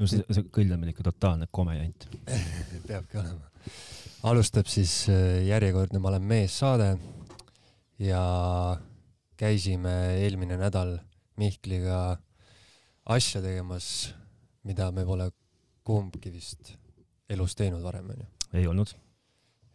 no 0.00 0.08
see, 0.08 0.24
see 0.32 0.46
kõll 0.52 0.72
on 0.74 0.80
meil 0.80 0.94
ikka 0.94 1.06
totaalne 1.10 1.48
komejant 1.52 2.08
peabki 2.88 3.20
olema. 3.20 3.50
alustab 4.30 4.68
siis 4.70 5.04
äh, 5.12 5.42
järjekordne 5.48 6.00
Ma 6.00 6.12
olen 6.14 6.26
mees 6.32 6.56
saade 6.62 6.94
ja 8.00 8.22
käisime 9.40 9.94
eelmine 10.20 10.58
nädal 10.60 10.98
Mihkliga 11.40 12.18
asja 13.08 13.40
tegemas, 13.40 14.10
mida 14.68 14.90
me 14.92 15.06
pole 15.08 15.30
kumbki 15.86 16.32
vist 16.32 16.74
elus 17.30 17.54
teinud 17.56 17.82
varem, 17.84 18.10
onju. 18.12 18.26
ei 18.58 18.66
olnud. 18.68 18.92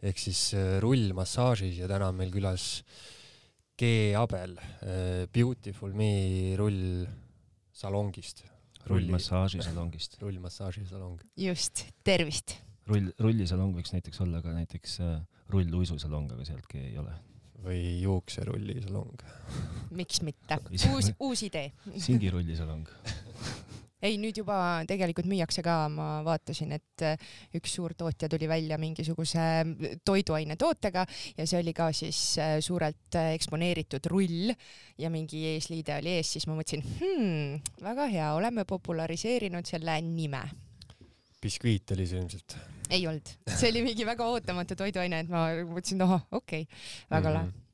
ehk 0.06 0.18
siis 0.20 0.52
äh, 0.54 0.76
rullmassaažis 0.82 1.78
ja 1.80 1.88
täna 1.90 2.10
on 2.12 2.18
meil 2.18 2.30
külas 2.34 2.84
G 3.76 4.14
Abel 4.16 4.56
äh, 4.56 5.26
Beautiful 5.32 5.92
Me 5.92 6.54
rullsalongist. 6.56 8.44
Rullmassaažisalongist. 8.86 10.18
rullmassaažisalong. 10.22 11.20
just, 11.36 11.86
tervist. 12.04 12.56
rull, 12.86 13.10
rullisalong 13.18 13.76
võiks 13.76 13.94
näiteks 13.94 14.20
olla 14.24 14.42
ka 14.44 14.54
näiteks 14.56 14.98
äh, 15.04 15.16
rulluisusalong, 15.52 16.32
aga 16.32 16.48
sealtki 16.48 16.82
ei 16.90 16.98
ole. 17.02 17.14
või 17.66 17.80
juukserullisalong. 18.02 19.22
miks 19.90 20.22
mitte, 20.22 20.60
uus, 20.92 21.12
uus 21.18 21.42
idee 21.48 21.72
singirullisalong 21.98 22.90
ei, 24.04 24.16
nüüd 24.20 24.40
juba 24.42 24.58
tegelikult 24.88 25.28
müüakse 25.30 25.62
ka, 25.64 25.76
ma 25.92 26.08
vaatasin, 26.26 26.74
et 26.76 27.04
äh, 27.06 27.16
üks 27.56 27.76
suur 27.78 27.94
tootja 27.98 28.28
tuli 28.32 28.48
välja 28.50 28.78
mingisuguse 28.80 29.46
äh, 29.62 29.96
toiduainetootega 30.04 31.06
ja 31.38 31.48
see 31.48 31.62
oli 31.62 31.74
ka 31.76 31.88
siis 31.96 32.20
äh, 32.42 32.56
suurelt 32.64 33.16
eksponeeritud 33.22 34.10
rull 34.12 34.52
ja 35.00 35.10
mingi 35.12 35.46
eesliide 35.54 35.98
oli 36.02 36.16
ees, 36.18 36.36
siis 36.36 36.48
ma 36.50 36.58
mõtlesin 36.58 36.84
hmm,, 37.00 37.82
väga 37.86 38.08
hea, 38.12 38.30
oleme 38.36 38.66
populariseerinud 38.68 39.68
selle 39.68 39.98
nime. 40.04 40.44
Biskviit 41.42 41.92
oli 41.96 42.08
see 42.08 42.22
ilmselt? 42.22 42.58
ei 42.86 43.02
olnud, 43.08 43.32
see 43.50 43.70
oli 43.72 43.82
mingi 43.82 44.04
väga 44.06 44.28
ootamatu 44.30 44.76
toiduaine, 44.78 45.24
et 45.24 45.30
ma 45.30 45.48
mõtlesin, 45.66 46.02
ahah, 46.06 46.26
okei. 46.30 46.66
Okay., 46.68 46.82
väga 47.10 47.32
lahe. 47.32 47.46
mm 47.46 47.54
-hmm 47.54 47.65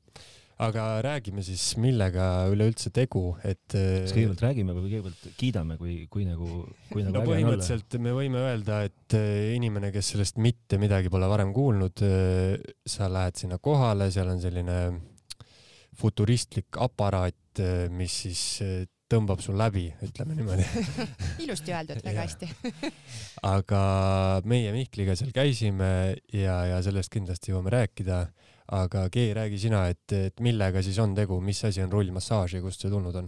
aga 0.67 0.85
räägime 1.03 1.43
siis, 1.45 1.63
millega 1.81 2.27
üleüldse 2.51 2.91
tegu, 2.95 3.33
et. 3.43 3.61
kas 3.73 4.11
äh, 4.11 4.15
kõigepealt 4.15 4.43
räägime 4.45 4.75
või 4.75 4.85
kõigepealt 4.87 5.27
kiidame, 5.39 5.77
kui, 5.79 5.95
kui 6.13 6.27
nagu, 6.27 6.47
kui 6.91 7.05
nagu 7.05 7.15
no 7.17 7.25
põhimõtteliselt 7.27 7.97
me 8.03 8.15
võime 8.15 8.41
öelda, 8.43 8.83
et 8.89 9.17
äh, 9.19 9.53
inimene, 9.57 9.91
kes 9.95 10.13
sellest 10.15 10.39
mitte 10.43 10.79
midagi 10.81 11.11
pole 11.13 11.29
varem 11.31 11.53
kuulnud, 11.55 12.03
äh, 12.07 12.57
sa 12.85 13.09
lähed 13.11 13.39
sinna 13.39 13.59
kohale, 13.63 14.09
seal 14.13 14.31
on 14.33 14.41
selline 14.43 14.79
futuristlik 15.99 16.81
aparaat, 16.81 17.61
mis 17.93 18.13
siis 18.23 18.41
tõmbab 19.13 19.43
sul 19.45 19.57
läbi, 19.59 19.87
ütleme 20.05 20.33
niimoodi. 20.37 20.65
Ilusti 21.45 21.73
öeldud, 21.75 22.01
väga 22.05 22.25
hästi 22.25 22.49
aga 23.43 23.83
meie 24.47 24.71
Mihkliga 24.75 25.17
seal 25.19 25.33
käisime 25.35 25.91
ja, 26.31 26.57
ja 26.71 26.81
sellest 26.85 27.11
kindlasti 27.13 27.51
jõuame 27.51 27.73
rääkida. 27.75 28.25
Aga 28.73 29.09
G, 29.11 29.33
räägi 29.35 29.57
sina, 29.59 29.83
et, 29.91 30.07
et 30.15 30.39
millega 30.41 30.79
siis 30.81 30.95
on 31.03 31.11
tegu, 31.13 31.35
mis 31.43 31.59
asi 31.67 31.81
on 31.83 31.91
rullmassaaž 31.91 32.55
ja 32.55 32.61
kust 32.63 32.85
see 32.85 32.89
tulnud 32.89 33.17
on? 33.19 33.27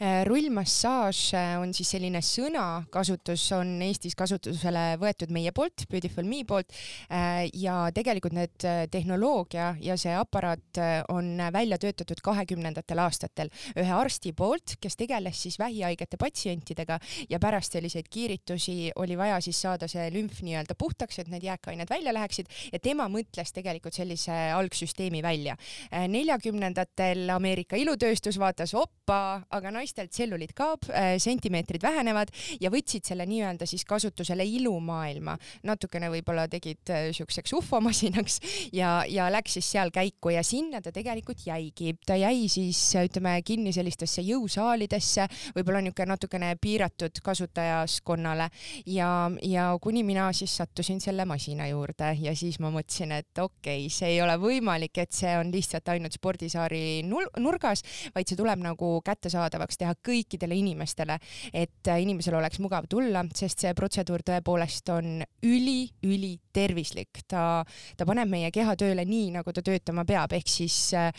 Äh, 0.00 0.22
rullmassaaž 0.24 1.18
äh, 1.36 1.50
on 1.60 1.74
siis 1.76 1.92
selline 1.92 2.22
sõnakasutus, 2.24 3.44
on 3.54 3.74
Eestis 3.84 4.16
kasutusele 4.18 4.96
võetud 4.98 5.30
meie 5.34 5.52
poolt, 5.54 5.84
Beautiful 5.92 6.24
Me 6.26 6.40
poolt. 6.48 6.72
Äh, 7.12 7.44
ja 7.52 7.90
tegelikult 7.94 8.34
need 8.34 8.66
tehnoloogia 8.90 9.74
ja 9.84 9.98
see 10.00 10.14
aparaat 10.16 10.80
on 11.12 11.36
välja 11.52 11.76
töötatud 11.78 12.24
kahekümnendatel 12.24 13.04
aastatel. 13.04 13.52
Ühe 13.76 13.92
arsti 13.92 14.32
poolt, 14.32 14.78
kes 14.80 14.96
tegeles 14.98 15.44
siis 15.44 15.60
vähihaigete 15.60 16.16
patsientidega 16.16 16.96
ja 17.28 17.42
pärast 17.42 17.76
selliseid 17.76 18.08
kiiritusi 18.08 18.90
oli 18.96 19.20
vaja 19.20 19.36
siis 19.44 19.60
saada 19.62 19.88
see 19.90 20.08
lümf 20.14 20.42
nii-öelda 20.44 20.76
puhtaks, 20.78 21.18
et 21.22 21.30
need 21.32 21.44
jääkained 21.46 21.90
välja 21.90 22.14
läheksid 22.14 22.50
ja 22.72 22.80
tema 22.82 23.08
mõtles 23.12 23.52
tegelikult 23.54 23.96
sellise 23.96 24.34
algsüsteemi 24.56 25.22
välja. 25.22 25.56
Äh, 25.92 26.06
neljakümnendatel 26.10 27.30
Ameerika 27.34 27.76
ilutööstus 27.76 28.38
vaatas 28.40 28.74
oppa, 28.78 29.42
aga 29.50 29.72
naistel 29.74 30.08
tselluliit 30.10 30.54
kaob, 30.56 30.88
äh, 30.90 31.14
sentimeetrid 31.22 31.82
vähenevad 31.82 32.32
ja 32.60 32.70
võtsid 32.72 33.06
selle 33.08 33.26
nii-öelda 33.28 33.66
siis 33.68 33.84
kasutusele 33.88 34.44
ilumaailma. 34.44 35.36
natukene 35.62 36.10
võib-olla 36.10 36.48
tegid 36.48 36.90
äh, 36.90 37.10
siukseks 37.12 37.52
ufomasinaks 37.58 38.40
ja, 38.72 39.02
ja 39.08 39.28
läks 39.32 39.58
siis 39.58 39.70
seal 39.72 39.90
käiku 39.94 40.32
ja 40.34 40.42
sinna 40.42 40.80
ta 40.82 40.92
tegelikult 40.92 41.46
jäigi. 41.46 41.94
ta 42.06 42.16
jäi 42.16 42.48
siis 42.48 42.80
ütleme 42.96 43.40
kinni 43.44 43.72
sellistesse 43.72 44.22
jõusaalidesse, 44.22 45.26
võib-olla 45.56 45.80
niisugune 45.82 46.12
natukene 46.12 46.54
piiratud 46.60 47.20
kasutajaskonnale 47.24 48.48
ja, 48.86 49.30
ja 49.42 49.78
kuni 49.82 50.02
mina 50.06 50.28
siis 50.36 50.56
sattusin 50.56 51.00
selle 51.00 51.24
masina 51.28 51.66
juurde 51.70 52.12
ja 52.20 52.34
siis 52.36 52.58
ma 52.62 52.70
mõtlesin, 52.72 53.14
et 53.16 53.38
okei 53.38 53.86
okay,, 53.86 53.92
see 53.92 54.14
ei 54.14 54.20
ole 54.24 54.36
võimalik, 54.40 54.98
et 55.02 55.12
see 55.14 55.32
on 55.38 55.52
lihtsalt 55.52 55.88
ainult 55.94 56.16
spordisaari 56.16 57.02
nurgas, 57.06 57.84
vaid 58.14 58.28
see 58.28 58.38
tuleb 58.38 58.62
nagu 58.64 58.92
kättesaadavaks 59.04 59.80
teha 59.80 59.94
kõikidele 60.04 60.56
inimestele, 60.58 61.18
et 61.52 61.90
inimesel 61.92 62.36
oleks 62.38 62.60
mugav 62.62 62.88
tulla, 62.90 63.24
sest 63.34 63.64
see 63.64 63.74
protseduur 63.78 64.24
tõepoolest 64.26 64.92
on 64.94 65.24
üli-üli 65.46 66.34
tervislik, 66.52 67.24
ta, 67.30 67.64
ta 67.96 68.08
paneb 68.08 68.28
meie 68.30 68.50
keha 68.52 68.76
tööle 68.76 69.06
nii, 69.08 69.30
nagu 69.38 69.54
ta 69.54 69.64
töötama 69.64 70.04
peab, 70.08 70.34
ehk 70.36 70.50
siis 70.50 70.76
äh, 70.98 71.10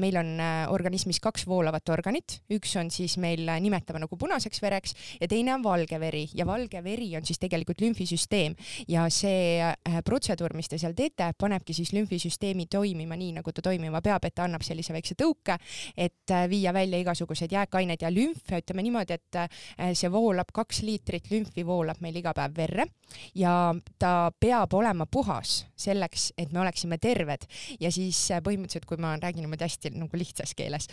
meil 0.00 0.16
on 0.20 0.32
äh, 0.40 0.64
organismis 0.72 1.20
kaks 1.20 1.46
voolavat 1.50 1.92
organit, 1.92 2.40
üks 2.56 2.74
on 2.80 2.90
siis 2.94 3.18
meil 3.20 3.44
nimetame 3.60 4.00
nagu 4.02 4.16
punaseks 4.20 4.62
vereks 4.64 4.96
ja 5.20 5.28
teine 5.28 5.54
on 5.58 5.64
valge 5.64 6.00
veri 6.00 6.24
ja 6.34 6.46
valge 6.48 6.80
veri 6.84 7.12
on 7.18 7.26
siis 7.28 7.38
tegelikult 7.38 7.49
lümfisüsteem. 7.80 8.54
Ja 8.88 9.06
see 9.12 9.60
äh, 9.62 10.00
protseduur, 10.04 10.54
mis 10.56 10.68
te 10.70 10.78
seal 10.80 10.94
teete, 10.96 11.30
panebki 11.38 11.74
siis 11.76 11.92
lümfisüsteemi 11.96 12.66
toimima 12.70 13.18
nii, 13.18 13.34
nagu 13.40 13.52
ta 13.52 13.64
toimima 13.64 14.02
peab, 14.04 14.24
et 14.26 14.34
ta 14.36 14.46
annab 14.46 14.64
sellise 14.66 14.94
väikse 14.94 15.16
tõuke, 15.18 15.56
et 15.96 16.34
äh, 16.34 16.46
viia 16.50 16.74
välja 16.76 17.00
igasugused 17.02 17.52
jääkained 17.52 18.02
ja 18.02 18.12
lümf. 18.12 18.44
Ütleme 18.60 18.84
niimoodi, 18.84 19.16
et 19.16 19.40
äh, 19.40 19.92
see 19.94 20.10
voolab 20.12 20.52
kaks 20.54 20.82
liitrit 20.86 21.30
lümfi 21.30 21.64
voolab 21.66 22.00
meil 22.04 22.16
iga 22.20 22.34
päev 22.36 22.56
verre. 22.56 22.86
Ja 23.34 23.74
ta 23.98 24.30
peab 24.40 24.74
olema 24.78 25.06
puhas 25.10 25.64
selleks, 25.80 26.30
et 26.38 26.52
me 26.52 26.62
oleksime 26.62 26.98
terved. 27.02 27.46
Ja 27.80 27.90
siis 27.92 28.18
põhimõtteliselt, 28.44 28.86
kui 28.86 29.00
ma 29.00 29.16
räägin 29.18 29.44
niimoodi 29.44 29.66
hästi 29.66 29.94
nagu 29.96 30.18
lihtsas 30.18 30.54
keeles, 30.54 30.86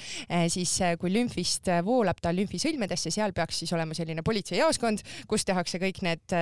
siis 0.53 0.73
kui 0.99 1.11
lümfist 1.13 1.69
voolab 1.85 2.21
ta 2.23 2.31
lümfisõlmedesse, 2.33 3.11
seal 3.13 3.35
peaks 3.37 3.61
siis 3.61 3.73
olema 3.75 3.95
selline 3.97 4.23
politseijaoskond, 4.25 5.03
kus 5.29 5.45
tehakse 5.47 5.81
kõik 5.81 6.01
need 6.05 6.36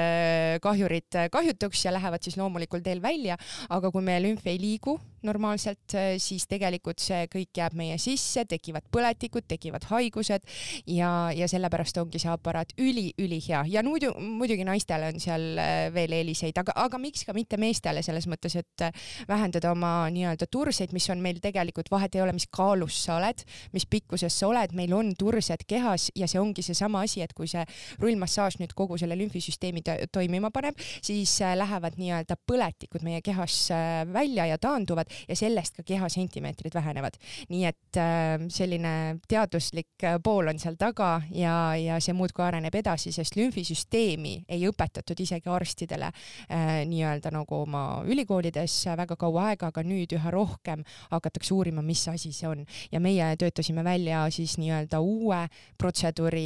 kahjurid 0.61 1.19
kahjutuks 1.31 1.85
ja 1.85 1.93
lähevad 1.95 2.23
siis 2.23 2.37
loomulikul 2.39 2.83
teel 2.85 3.01
välja, 3.03 3.37
aga 3.69 3.91
kui 3.91 4.05
meie 4.05 4.21
lümf 4.23 4.47
ei 4.47 4.59
liigu 4.61 4.99
normaalselt, 5.25 5.95
äh, 5.97 6.15
siis 6.21 6.45
tegelikult 6.49 7.01
see 7.03 7.25
kõik 7.31 7.57
jääb 7.57 7.75
meie 7.77 7.97
sisse, 8.01 8.45
tekivad 8.49 8.85
põletikud, 8.93 9.45
tekivad 9.49 9.87
haigused 9.89 10.45
ja, 10.91 11.09
ja 11.35 11.47
sellepärast 11.49 11.97
ongi 12.01 12.21
see 12.21 12.31
aparaat 12.31 12.73
üli-ülihea 12.81 13.63
ja 13.71 13.83
muidu, 13.85 14.11
muidugi 14.19 14.65
naistele 14.67 15.09
on 15.13 15.21
seal 15.21 15.59
äh, 15.61 15.73
veel 15.95 16.15
eeliseid, 16.19 16.57
aga, 16.61 16.75
aga 16.85 16.99
miks 17.01 17.25
ka 17.27 17.35
mitte 17.37 17.59
meestele 17.61 18.03
selles 18.05 18.27
mõttes, 18.31 18.57
et 18.61 18.85
äh, 18.85 19.05
vähendada 19.29 19.73
oma 19.73 19.93
nii-öelda 20.13 20.47
turseid, 20.51 20.93
mis 20.95 21.09
on 21.13 21.23
meil 21.23 21.41
tegelikult, 21.43 21.89
vahet 21.93 22.15
ei 22.15 22.23
ole, 22.25 22.35
mis 22.35 22.47
kaalus 22.53 23.01
sa 23.07 23.19
oled, 23.19 23.45
mis 23.75 23.87
pikkuses 23.89 24.39
sa 24.39 24.49
oled, 24.51 24.75
meil 24.77 24.93
on 24.95 25.13
tursed 25.17 25.65
kehas 25.67 26.09
ja 26.15 26.29
see 26.29 26.41
ongi 26.41 26.65
seesama 26.65 27.03
asi, 27.05 27.23
et 27.25 27.33
kui 27.35 27.49
see 27.51 27.65
rullmassaaž 28.01 28.59
nüüd 28.61 28.75
kogu 28.77 28.99
selle 29.01 29.17
lümfisüsteemi 29.19 29.83
toimima 30.13 30.51
paneb, 30.53 30.77
siis 31.05 31.37
lähevad 31.55 31.97
nii-öelda 31.99 32.37
põletikud 32.47 33.05
meie 33.05 33.21
kehas 33.25 33.65
välja 34.13 34.45
ja 34.49 34.57
taanduvad 34.61 35.11
ja 35.27 35.35
sellest 35.35 35.75
ka 35.79 35.83
keha 35.85 36.09
sentimeetrid 36.09 36.73
vähenevad. 36.73 37.17
nii 37.49 37.65
et 37.65 37.99
äh, 37.99 38.47
selline 38.49 39.19
teaduslik 39.27 40.03
äh, 40.03 40.17
pool 40.23 40.47
on 40.47 40.59
seal 40.59 40.77
taga 40.79 41.21
ja, 41.31 41.75
ja 41.79 41.99
see 41.99 42.13
muudkui 42.13 42.45
areneb 42.45 42.75
edasi, 42.75 43.11
sest 43.15 43.35
lümfisüsteemi 43.35 44.35
ei 44.49 44.67
õpetatud 44.69 45.19
isegi 45.21 45.49
arstidele 45.49 46.11
äh, 46.11 46.83
nii-öelda 46.89 47.31
nagu 47.33 47.61
oma 47.65 48.03
ülikoolides 48.05 48.77
väga 48.97 49.17
kaua 49.19 49.49
aega, 49.51 49.71
aga 49.71 49.83
nüüd 49.85 50.15
üha 50.17 50.31
rohkem 50.33 50.83
hakatakse 51.11 51.53
uurima, 51.53 51.81
mis 51.85 52.07
asi 52.11 52.33
see 52.35 52.49
on 52.49 52.65
ja 52.91 52.99
meie 52.99 53.31
töötasime 53.39 53.83
välja 53.83 54.25
siis 54.33 54.57
nii-öelda 54.61 54.99
uue 55.03 55.45
protseduuri 55.77 56.45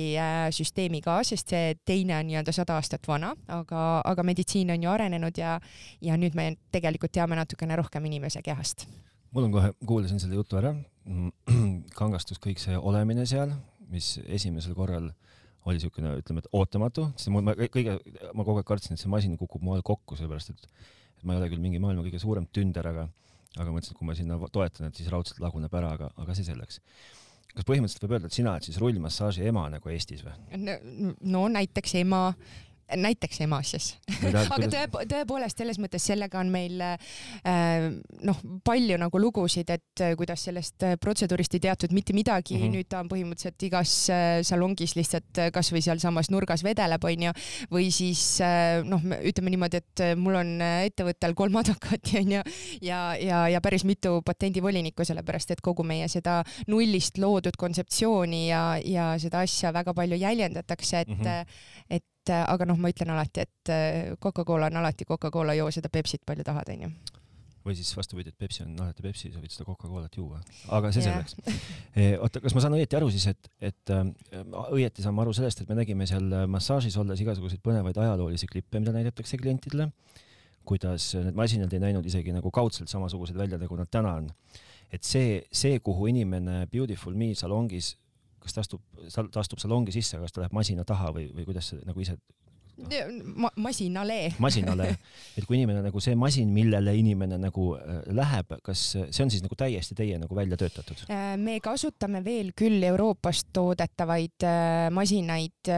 süsteemi 0.56 1.02
ka, 1.06 1.20
sest 1.28 1.54
see 1.54 1.76
teine 1.86 2.18
on 2.20 2.28
nii-öelda 2.30 2.54
sada 2.56 2.78
aastat 2.80 3.08
vana, 3.08 3.34
aga, 3.48 4.02
aga 4.06 4.24
meditsiin 4.26 4.72
on 4.74 4.84
ju 4.84 4.92
arenenud 4.92 5.38
ja, 5.38 5.58
ja 6.02 6.18
nüüd 6.20 6.36
me 6.38 6.52
tegelikult 6.74 7.14
teame 7.16 7.38
natukene 7.40 7.78
rohkem 7.80 8.06
inimese 8.10 8.44
keha 8.46 8.59
kehast? 8.60 8.88
mul 9.32 9.46
on 9.46 9.54
kohe, 9.54 9.74
kuulasin 9.86 10.20
selle 10.22 10.38
jutu 10.40 10.58
ära, 10.60 10.74
kangastus 12.00 12.42
kõik 12.42 12.62
see 12.62 12.78
olemine 12.78 13.26
seal, 13.30 13.54
mis 13.90 14.18
esimesel 14.26 14.76
korral 14.78 15.12
oli 15.68 15.78
niisugune, 15.78 16.16
ütleme, 16.18 16.42
et 16.42 16.50
ootamatu, 16.56 17.10
sest 17.20 17.30
ma 17.36 17.54
kõige, 17.60 18.00
ma 18.34 18.46
kogu 18.48 18.62
aeg 18.62 18.68
kartsin, 18.68 18.96
et 18.96 19.02
see 19.02 19.12
masin 19.12 19.36
kukub 19.38 19.62
mu 19.62 19.76
all 19.76 19.86
kokku, 19.86 20.18
sellepärast 20.18 20.54
et, 20.56 20.68
et 21.20 21.26
ma 21.28 21.36
ei 21.36 21.42
ole 21.42 21.50
küll 21.52 21.62
mingi 21.62 21.82
maailma 21.84 22.06
kõige 22.08 22.22
suurem 22.24 22.48
tünder, 22.56 22.90
aga, 22.90 23.06
aga 23.60 23.68
mõtlesin, 23.70 23.94
et 23.94 24.00
kui 24.00 24.10
ma 24.10 24.16
sinna 24.18 24.40
toetan, 24.50 24.90
et 24.90 24.98
siis 24.98 25.12
raudselt 25.14 25.44
laguneb 25.44 25.76
ära, 25.78 25.92
aga, 26.00 26.10
aga 26.24 26.38
see 26.38 26.48
selleks. 26.48 26.80
kas 27.54 27.68
põhimõtteliselt 27.68 28.08
võib 28.08 28.16
öelda, 28.18 28.32
et 28.32 28.40
sina 28.40 28.56
oled 28.56 28.66
siis 28.66 28.80
rullmassaaži 28.82 29.46
ema 29.52 29.68
nagu 29.76 29.94
Eestis 29.94 30.26
või? 30.26 30.34
no, 30.64 30.80
no 31.36 31.46
näiteks 31.54 32.00
ema 32.02 32.24
näiteks 32.96 33.42
Emasias 33.46 33.94
aga 34.20 34.68
tõe, 34.72 35.06
tõepoolest 35.10 35.62
selles 35.62 35.80
mõttes 35.82 36.04
sellega 36.10 36.40
on 36.42 36.50
meil 36.54 36.82
äh, 36.82 37.88
noh, 38.26 38.42
palju 38.66 38.98
nagu 39.02 39.22
lugusid, 39.22 39.70
et 39.74 40.04
äh, 40.04 40.16
kuidas 40.20 40.44
sellest 40.48 40.86
äh, 40.86 40.96
protseduurist 41.02 41.56
ei 41.58 41.64
teatud 41.68 41.94
mitte 41.96 42.16
midagi 42.18 42.58
mm, 42.58 42.64
-hmm. 42.64 42.76
nüüd 42.78 42.90
ta 42.90 43.02
on 43.04 43.12
põhimõtteliselt 43.12 43.68
igas 43.68 43.94
äh, 44.14 44.42
salongis 44.48 44.96
lihtsalt 44.98 45.42
äh, 45.42 45.52
kasvõi 45.56 45.82
sealsamas 45.86 46.32
nurgas 46.34 46.64
vedeleb, 46.66 47.04
onju, 47.04 47.34
või 47.72 47.90
siis 47.94 48.42
äh, 48.42 48.82
noh, 48.86 49.04
ütleme 49.24 49.54
niimoodi, 49.54 49.84
et 49.84 50.04
mul 50.20 50.40
on 50.40 50.56
ettevõttel 50.62 51.36
kolm 51.38 51.56
advokaati 51.62 52.20
onju 52.24 52.44
ja, 52.82 53.02
ja, 53.20 53.48
ja 53.48 53.62
päris 53.62 53.86
mitu 53.86 54.22
patendivolinikku, 54.26 55.06
sellepärast 55.06 55.52
et 55.52 55.62
kogu 55.62 55.84
meie 55.84 56.08
seda 56.08 56.42
nullist 56.68 57.18
loodud 57.18 57.58
kontseptsiooni 57.58 58.48
ja, 58.50 58.64
ja 58.84 59.12
seda 59.20 59.44
asja 59.46 59.74
väga 59.74 59.94
palju 59.94 60.18
jäljendatakse, 60.20 61.00
et 61.00 61.08
mm, 61.08 61.26
-hmm. 61.26 61.46
et 61.90 62.06
aga 62.34 62.68
noh, 62.70 62.80
ma 62.82 62.92
ütlen 62.92 63.14
alati, 63.14 63.46
et 63.46 63.72
Coca-Cola 64.22 64.70
on 64.72 64.82
alati 64.82 65.08
Coca-Cola, 65.10 65.56
joo 65.58 65.72
seda 65.74 65.92
Pepsit 65.94 66.26
palju 66.26 66.46
tahad, 66.48 66.76
onju 66.76 66.92
või 67.70 67.76
siis 67.76 67.90
vastupidi, 67.94 68.32
et 68.32 68.38
Pepsi 68.40 68.64
on 68.64 68.72
alati 68.82 69.04
Pepsi, 69.04 69.30
sa 69.34 69.42
võid 69.42 69.52
seda 69.54 69.66
Coca-Colat 69.68 70.16
juua, 70.16 70.40
aga 70.74 70.90
see 70.96 71.04
selleks 71.06 71.36
e,. 71.94 72.16
oota, 72.18 72.42
kas 72.42 72.56
ma 72.56 72.64
saan 72.64 72.78
õieti 72.78 72.98
aru 72.98 73.10
siis, 73.14 73.28
et, 73.30 73.50
et 73.72 73.94
äh, 73.94 74.08
õieti 74.72 75.04
saan 75.04 75.18
ma 75.18 75.26
aru 75.26 75.36
sellest, 75.36 75.62
et 75.62 75.70
me 75.70 75.78
nägime 75.78 76.08
seal 76.10 76.32
massaažis 76.50 76.96
olles 77.02 77.20
igasuguseid 77.22 77.62
põnevaid 77.66 78.00
ajaloolisi 78.00 78.48
klippe, 78.50 78.82
mida 78.82 78.96
näidatakse 78.96 79.38
klientidele 79.42 79.90
kuidas 80.70 81.14
need 81.18 81.38
masinad 81.38 81.74
ei 81.74 81.82
näinud 81.82 82.06
isegi 82.06 82.34
nagu 82.36 82.52
kaudselt 82.54 82.92
samasugused 82.92 83.38
välja, 83.38 83.58
nagu 83.62 83.78
nad 83.80 83.90
täna 83.92 84.16
on. 84.22 84.30
et 84.94 85.06
see, 85.06 85.42
see, 85.54 85.80
kuhu 85.86 86.08
inimene 86.10 86.64
Beautiful 86.72 87.14
Me 87.14 87.34
salongis, 87.38 87.94
kas 88.50 88.58
ta 88.58 88.66
astub, 88.66 88.82
ta 89.14 89.44
astub 89.44 89.62
salongi 89.62 89.94
sisse, 89.94 90.18
kas 90.22 90.34
ta 90.34 90.44
läheb 90.44 90.56
masina 90.58 90.86
taha 90.88 91.14
või, 91.16 91.30
või 91.36 91.46
kuidas 91.48 91.70
see 91.72 91.84
nagu 91.86 92.02
ise 92.02 92.18
ma 93.36 93.50
masinale. 93.56 94.34
masinale, 94.40 94.90
et 95.38 95.46
kui 95.46 95.58
inimene 95.58 95.82
nagu 95.84 96.02
see 96.04 96.16
masin, 96.20 96.50
millele 96.54 96.94
inimene 96.98 97.38
nagu 97.42 97.74
äh, 97.78 98.02
läheb, 98.16 98.56
kas 98.66 98.84
see 98.96 99.24
on 99.24 99.32
siis 99.32 99.44
nagu 99.44 99.56
täiesti 99.60 99.98
teie 99.98 100.18
nagu 100.22 100.36
välja 100.36 100.58
töötatud? 100.60 101.04
Äh, 101.12 101.36
me 101.40 101.60
kasutame 101.64 102.24
veel 102.26 102.52
küll 102.58 102.84
Euroopast 102.88 103.50
toodetavaid 103.56 104.48
äh, 104.48 104.88
masinaid 104.96 105.72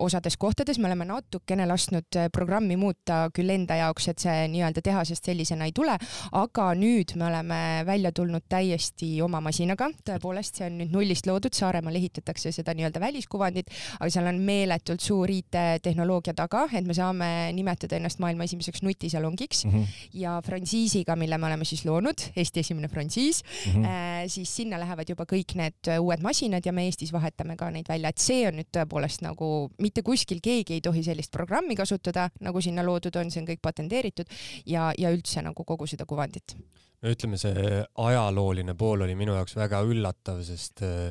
osades 0.00 0.36
kohtades, 0.40 0.78
me 0.78 0.88
oleme 0.88 1.06
natukene 1.08 1.66
lasknud 1.68 2.18
programmi 2.32 2.76
muuta 2.78 3.24
küll 3.34 3.50
enda 3.54 3.78
jaoks, 3.80 4.08
et 4.12 4.22
see 4.22 4.46
nii-öelda 4.52 4.82
tehasest 4.84 5.30
sellisena 5.30 5.68
ei 5.68 5.74
tule, 5.74 5.96
aga 6.38 6.68
nüüd 6.78 7.16
me 7.18 7.28
oleme 7.30 7.60
välja 7.88 8.12
tulnud 8.14 8.46
täiesti 8.50 9.16
oma 9.24 9.40
masinaga, 9.44 9.88
tõepoolest, 10.06 10.60
see 10.60 10.68
on 10.68 10.78
nüüd 10.82 10.94
nullist 10.94 11.28
loodud, 11.30 11.54
Saaremaal 11.54 11.96
ehitatakse 11.98 12.52
seda 12.54 12.74
nii-öelda 12.76 13.02
väliskuvandit, 13.02 13.72
aga 13.98 14.10
seal 14.12 14.28
on 14.30 14.40
meeletult 14.44 15.02
suur 15.04 15.30
IT-tehnoloogia 15.30 16.33
taga, 16.34 16.64
et 16.72 16.86
me 16.86 16.94
saame 16.96 17.28
nimetada 17.56 17.98
ennast 17.98 18.20
maailma 18.22 18.46
esimeseks 18.48 18.82
nutisalongiks 18.82 19.64
mm 19.64 19.72
-hmm. 19.72 20.08
ja 20.12 20.40
frantsiisiga, 20.44 21.16
mille 21.16 21.38
me 21.38 21.46
oleme 21.46 21.64
siis 21.64 21.84
loonud, 21.84 22.28
Eesti 22.36 22.60
esimene 22.60 22.88
frantsiis 22.88 23.42
mm, 23.44 23.72
-hmm. 23.72 24.28
siis 24.28 24.56
sinna 24.56 24.80
lähevad 24.80 25.08
juba 25.08 25.24
kõik 25.24 25.54
need 25.54 25.92
uued 26.00 26.22
masinad 26.22 26.66
ja 26.66 26.72
me 26.72 26.84
Eestis 26.84 27.12
vahetame 27.12 27.56
ka 27.56 27.70
neid 27.70 27.88
välja, 27.88 28.08
et 28.08 28.18
see 28.18 28.48
on 28.48 28.54
nüüd 28.58 28.70
tõepoolest 28.76 29.22
nagu 29.22 29.70
mitte 29.78 30.02
kuskil 30.02 30.40
keegi 30.42 30.74
ei 30.74 30.80
tohi 30.80 31.02
sellist 31.02 31.30
programmi 31.32 31.76
kasutada, 31.76 32.30
nagu 32.40 32.60
sinna 32.60 32.84
loodud 32.86 33.16
on, 33.16 33.30
see 33.30 33.42
on 33.42 33.48
kõik 33.48 33.62
patenteeritud 33.62 34.26
ja, 34.66 34.92
ja 34.98 35.10
üldse 35.10 35.42
nagu 35.42 35.64
kogu 35.64 35.86
seda 35.86 36.06
kuvandit. 36.06 36.56
no 37.02 37.10
ütleme, 37.10 37.36
see 37.38 37.82
ajalooline 37.94 38.74
pool 38.74 39.00
oli 39.06 39.14
minu 39.14 39.34
jaoks 39.34 39.56
väga 39.56 39.82
üllatav, 39.82 40.42
sest 40.42 40.82
äh, 40.82 41.10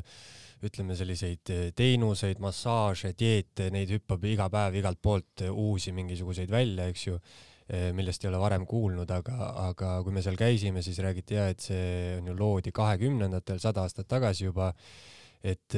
ütleme, 0.68 0.96
selliseid 0.98 1.50
eh, 1.52 1.64
teenuseid, 1.76 2.40
massaaže, 2.42 3.12
dieete, 3.18 3.70
neid 3.74 3.92
hüppab 3.94 4.24
iga 4.28 4.48
päev 4.52 4.78
igalt 4.80 5.00
poolt 5.02 5.44
eh, 5.46 5.50
uusi 5.50 5.94
mingisuguseid 5.96 6.52
välja, 6.52 6.88
eks 6.90 7.06
ju, 7.06 7.18
eh, 7.68 7.88
millest 7.96 8.24
ei 8.24 8.30
ole 8.30 8.40
varem 8.42 8.66
kuulnud, 8.68 9.10
aga, 9.10 9.50
aga 9.68 9.96
kui 10.04 10.14
me 10.14 10.24
seal 10.24 10.38
käisime, 10.40 10.84
siis 10.84 11.00
räägiti 11.04 11.38
ja 11.38 11.48
et 11.52 11.64
see 11.64 11.88
on 12.18 12.30
ju 12.32 12.36
loodi 12.38 12.74
kahekümnendatel, 12.74 13.60
sada 13.62 13.84
aastat 13.84 14.08
tagasi 14.10 14.48
juba, 14.48 14.72
et 15.44 15.76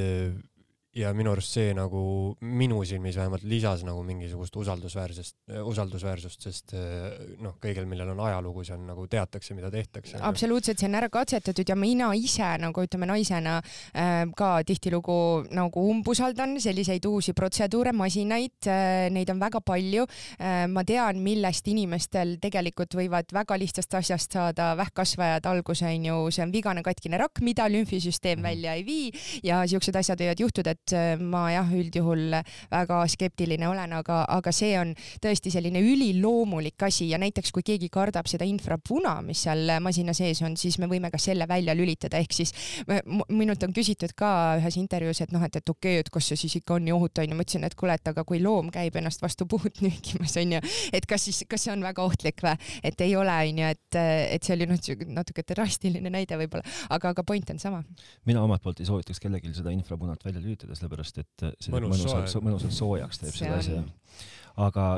ja 0.97 1.11
minu 1.17 1.33
arust 1.35 1.57
see 1.59 1.73
nagu 1.77 2.01
minu 2.41 2.79
silmis 2.89 3.19
vähemalt 3.19 3.45
lisas 3.45 3.83
nagu 3.85 4.01
mingisugust 4.07 4.55
usaldusväärsest, 4.57 5.37
usaldusväärsust, 5.69 6.47
sest 6.49 6.73
eh, 6.77 7.35
noh, 7.43 7.59
kõigil, 7.61 7.85
millel 7.89 8.15
on 8.15 8.23
ajalugu, 8.25 8.65
on 8.73 8.87
nagu 8.89 9.05
teatakse, 9.11 9.55
mida 9.57 9.71
tehtakse. 9.73 10.17
absoluutselt, 10.25 10.81
see 10.81 10.89
on 10.89 10.97
ära 10.97 11.11
katsetatud 11.13 11.69
ja 11.69 11.77
mina 11.77 12.09
ise 12.17 12.49
nagu 12.63 12.85
ütleme 12.87 13.09
naisena 13.11 13.59
äh, 13.61 14.23
ka 14.37 14.51
tihtilugu 14.67 15.19
nagu 15.57 15.85
umbusaldan 15.91 16.57
selliseid 16.63 17.05
uusi 17.09 17.37
protseduure, 17.37 17.93
masinaid 17.97 18.71
äh,, 18.71 19.11
neid 19.13 19.31
on 19.35 19.43
väga 19.43 19.61
palju 19.61 20.07
äh,. 20.09 20.65
ma 20.73 20.85
tean, 20.89 21.21
millest 21.25 21.69
inimestel 21.69 22.37
tegelikult 22.41 22.97
võivad 22.97 23.37
väga 23.37 23.61
lihtsast 23.61 23.99
asjast 24.01 24.39
saada 24.39 24.73
vähkkasvajad 24.81 25.51
alguse 25.53 25.91
onju, 25.91 26.19
see 26.33 26.47
on 26.47 26.57
vigane 26.57 26.85
katkine 26.87 27.21
rakk, 27.21 27.45
mida 27.45 27.69
lümfisüsteem 27.69 28.39
mm 28.39 28.45
-hmm. 28.45 28.49
välja 28.49 28.75
ei 28.81 28.87
vii 28.87 29.45
ja 29.45 29.61
siuksed 29.69 29.97
asjad 30.01 30.25
võivad 30.25 30.41
juhtuda, 30.41 30.73
et 30.73 30.86
et 30.87 30.95
äh, 30.95 31.19
ma 31.19 31.49
jah, 31.51 31.67
üldjuhul 31.75 32.37
väga 32.71 33.01
skeptiline 33.11 33.67
olen, 33.69 33.93
aga, 33.99 34.23
aga 34.31 34.53
see 34.55 34.75
on 34.79 34.93
tõesti 35.23 35.51
selline 35.55 35.81
üliloomulik 35.83 36.87
asi 36.87 37.09
ja 37.11 37.19
näiteks 37.19 37.53
kui 37.55 37.65
keegi 37.67 37.89
kardab 37.93 38.29
seda 38.31 38.47
infrapuna, 38.47 39.19
mis 39.27 39.43
seal 39.47 39.77
masina 39.83 40.15
sees 40.17 40.43
on, 40.47 40.57
siis 40.59 40.79
me 40.83 40.89
võime 40.91 41.11
ka 41.11 41.19
selle 41.23 41.49
välja 41.49 41.75
lülitada, 41.77 42.21
ehk 42.23 42.37
siis 42.37 42.55
minult 43.35 43.63
on 43.67 43.75
küsitud 43.77 44.15
ka 44.17 44.31
ühes 44.61 44.79
intervjuus, 44.79 45.23
et 45.25 45.35
noh, 45.35 45.43
et, 45.47 45.59
et 45.59 45.75
okei 45.75 45.97
okay,, 45.97 46.05
et 46.05 46.13
kas 46.13 46.31
see 46.31 46.41
siis 46.45 46.59
ikka 46.61 46.77
on 46.79 46.87
nii 46.87 46.95
ohutu 46.95 47.25
onju, 47.25 47.39
ma 47.39 47.47
ütlesin, 47.47 47.67
et 47.67 47.77
kuule, 47.79 47.97
et 47.99 48.13
aga 48.13 48.25
kui 48.29 48.41
loom 48.43 48.71
käib 48.75 48.99
ennast 49.01 49.25
vastu 49.25 49.49
puud 49.51 49.81
nühkimas 49.85 50.37
onju, 50.43 50.63
et 50.95 51.09
kas 51.09 51.27
siis, 51.27 51.43
kas 51.51 51.67
see 51.67 51.75
on 51.75 51.83
väga 51.87 52.05
ohtlik 52.05 52.45
või, 52.47 52.55
et 52.87 53.07
ei 53.07 53.17
ole 53.19 53.35
onju, 53.51 53.73
et, 53.75 54.01
et 54.37 54.47
see 54.47 54.55
oli 54.55 54.71
noh, 54.71 54.81
natuke 55.19 55.47
drastiline 55.51 56.13
näide 56.13 56.39
võib-olla, 56.39 56.67
aga, 56.95 57.15
aga 57.15 57.27
point 57.27 57.55
on 57.55 57.63
sama. 57.63 57.83
mina 58.29 58.43
omalt 58.45 58.63
poolt 58.63 58.81
ei 58.83 58.89
soovitaks 58.89 59.23
kellelgi 59.23 59.55
seda 59.57 59.73
infrapunat 59.75 60.23
välja 60.27 60.43
lülitada, 60.43 60.76
sellepärast 60.79 61.21
et 61.23 61.47
see 61.61 61.75
mõnusalt, 61.75 62.39
mõnusalt 62.45 62.77
soojaks 62.77 63.23
teeb 63.23 63.37
selle 63.37 63.61
asja. 63.61 63.85
aga 64.69 64.89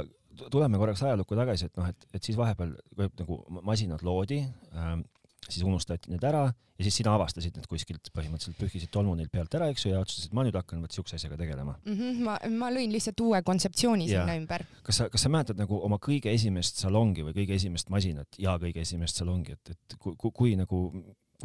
tuleme 0.50 0.78
korraks 0.78 1.02
ajalukku 1.02 1.38
tagasi, 1.38 1.68
et 1.68 1.78
noh, 1.80 1.88
et, 1.90 2.08
et 2.14 2.24
siis 2.24 2.38
vahepeal 2.38 2.74
nagu 3.18 3.42
masinad 3.66 4.04
loodi 4.06 4.42
ähm,, 4.74 5.06
siis 5.48 5.64
unustati 5.66 6.12
need 6.12 6.24
ära 6.28 6.46
ja 6.78 6.86
siis 6.86 6.98
sina 7.00 7.12
avastasid 7.16 7.56
need 7.58 7.66
kuskilt, 7.70 8.10
põhimõtteliselt 8.14 8.58
pühkisid 8.60 8.90
tolmu 8.94 9.16
neil 9.18 9.30
pealt 9.32 9.54
ära, 9.58 9.68
eks 9.72 9.86
ju, 9.86 9.92
ja 9.94 10.02
otsustasid, 10.04 10.34
ma 10.36 10.44
nüüd 10.46 10.56
hakkan 10.58 10.82
vot 10.84 10.94
siukse 10.94 11.16
asjaga 11.18 11.38
tegelema 11.40 11.74
mm. 11.78 11.94
-hmm, 11.94 12.20
ma, 12.26 12.36
ma 12.60 12.70
lõin 12.74 12.92
lihtsalt 12.94 13.22
uue 13.24 13.40
kontseptsiooni 13.46 14.06
ja. 14.06 14.22
sinna 14.22 14.36
ümber. 14.38 14.66
kas 14.86 15.00
sa, 15.02 15.08
kas 15.10 15.26
sa 15.26 15.32
mäletad 15.32 15.58
nagu 15.58 15.80
oma 15.88 15.98
kõige 16.02 16.30
esimest 16.34 16.82
salongi 16.84 17.26
või 17.26 17.34
kõige 17.40 17.58
esimest 17.58 17.90
masinat 17.94 18.38
ja 18.38 18.58
kõige 18.62 18.84
esimest 18.86 19.18
salongi, 19.18 19.58
et, 19.58 19.74
et 19.74 19.98
kui, 19.98 20.14
kui, 20.16 20.34
kui 20.42 20.54
nagu 20.60 20.84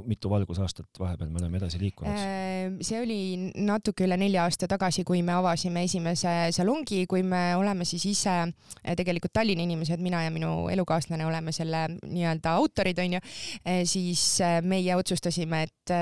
mitu 0.01 0.29
valgusaastat 0.29 0.99
vahepeal 0.99 1.29
me 1.29 1.37
oleme 1.41 1.59
edasi 1.59 1.77
liikunud? 1.81 2.17
Äh, 2.17 2.77
see 2.81 2.97
oli 3.03 3.19
natuke 3.61 4.07
üle 4.07 4.17
nelja 4.17 4.47
aasta 4.47 4.67
tagasi, 4.69 5.03
kui 5.05 5.21
me 5.25 5.35
avasime 5.35 5.83
esimese 5.85 6.31
salongi, 6.55 7.03
kui 7.09 7.21
me 7.27 7.41
oleme 7.59 7.85
siis 7.85 8.05
ise 8.09 8.33
äh, 8.33 8.95
tegelikult 8.97 9.33
Tallinna 9.37 9.65
inimesed, 9.67 10.01
mina 10.01 10.23
ja 10.25 10.31
minu 10.33 10.67
elukaaslane 10.73 11.25
oleme 11.27 11.53
selle 11.53 11.85
nii-öelda 12.01 12.55
autorid, 12.57 12.99
onju, 13.05 13.21
äh, 13.61 13.83
siis 13.89 14.25
meie 14.65 14.97
otsustasime, 14.97 15.63
et, 15.67 15.93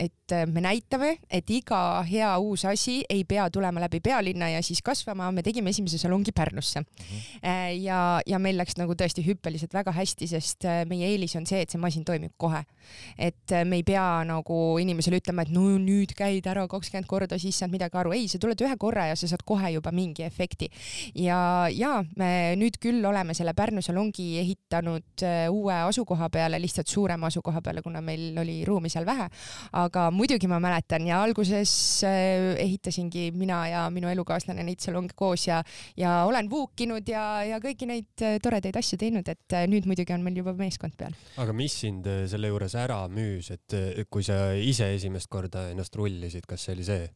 et 0.00 0.34
me 0.50 0.64
näitame, 0.64 1.14
et 1.30 1.50
iga 1.54 2.02
hea 2.08 2.32
uus 2.42 2.64
asi 2.66 3.00
ei 3.10 3.22
pea 3.28 3.46
tulema 3.52 3.82
läbi 3.84 4.00
pealinna 4.04 4.50
ja 4.56 4.62
siis 4.64 4.82
kasvama, 4.82 5.30
me 5.32 5.44
tegime 5.46 5.70
esimese 5.70 6.00
salongi 6.02 6.32
Pärnusse 6.34 6.80
mm. 6.80 6.86
-hmm. 7.06 7.70
ja, 7.84 8.20
ja 8.26 8.38
meil 8.38 8.58
läks 8.58 8.78
nagu 8.80 8.94
tõesti 8.98 9.22
hüppeliselt 9.26 9.74
väga 9.74 9.92
hästi, 9.92 10.26
sest 10.26 10.66
meie 10.88 11.12
eelis 11.12 11.36
on 11.36 11.46
see, 11.46 11.60
et 11.62 11.70
see 11.70 11.78
masin 11.80 12.04
toimib 12.04 12.32
kohe 12.36 12.64
et 13.18 13.52
äh, 13.52 13.64
me 13.64 13.80
ei 13.80 13.84
pea 13.86 14.24
nagu 14.26 14.58
inimesele 14.82 15.20
ütlema, 15.20 15.44
et 15.44 15.52
no 15.54 15.66
nüüd 15.80 16.14
käid 16.16 16.46
ära 16.50 16.66
kakskümmend 16.70 17.08
korda, 17.10 17.38
siis 17.40 17.58
saad 17.60 17.72
midagi 17.72 17.98
aru, 18.00 18.14
ei, 18.16 18.26
sa 18.30 18.40
tuled 18.42 18.60
ühe 18.64 18.76
korra 18.80 19.08
ja 19.10 19.18
sa 19.18 19.28
saad 19.30 19.44
kohe 19.46 19.70
juba 19.74 19.92
mingi 19.94 20.24
efekti. 20.26 20.70
ja, 21.20 21.68
ja 21.72 21.96
me 22.18 22.54
nüüd 22.60 22.78
küll 22.82 23.04
oleme 23.04 23.34
selle 23.36 23.54
Pärnu 23.54 23.82
salongi 23.84 24.38
ehitanud 24.42 25.24
äh, 25.24 25.46
uue 25.52 25.76
asukoha 25.88 26.30
peale, 26.32 26.60
lihtsalt 26.62 26.90
suurema 26.90 27.30
asukoha 27.30 27.62
peale, 27.64 27.82
kuna 27.82 28.02
meil 28.04 28.38
oli 28.40 28.62
ruumi 28.64 28.90
seal 28.92 29.06
vähe. 29.06 29.28
aga 29.72 30.08
muidugi 30.14 30.48
ma 30.50 30.60
mäletan 30.62 31.06
ja 31.06 31.22
alguses 31.22 31.74
äh, 32.06 32.54
ehitasingi 32.64 33.30
mina 33.34 33.64
ja 33.68 33.84
minu 33.90 34.10
elukaaslane 34.10 34.64
neid 34.66 34.82
salonge 34.82 35.14
koos 35.16 35.46
ja, 35.48 35.62
ja 35.96 36.24
olen 36.28 36.50
vuukinud 36.50 37.08
ja, 37.08 37.44
ja 37.46 37.60
kõiki 37.62 37.88
neid 37.88 38.26
toredaid 38.42 38.76
asju 38.76 38.98
teinud, 39.00 39.28
et 39.28 39.58
nüüd 39.70 39.86
muidugi 39.88 40.14
on 40.14 40.24
meil 40.24 40.40
juba 40.40 40.54
meeskond 40.58 40.96
peal. 40.98 41.14
aga 41.40 41.54
mis 41.56 41.74
sind 41.84 42.08
selle 42.30 42.50
juures 42.50 42.74
ära 42.78 42.93
müüs, 43.10 43.50
et 43.54 43.76
kui 44.10 44.24
sa 44.26 44.54
ise 44.56 44.90
esimest 44.94 45.30
korda 45.32 45.68
ennast 45.72 45.96
rullisid, 45.98 46.46
kas 46.48 46.66
see 46.66 46.76
oli 46.76 46.86
see? 46.88 47.10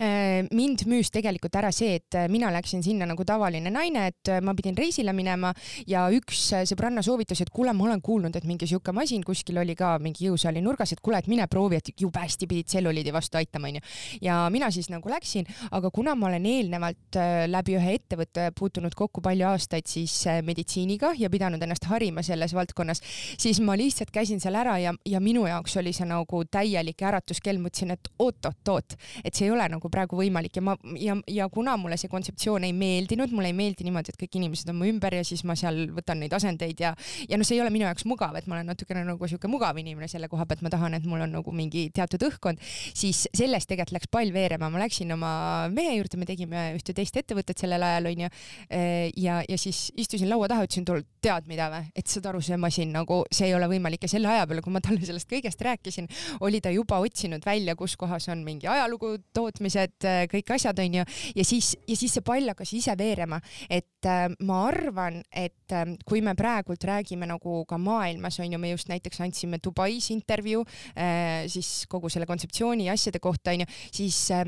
Äh, 0.00 0.44
mind 0.52 0.84
müüs 0.90 1.10
tegelikult 1.14 1.54
ära 1.56 1.70
see, 1.74 1.96
et 2.00 2.16
äh, 2.18 2.26
mina 2.32 2.50
läksin 2.52 2.82
sinna 2.84 3.06
nagu 3.08 3.24
tavaline 3.26 3.70
naine, 3.72 4.08
et 4.10 4.30
äh, 4.32 4.42
ma 4.44 4.54
pidin 4.56 4.76
reisile 4.76 5.14
minema 5.16 5.52
ja 5.88 6.06
üks 6.12 6.42
sõbranna 6.68 7.04
soovitas, 7.06 7.40
et 7.42 7.52
kuule, 7.54 7.72
ma 7.76 7.86
olen 7.86 8.02
kuulnud, 8.04 8.36
et 8.36 8.46
mingi 8.48 8.68
sihuke 8.68 8.92
masin 8.96 9.24
kuskil 9.26 9.60
oli 9.62 9.76
ka 9.78 9.94
mingi 10.02 10.26
jõusaali 10.28 10.62
nurgas, 10.64 10.92
et 10.92 11.02
kuule, 11.04 11.20
et 11.22 11.30
mine 11.30 11.46
proovi, 11.50 11.80
et 11.80 11.92
jube 12.00 12.20
hästi 12.20 12.48
pidid 12.50 12.70
tselluliidi 12.70 13.14
vastu 13.14 13.40
aitama, 13.40 13.70
onju. 13.70 13.82
ja 14.24 14.40
mina 14.52 14.70
siis 14.74 14.90
nagu 14.92 15.10
läksin, 15.10 15.46
aga 15.76 15.90
kuna 15.94 16.16
ma 16.18 16.28
olen 16.30 16.46
eelnevalt 16.50 17.20
läbi 17.50 17.76
ühe 17.78 17.96
ettevõtte 17.96 18.50
puutunud 18.58 18.94
kokku 18.96 19.22
palju 19.24 19.48
aastaid 19.48 19.88
siis 19.88 20.14
meditsiiniga 20.44 21.12
ja 21.18 21.30
pidanud 21.32 21.62
ennast 21.62 21.88
harima 21.90 22.24
selles 22.26 22.54
valdkonnas, 22.56 23.02
siis 23.38 23.60
ma 23.64 23.76
lihtsalt 23.78 24.12
käisin 24.14 24.42
seal 24.42 24.58
ära 24.58 24.76
ja, 24.82 24.94
ja 25.06 25.22
minu 25.22 25.46
jaoks 25.48 25.78
oli 25.80 25.94
see 25.96 26.08
nagu 26.08 26.42
täielik 26.50 27.02
äratuskell, 27.06 27.60
mõtlesin, 27.62 27.94
et 27.96 28.12
oot-oot-oot, 28.18 28.96
et 29.24 29.34
see 29.34 29.48
ei 29.48 29.54
ole 29.54 29.66
nagu 29.68 29.75
praegu 29.92 30.18
võimalik. 30.18 30.56
Ja 30.58 30.64
ma 30.64 30.76
ja, 31.00 31.16
ja 31.30 31.48
kuna 31.52 31.76
mulle 31.80 31.98
see 32.00 32.10
kontseptsioon 32.12 32.66
ei 32.68 32.74
meeldinud, 32.76 33.32
mulle 33.34 33.52
ei 33.52 33.56
meeldi 33.56 33.86
niimoodi, 33.86 34.14
et 34.14 34.20
kõik 34.20 34.38
inimesed 34.40 34.70
on 34.72 34.80
mu 34.80 34.88
ümber 34.90 35.18
ja 35.18 35.24
siis 35.26 35.44
ma 35.48 35.56
seal 35.58 35.86
võtan 35.96 36.20
neid 36.22 36.34
asendeid 36.36 36.80
ja 36.82 36.94
ja 37.28 37.38
noh, 37.38 37.46
see 37.46 37.56
ei 37.58 37.62
ole 37.64 37.72
minu 37.74 37.86
jaoks 37.86 38.06
mugav, 38.08 38.36
et 38.38 38.46
ma 38.48 38.58
olen 38.58 38.70
natukene 38.72 39.04
nagu 39.06 39.28
sihuke 39.28 39.50
mugav 39.50 39.78
inimene 39.80 40.08
selle 40.10 40.28
koha 40.32 40.46
pealt, 40.48 40.62
ma 40.64 40.72
tahan, 40.72 40.98
et 40.98 41.06
mul 41.08 41.24
on 41.26 41.36
nagu 41.38 41.54
mingi 41.54 41.88
teatud 41.94 42.22
õhkkond, 42.28 42.60
siis 42.96 43.26
sellest 43.32 43.70
tegelikult 43.70 43.96
läks 43.96 44.10
pall 44.12 44.32
veerema, 44.34 44.70
ma 44.72 44.82
läksin 44.82 45.12
oma 45.14 45.32
mehe 45.72 45.96
juurde, 45.98 46.18
me 46.20 46.28
tegime 46.28 46.68
ühte 46.76 46.94
teist 46.96 47.16
ettevõtet 47.18 47.58
sellel 47.60 47.82
ajal 47.82 48.10
onju. 48.12 48.30
Ja, 49.16 49.40
ja 49.46 49.58
siis 49.60 49.90
istusin 49.98 50.30
laua 50.30 50.48
taha, 50.50 50.66
ütlesin 50.66 50.86
talle, 50.88 51.06
tead 51.22 51.48
mida 51.50 51.68
või, 51.72 51.90
et 51.96 52.10
saad 52.10 52.28
aru, 52.30 52.40
see 52.44 52.58
masin 52.60 52.92
nagu, 52.94 53.22
see 53.34 53.48
ei 53.50 53.54
ole 53.56 53.68
võimalik. 53.70 54.04
Ja 54.06 54.12
selle 54.12 54.30
aja 54.30 54.46
peale, 54.48 54.62
kui 54.64 54.74
ma 54.74 54.82
talle 54.84 55.02
sellest 55.06 55.30
kõigest 55.30 55.62
rääkisin, 55.66 56.08
oli 56.46 56.60
ta 56.64 56.72
juba 56.74 57.00
otsinud 57.02 57.44
välja, 57.46 57.76
kus 57.78 57.96
kohas 58.00 58.28
on 58.32 58.44
mingi 58.46 58.68
ajalugu 58.70 59.16
tootmised, 59.36 59.65
äh, 60.06 60.24
kõik 60.30 60.52
asjad 60.56 60.78
onju 60.82 61.04
ja 61.36 61.44
siis, 61.46 61.74
ja 61.88 61.96
siis 61.98 62.16
see 62.16 62.24
pall 62.26 62.52
hakkas 62.52 62.72
ise 62.76 62.94
veerema, 62.98 63.40
et 63.68 64.08
äh, 64.08 64.26
ma 64.46 64.60
arvan, 64.68 65.20
et 65.30 65.74
äh, 65.74 65.96
kui 66.06 66.22
me 66.24 66.36
praegult 66.38 66.84
räägime 66.86 67.28
nagu 67.28 67.62
ka 67.68 67.78
maailmas 67.78 68.40
onju, 68.44 68.60
me 68.62 68.74
just 68.74 68.90
näiteks 68.92 69.22
andsime 69.24 69.60
Dubais 69.62 70.10
intervjuu 70.14 70.62
äh, 70.94 71.46
siis 71.52 71.86
kogu 71.90 72.10
selle 72.12 72.28
kontseptsiooni 72.28 72.86
ja 72.90 72.96
asjade 72.96 73.22
kohta 73.22 73.54
onju, 73.56 73.66
siis 73.94 74.20
äh, 74.34 74.46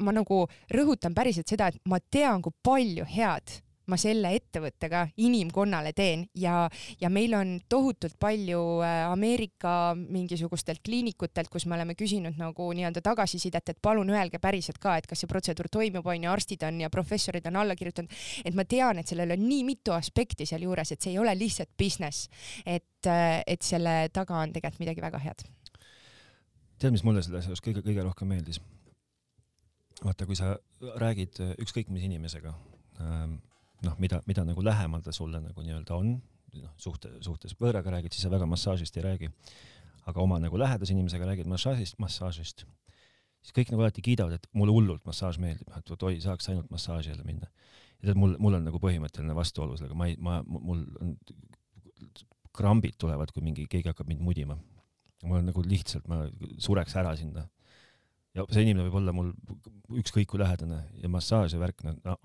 ma 0.00 0.14
nagu 0.16 0.44
rõhutan 0.74 1.14
päriselt 1.14 1.48
seda, 1.48 1.70
et 1.70 1.80
ma 1.86 2.00
tean, 2.00 2.42
kui 2.42 2.54
palju 2.64 3.06
head 3.16 3.60
ma 3.90 3.98
selle 4.00 4.32
ettevõttega 4.36 5.06
inimkonnale 5.22 5.92
teen 5.96 6.24
ja, 6.38 6.66
ja 7.00 7.10
meil 7.12 7.34
on 7.38 7.56
tohutult 7.68 8.16
palju 8.20 8.60
äh, 8.84 9.04
Ameerika 9.10 9.94
mingisugustelt 9.96 10.82
kliinikutelt, 10.84 11.50
kus 11.52 11.66
me 11.66 11.76
oleme 11.78 11.96
küsinud 11.98 12.38
nagu 12.40 12.68
nii-öelda 12.76 13.02
tagasisidet, 13.04 13.72
et 13.72 13.82
palun 13.82 14.10
öelge 14.14 14.40
päriselt 14.42 14.80
ka, 14.82 14.96
et 14.98 15.06
kas 15.06 15.22
see 15.22 15.30
protseduur 15.30 15.70
toimub, 15.72 16.06
onju, 16.06 16.30
arstid 16.32 16.66
on 16.66 16.80
ja 16.82 16.90
professorid 16.92 17.46
on 17.50 17.60
alla 17.62 17.76
kirjutanud, 17.78 18.12
et 18.44 18.58
ma 18.58 18.66
tean, 18.68 19.00
et 19.00 19.10
sellel 19.10 19.36
on 19.36 19.44
nii 19.46 19.64
mitu 19.68 19.94
aspekti 19.96 20.46
sealjuures, 20.48 20.92
et 20.92 21.02
see 21.02 21.14
ei 21.14 21.20
ole 21.22 21.34
lihtsalt 21.38 21.74
business, 21.78 22.30
et, 22.64 23.06
äh, 23.06 23.42
et 23.46 23.62
selle 23.62 23.98
taga 24.12 24.40
on 24.42 24.54
tegelikult 24.54 24.82
midagi 24.82 25.04
väga 25.04 25.22
head. 25.22 25.46
tead, 26.78 26.92
mis 26.92 27.04
mulle 27.06 27.22
selles 27.24 27.46
asjas 27.46 27.62
kõige-kõige 27.64 28.02
rohkem 28.04 28.28
meeldis? 28.34 28.60
vaata, 30.04 30.26
kui 30.28 30.36
sa 30.36 30.56
räägid 31.00 31.40
äh, 31.40 31.54
ükskõik 31.62 31.88
mis 31.92 32.04
inimesega 32.04 32.52
ähm, 33.00 33.38
noh, 33.84 33.96
mida, 34.02 34.22
mida 34.26 34.44
nagu 34.46 34.64
lähemal 34.64 35.02
ta 35.04 35.12
sulle 35.12 35.40
nagu 35.42 35.64
nii-öelda 35.64 35.96
on, 35.96 36.16
noh, 36.56 36.72
suhte, 36.80 37.10
suhtes 37.24 37.56
võõraga 37.60 37.92
räägid, 37.96 38.14
siis 38.14 38.26
sa 38.26 38.32
väga 38.32 38.48
massaažist 38.48 38.96
ei 38.96 39.04
räägi. 39.06 39.32
aga 40.06 40.22
oma 40.22 40.36
nagu 40.38 40.54
lähedase 40.54 40.94
inimesega 40.94 41.26
räägid 41.26 41.48
massaažist, 41.50 41.96
massaažist, 41.98 42.62
siis 43.42 43.54
kõik 43.56 43.72
nagu 43.72 43.82
alati 43.82 44.04
kiidavad, 44.06 44.36
et 44.38 44.46
mulle 44.54 44.70
hullult 44.70 45.02
massaaž 45.08 45.40
meeldib, 45.42 45.72
et 45.74 46.02
oi, 46.02 46.20
saaks 46.22 46.46
ainult 46.52 46.70
massaaži 46.70 47.10
jälle 47.10 47.24
minna. 47.26 47.50
ja 48.00 48.08
tead, 48.08 48.20
mul, 48.20 48.36
mul 48.38 48.54
on 48.54 48.68
nagu 48.68 48.78
põhimõtteline 48.78 49.34
vastuolu 49.34 49.76
sellega, 49.76 49.98
ma 49.98 50.06
ei, 50.06 50.14
ma, 50.22 50.38
mul 50.46 50.84
on, 51.02 51.16
krambid 52.56 52.96
tulevad, 53.02 53.32
kui 53.34 53.44
mingi, 53.44 53.66
keegi 53.70 53.90
hakkab 53.90 54.08
mind 54.08 54.22
mudima. 54.24 54.56
mul 55.24 55.40
on 55.40 55.50
nagu 55.50 55.62
lihtsalt, 55.66 56.06
ma 56.06 56.24
sureks 56.62 56.94
ära 56.96 57.16
sinna. 57.18 57.48
ja 58.36 58.44
see 58.52 58.62
inimene 58.62 58.86
võib 58.86 59.00
olla 59.00 59.12
mul 59.16 59.32
ükskõik 59.98 60.28
kui 60.30 60.38
lähedane 60.38 60.84
ja 61.02 61.08
massaaž 61.10 61.56
ja 61.56 61.60
värk, 61.60 61.82
no 61.82 62.18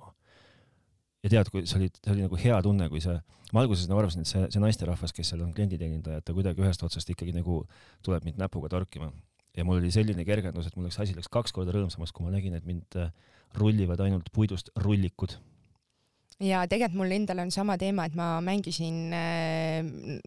ja 1.24 1.32
tead, 1.34 1.52
kui 1.54 1.66
see 1.70 1.80
oli, 1.80 1.90
see 1.98 2.14
oli 2.16 2.26
nagu 2.26 2.40
hea 2.40 2.60
tunne, 2.66 2.88
kui 2.92 3.02
see, 3.04 3.18
ma 3.54 3.64
alguses 3.64 3.90
nagu 3.90 4.02
arvasin, 4.02 4.26
et 4.26 4.32
see, 4.32 4.46
see 4.54 4.64
naisterahvas, 4.64 5.14
kes 5.16 5.34
seal 5.34 5.44
on 5.46 5.52
klienditeenindaja, 5.58 6.22
et 6.22 6.28
ta 6.28 6.36
kuidagi 6.38 6.64
ühest 6.64 6.84
otsast 6.88 7.12
ikkagi 7.14 7.36
nagu 7.36 7.62
tuleb 8.06 8.26
mind 8.28 8.42
näpuga 8.42 8.72
torkima. 8.74 9.12
ja 9.58 9.66
mul 9.68 9.82
oli 9.82 9.92
selline 9.92 10.24
kergendus, 10.26 10.68
et 10.68 10.76
mul 10.78 10.88
läks 10.88 11.00
asi 11.04 11.16
läks 11.16 11.28
kaks 11.32 11.52
korda 11.52 11.74
rõõmsamaks, 11.76 12.14
kui 12.16 12.24
ma 12.24 12.32
nägin, 12.32 12.56
et 12.56 12.66
mind 12.66 12.96
äh, 12.96 13.12
rullivad 13.60 14.00
ainult 14.00 14.30
puidust 14.32 14.72
rullikud 14.80 15.36
ja 16.42 16.62
tegelikult 16.70 16.98
mul 16.98 17.14
endal 17.14 17.42
on 17.44 17.52
sama 17.54 17.76
teema, 17.80 18.06
et 18.08 18.16
ma 18.18 18.28
mängisin 18.44 19.14
eh, 19.14 19.82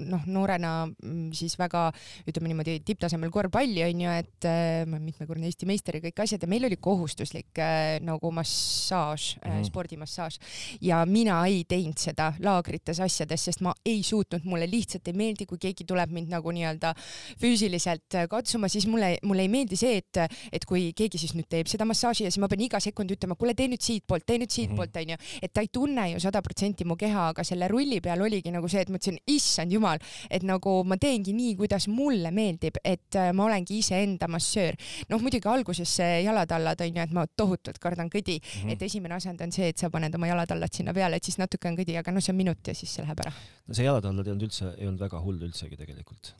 noh, 0.06 0.22
noorena 0.30 0.86
mm, 0.86 1.32
siis 1.36 1.56
väga 1.58 1.88
ütleme 2.28 2.50
niimoodi 2.50 2.78
tipptasemel 2.86 3.32
korvpalli 3.34 3.82
onju, 3.86 4.12
et 4.22 4.48
eh, 4.48 4.84
ma 4.86 4.98
olen 4.98 5.08
mitmekordne 5.08 5.48
Eesti 5.50 5.68
meister 5.68 5.98
ja 5.98 6.04
kõik 6.04 6.22
asjad 6.24 6.44
ja 6.44 6.50
meil 6.50 6.68
oli 6.68 6.78
kohustuslik 6.82 7.58
eh, 7.62 7.98
nagu 8.04 8.30
massaaž 8.34 9.34
mm., 9.40 9.64
spordimassaaž. 9.68 10.38
Ja 10.84 11.00
mina 11.08 11.40
ei 11.50 11.64
teinud 11.68 11.98
seda 12.00 12.30
laagrites 12.42 13.02
asjades, 13.04 13.48
sest 13.48 13.64
ma 13.64 13.74
ei 13.86 14.02
suutnud, 14.06 14.46
mulle 14.48 14.68
lihtsalt 14.70 15.10
ei 15.10 15.18
meeldi, 15.18 15.48
kui 15.50 15.60
keegi 15.62 15.86
tuleb 15.88 16.14
mind 16.14 16.30
nagu 16.34 16.54
nii-öelda 16.54 16.94
füüsiliselt 17.42 18.20
katsuma, 18.30 18.70
siis 18.70 18.86
mulle, 18.90 19.16
mulle 19.26 19.46
ei 19.46 19.52
meeldi 19.52 19.78
see, 19.78 19.98
et, 20.02 20.22
et 20.54 20.68
kui 20.68 20.92
keegi 20.96 21.20
siis 21.20 21.34
nüüd 21.34 21.50
teeb 21.50 21.70
seda 21.70 21.86
massaaži 21.88 22.28
ja 22.28 22.32
siis 22.32 22.42
ma 22.42 22.50
pean 22.50 22.62
iga 22.64 22.80
sekund 22.82 23.10
ütlema, 23.14 23.36
kuule, 23.38 23.56
tee 23.58 23.68
nüüd 23.72 23.82
siitpoolt, 23.82 24.26
tee 24.28 24.38
nüüd 24.42 24.52
siitpoolt 24.54 25.02
onju, 25.02 25.18
et 25.42 25.54
ta 25.54 25.64
ei 25.64 25.70
tunne 25.72 26.03
tunne 26.04 26.12
ju 26.12 26.20
sada 26.20 26.42
protsenti 26.42 26.84
mu 26.84 26.96
keha, 26.96 27.30
aga 27.32 27.44
selle 27.44 27.68
rulli 27.68 28.00
peal 28.00 28.20
oligi 28.22 28.52
nagu 28.52 28.68
see, 28.68 28.82
et 28.84 28.90
mõtlesin, 28.92 29.18
issand 29.30 29.72
jumal, 29.72 29.98
et 30.30 30.44
nagu 30.44 30.82
ma 30.84 30.96
teengi 31.00 31.32
nii, 31.34 31.54
kuidas 31.56 31.88
mulle 31.88 32.30
meeldib, 32.34 32.78
et 32.84 33.16
äh, 33.16 33.32
ma 33.32 33.46
olengi 33.48 33.78
iseenda 33.80 34.28
massöör. 34.28 34.76
noh, 35.08 35.20
muidugi 35.20 35.48
alguses 35.48 35.88
see 35.88 36.22
jalatallad 36.24 36.80
on 36.80 36.96
ju, 36.96 37.02
et 37.02 37.12
ma 37.12 37.26
tohutult 37.26 37.78
kardan 37.78 38.10
kõdi 38.10 38.38
mm, 38.38 38.60
-hmm. 38.60 38.72
et 38.72 38.82
esimene 38.82 39.14
asend 39.14 39.40
on 39.40 39.52
see, 39.52 39.68
et 39.68 39.78
sa 39.78 39.90
paned 39.90 40.14
oma 40.14 40.26
jalatallad 40.26 40.72
sinna 40.72 40.94
peale, 40.94 41.16
et 41.16 41.24
siis 41.24 41.38
natuke 41.38 41.68
on 41.68 41.76
kõdi, 41.76 41.98
aga 41.98 42.12
noh, 42.12 42.20
see 42.20 42.32
on 42.32 42.36
minut 42.36 42.66
ja 42.66 42.74
siis 42.74 42.94
see 42.94 43.02
läheb 43.02 43.20
ära. 43.20 43.32
no 43.66 43.74
see 43.74 43.84
jalatallad 43.84 44.26
ei 44.26 44.32
olnud 44.32 44.48
üldse, 44.48 44.74
ei 44.78 44.86
olnud 44.86 45.00
väga 45.00 45.20
hull 45.20 45.40
üldsegi 45.48 45.76
tegelikult 45.76 46.34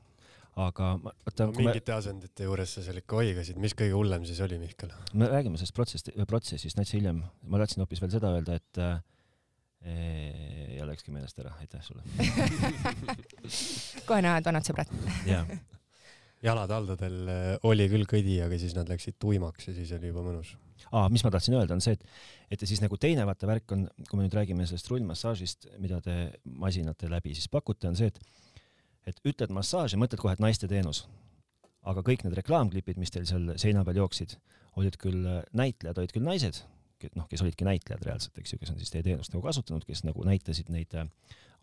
aga 0.54 0.92
vaata 1.02 1.49
no,. 1.49 1.56
mingite 1.56 1.90
me... 1.90 1.99
asendite 1.99 2.47
juures 2.47 2.76
sa 2.76 2.83
seal 2.83 3.00
ikka 3.00 3.16
oigasid, 3.23 3.59
mis 3.59 3.75
kõige 3.75 3.97
hullem 3.97 4.26
siis 4.28 4.40
oli, 4.44 4.59
Mihkel? 4.59 4.92
me 5.14 5.26
räägime 5.30 5.59
sellest 5.59 5.75
protsessist, 5.75 6.12
protsessist 6.30 6.78
natuke 6.78 7.00
hiljem. 7.00 7.25
ma 7.50 7.59
tahtsin 7.62 7.83
hoopis 7.83 8.02
veel 8.02 8.12
seda 8.14 8.30
öelda, 8.37 8.61
et 8.61 8.83
äh, 8.83 9.00
ja 9.85 10.87
läkski 10.88 11.12
meelest 11.12 11.38
ära, 11.43 11.53
aitäh 11.61 11.83
sulle. 11.85 12.03
Kohe 14.09 14.21
näevad 14.25 14.47
vanad 14.49 14.67
sõbrad. 14.67 14.93
Jalataldadel 16.45 17.19
äh, 17.33 17.47
oli 17.64 17.87
küll 17.88 18.05
kõdi, 18.09 18.37
aga 18.45 18.57
siis 18.61 18.75
nad 18.76 18.88
läksid 18.91 19.17
tuimaks 19.23 19.71
ja 19.71 19.75
siis 19.76 19.93
oli 19.97 20.11
juba 20.11 20.25
mõnus. 20.26 20.55
aa, 20.93 21.09
mis 21.12 21.25
ma 21.25 21.31
tahtsin 21.33 21.57
öelda, 21.57 21.76
on 21.76 21.81
see, 21.85 21.97
et, 21.97 22.05
et 22.53 22.64
siis 22.69 22.83
nagu 22.85 22.99
teine 23.00 23.25
vaata 23.25 23.49
värk 23.49 23.73
on, 23.73 23.87
kui 24.11 24.19
me 24.19 24.26
nüüd 24.26 24.37
räägime 24.37 24.67
sellest 24.69 24.91
rullmassaažist, 24.93 25.71
mida 25.81 26.00
te 26.05 26.17
masinate 26.45 27.09
läbi 27.09 27.33
siis 27.37 27.49
pakute, 27.49 27.88
on 27.88 27.97
see, 27.97 28.12
et, 28.12 28.21
et 29.09 29.25
ütled 29.25 29.55
massaaž 29.57 29.97
ja 29.97 30.00
mõtled 30.00 30.21
kohe, 30.21 30.37
et 30.37 30.45
naiste 30.45 30.69
teenus. 30.69 31.07
aga 31.85 32.00
kõik 32.05 32.25
need 32.25 32.37
reklaamklipid, 32.37 33.00
mis 33.00 33.12
teil 33.12 33.26
seal 33.29 33.57
seina 33.61 33.85
peal 33.85 34.03
jooksid, 34.03 34.37
olid 34.81 34.97
küll, 35.00 35.25
näitlejad 35.53 35.99
olid 36.00 36.12
küll 36.12 36.25
naised 36.25 36.61
noh, 37.15 37.27
kes 37.31 37.43
olidki 37.45 37.67
näitlejad 37.67 38.05
reaalselt, 38.07 38.39
eks 38.39 38.55
ju, 38.55 38.61
kes 38.61 38.73
on 38.73 38.81
siis 38.81 38.93
teie 38.93 39.05
teenust 39.07 39.35
nagu 39.35 39.45
kasutanud, 39.45 39.85
kes 39.89 40.05
nagu 40.07 40.25
näitasid 40.27 40.71
neid 40.73 40.95
äh, 40.99 41.09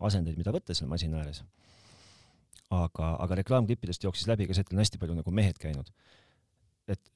asendeid, 0.00 0.38
mida 0.40 0.54
võtta 0.54 0.76
seal 0.76 0.90
masina 0.90 1.22
ääres. 1.22 1.42
aga, 2.72 3.16
aga 3.20 3.36
reklaamklippidest 3.42 4.04
jooksis 4.04 4.28
läbi 4.30 4.46
ka 4.48 4.54
see, 4.56 4.64
et 4.64 4.72
on 4.72 4.80
hästi 4.80 5.00
palju 5.00 5.16
nagu 5.18 5.34
mehed 5.34 5.58
käinud. 5.60 5.90
Et 6.88 7.12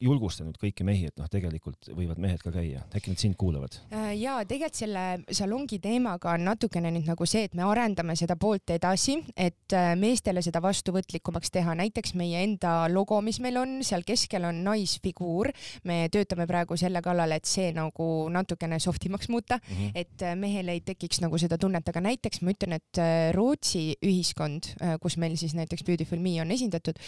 julgusta 0.00 0.44
nüüd 0.44 0.56
kõiki 0.60 0.84
mehi, 0.86 1.10
et 1.10 1.18
noh, 1.20 1.28
tegelikult 1.30 1.90
võivad 1.92 2.20
mehed 2.22 2.40
ka 2.40 2.52
käia, 2.54 2.82
äkki 2.96 3.12
nad 3.12 3.20
sind 3.20 3.36
kuulavad? 3.40 3.76
Äh, 3.92 4.14
ja 4.16 4.38
tegelikult 4.48 4.78
selle 4.80 5.02
salongi 5.36 5.80
teemaga 5.82 6.32
on 6.36 6.46
natukene 6.48 6.92
nüüd 6.94 7.08
nagu 7.10 7.26
see, 7.28 7.44
et 7.48 7.56
me 7.58 7.66
arendame 7.68 8.16
seda 8.16 8.38
poolt 8.40 8.72
edasi, 8.72 9.18
et 9.36 9.74
äh, 9.76 9.92
meestele 10.00 10.40
seda 10.44 10.62
vastuvõtlikumaks 10.64 11.52
teha, 11.52 11.74
näiteks 11.76 12.14
meie 12.16 12.40
enda 12.46 12.86
logo, 12.92 13.18
mis 13.24 13.40
meil 13.44 13.60
on, 13.60 13.74
seal 13.86 14.06
keskel 14.08 14.46
on 14.48 14.62
naisfiguur. 14.64 15.50
me 15.84 16.08
töötame 16.12 16.46
praegu 16.48 16.78
selle 16.80 17.02
kallal, 17.04 17.32
et 17.36 17.48
see 17.48 17.70
nagu 17.76 18.08
natukene 18.32 18.80
soft 18.80 19.04
imaks 19.06 19.28
muuta 19.28 19.58
mm, 19.58 19.76
-hmm. 19.76 19.92
et 19.94 20.22
äh, 20.22 20.36
mehel 20.36 20.68
ei 20.68 20.80
tekiks 20.80 21.20
nagu 21.20 21.38
seda 21.38 21.58
tunnet, 21.58 21.88
aga 21.88 22.00
näiteks 22.00 22.40
ma 22.42 22.54
ütlen, 22.54 22.78
et 22.80 23.02
Rootsi 23.34 23.96
ühiskond, 24.02 24.72
kus 25.00 25.16
meil 25.16 25.36
siis 25.36 25.54
näiteks 25.54 25.84
Beautiful 25.84 26.18
Me 26.18 26.40
on 26.40 26.50
esindatud, 26.50 26.98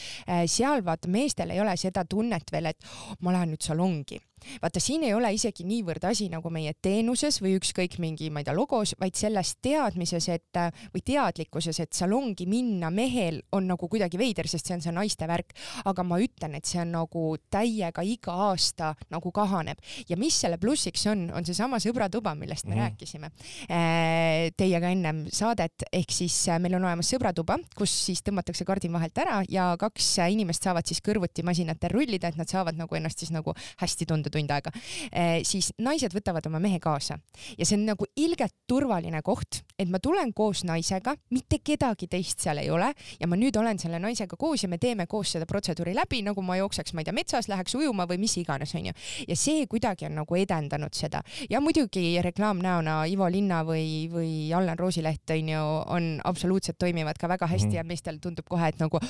seal 0.47 0.85
vaata 0.85 1.09
meestel 1.09 1.51
ei 1.51 1.61
ole 1.61 1.77
seda 1.77 2.02
tunnet, 2.05 2.47
tunnet 2.47 2.53
veel, 2.53 2.71
et 2.73 2.93
ma 3.21 3.35
lähen 3.35 3.55
nüüd 3.55 3.65
salongi 3.65 4.21
vaata, 4.63 4.81
siin 4.81 5.07
ei 5.07 5.15
ole 5.15 5.33
isegi 5.35 5.65
niivõrd 5.69 6.05
asi 6.09 6.29
nagu 6.33 6.51
meie 6.51 6.75
teenuses 6.83 7.41
või 7.43 7.57
ükskõik 7.59 7.99
mingi, 8.03 8.31
ma 8.31 8.43
ei 8.43 8.49
tea, 8.49 8.57
logos, 8.57 8.95
vaid 9.01 9.17
selles 9.19 9.55
teadmises, 9.63 10.29
et 10.33 10.61
või 10.93 11.05
teadlikkuses, 11.05 11.81
et 11.83 11.93
salongi 11.97 12.47
minna 12.51 12.91
mehel 12.95 13.43
on 13.53 13.69
nagu 13.71 13.89
kuidagi 13.89 14.19
veider, 14.21 14.49
sest 14.51 14.69
see 14.69 14.77
on 14.77 14.85
see 14.85 14.95
naiste 14.95 15.29
värk. 15.29 15.55
aga 15.85 16.05
ma 16.07 16.19
ütlen, 16.23 16.55
et 16.57 16.69
see 16.69 16.81
on 16.83 16.93
nagu 16.93 17.37
täiega 17.51 18.03
iga 18.07 18.35
aasta 18.49 18.93
nagu 19.11 19.33
kahaneb 19.35 19.79
ja 20.09 20.17
mis 20.21 20.37
selle 20.41 20.59
plussiks 20.61 21.07
on, 21.11 21.29
on 21.35 21.47
seesama 21.47 21.81
sõbratuba, 21.83 22.35
millest 22.39 22.67
me 22.67 22.75
mm 22.75 22.81
-hmm. 22.81 22.91
rääkisime 22.91 23.31
äh, 23.71 24.53
teiega 24.57 24.89
ennem 24.89 25.27
saadet, 25.33 25.87
ehk 25.93 26.11
siis 26.11 26.49
äh, 26.49 26.59
meil 26.59 26.75
on 26.75 26.85
olemas 26.85 27.11
sõbratuba, 27.13 27.59
kus 27.77 27.93
siis 28.07 28.23
tõmmatakse 28.23 28.65
kardin 28.65 28.93
vahelt 28.93 29.19
ära 29.19 29.43
ja 29.49 29.77
kaks 29.79 30.19
inimest 30.29 30.63
saavad 30.63 30.87
siis 30.87 31.01
kõrvuti 31.05 31.45
masinatel 31.45 31.91
rullida, 31.91 32.29
et 32.29 32.37
nad 32.37 32.49
saavad 32.49 32.77
nagu 32.79 32.95
ennast 32.95 33.19
siis 33.19 33.33
nagu 33.35 33.55
hästi 33.83 34.07
tunda 34.07 34.31
tund 34.33 34.51
aega, 34.53 34.73
eh, 35.13 35.41
siis 35.47 35.73
naised 35.83 36.15
võtavad 36.15 36.47
oma 36.51 36.61
mehe 36.63 36.81
kaasa 36.83 37.19
ja 37.59 37.67
see 37.67 37.79
on 37.79 37.87
nagu 37.93 38.09
ilgelt 38.17 38.55
turvaline 38.69 39.23
koht, 39.25 39.63
et 39.79 39.91
ma 39.93 40.01
tulen 40.03 40.33
koos 40.37 40.65
naisega, 40.69 41.15
mitte 41.35 41.61
kedagi 41.65 42.09
teist 42.11 42.43
seal 42.45 42.63
ei 42.63 42.71
ole 42.73 42.93
ja 43.21 43.29
ma 43.29 43.39
nüüd 43.39 43.57
olen 43.61 43.81
selle 43.83 44.01
naisega 44.03 44.39
koos 44.41 44.65
ja 44.65 44.71
me 44.73 44.79
teeme 44.83 45.07
koos 45.11 45.35
seda 45.37 45.49
protseduuri 45.49 45.95
läbi, 45.97 46.23
nagu 46.27 46.43
ma 46.45 46.57
jookseks, 46.61 46.95
ma 46.95 47.03
ei 47.03 47.09
tea, 47.09 47.17
metsas, 47.17 47.49
läheks 47.53 47.77
ujuma 47.79 48.07
või 48.11 48.21
mis 48.23 48.37
iganes, 48.41 48.75
onju. 48.79 48.95
ja 49.29 49.39
see 49.39 49.67
kuidagi 49.71 50.09
on 50.09 50.17
nagu 50.23 50.39
edendanud 50.39 50.95
seda 50.97 51.23
ja 51.51 51.61
muidugi 51.61 52.17
reklaamnäona 52.25 53.03
Ivo 53.11 53.29
Linna 53.31 53.63
või, 53.69 54.09
või 54.13 54.33
Allan 54.57 54.79
Roosileht 54.79 55.31
onju, 55.37 55.63
on 55.93 56.13
absoluutselt 56.25 56.79
toimivad 56.81 57.21
ka 57.21 57.31
väga 57.31 57.47
hästi 57.51 57.67
mm 57.67 57.73
ja 57.73 57.85
meestel 57.87 58.19
tundub 58.23 58.47
kohe, 58.49 58.69
et 58.69 58.81
nagu 58.81 59.01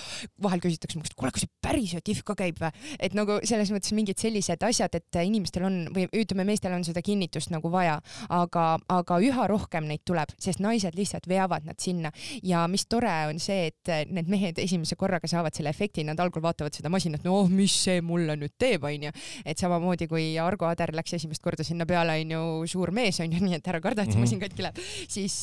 vahel 0.42 0.62
küsitakse 0.62 0.98
mu 0.98 1.04
käest, 1.04 1.16
kuule, 1.18 1.32
kas 1.34 1.44
see 1.44 1.52
päriselt 1.64 2.08
IF 2.12 2.22
ka 2.26 2.36
käib 2.38 2.60
või? 2.62 2.70
et 3.02 3.16
nagu 3.16 3.38
selles 3.48 3.72
mõttes 3.74 3.94
mingid 3.96 4.20
sellised 4.22 4.62
asjad, 4.66 4.94
et 4.98 5.11
inimestel 5.20 5.66
on 5.68 5.78
või 5.92 6.06
ütleme, 6.16 6.46
meestel 6.48 6.72
on 6.72 6.84
seda 6.86 7.02
kinnitust 7.04 7.52
nagu 7.52 7.70
vaja, 7.72 7.98
aga, 8.32 8.66
aga 8.92 9.18
üha 9.20 9.46
rohkem 9.50 9.86
neid 9.90 10.04
tuleb, 10.08 10.32
sest 10.40 10.62
naised 10.64 10.96
lihtsalt 10.96 11.28
veavad 11.28 11.66
nad 11.68 11.78
sinna. 11.82 12.12
Ja 12.42 12.64
mis 12.70 12.86
tore 12.88 13.12
on 13.28 13.40
see, 13.42 13.68
et 13.72 13.92
need 14.08 14.30
mehed 14.32 14.60
esimese 14.62 14.96
korraga 14.98 15.28
saavad 15.30 15.54
selle 15.56 15.72
efekti, 15.74 16.06
nad 16.08 16.20
algul 16.22 16.44
vaatavad 16.44 16.74
seda 16.76 16.92
masinat, 16.92 17.26
no 17.26 17.42
oh, 17.42 17.50
mis 17.52 17.74
see 17.84 18.00
mulle 18.04 18.36
nüüd 18.40 18.56
teeb, 18.58 18.86
onju. 18.88 19.12
et 19.44 19.58
samamoodi 19.58 20.08
kui 20.10 20.26
Argo 20.40 20.66
Ader 20.70 20.94
läks 20.96 21.18
esimest 21.18 21.42
korda 21.44 21.66
sinna 21.66 21.86
peale, 21.88 22.16
onju, 22.22 22.42
suur 22.70 22.92
mees 22.94 23.20
onju, 23.22 23.42
nii 23.44 23.58
et 23.58 23.68
ära 23.68 23.82
karda, 23.84 24.06
et 24.06 24.14
see 24.14 24.22
masin 24.22 24.40
katki 24.42 24.64
läheb, 24.64 24.80
siis, 25.10 25.36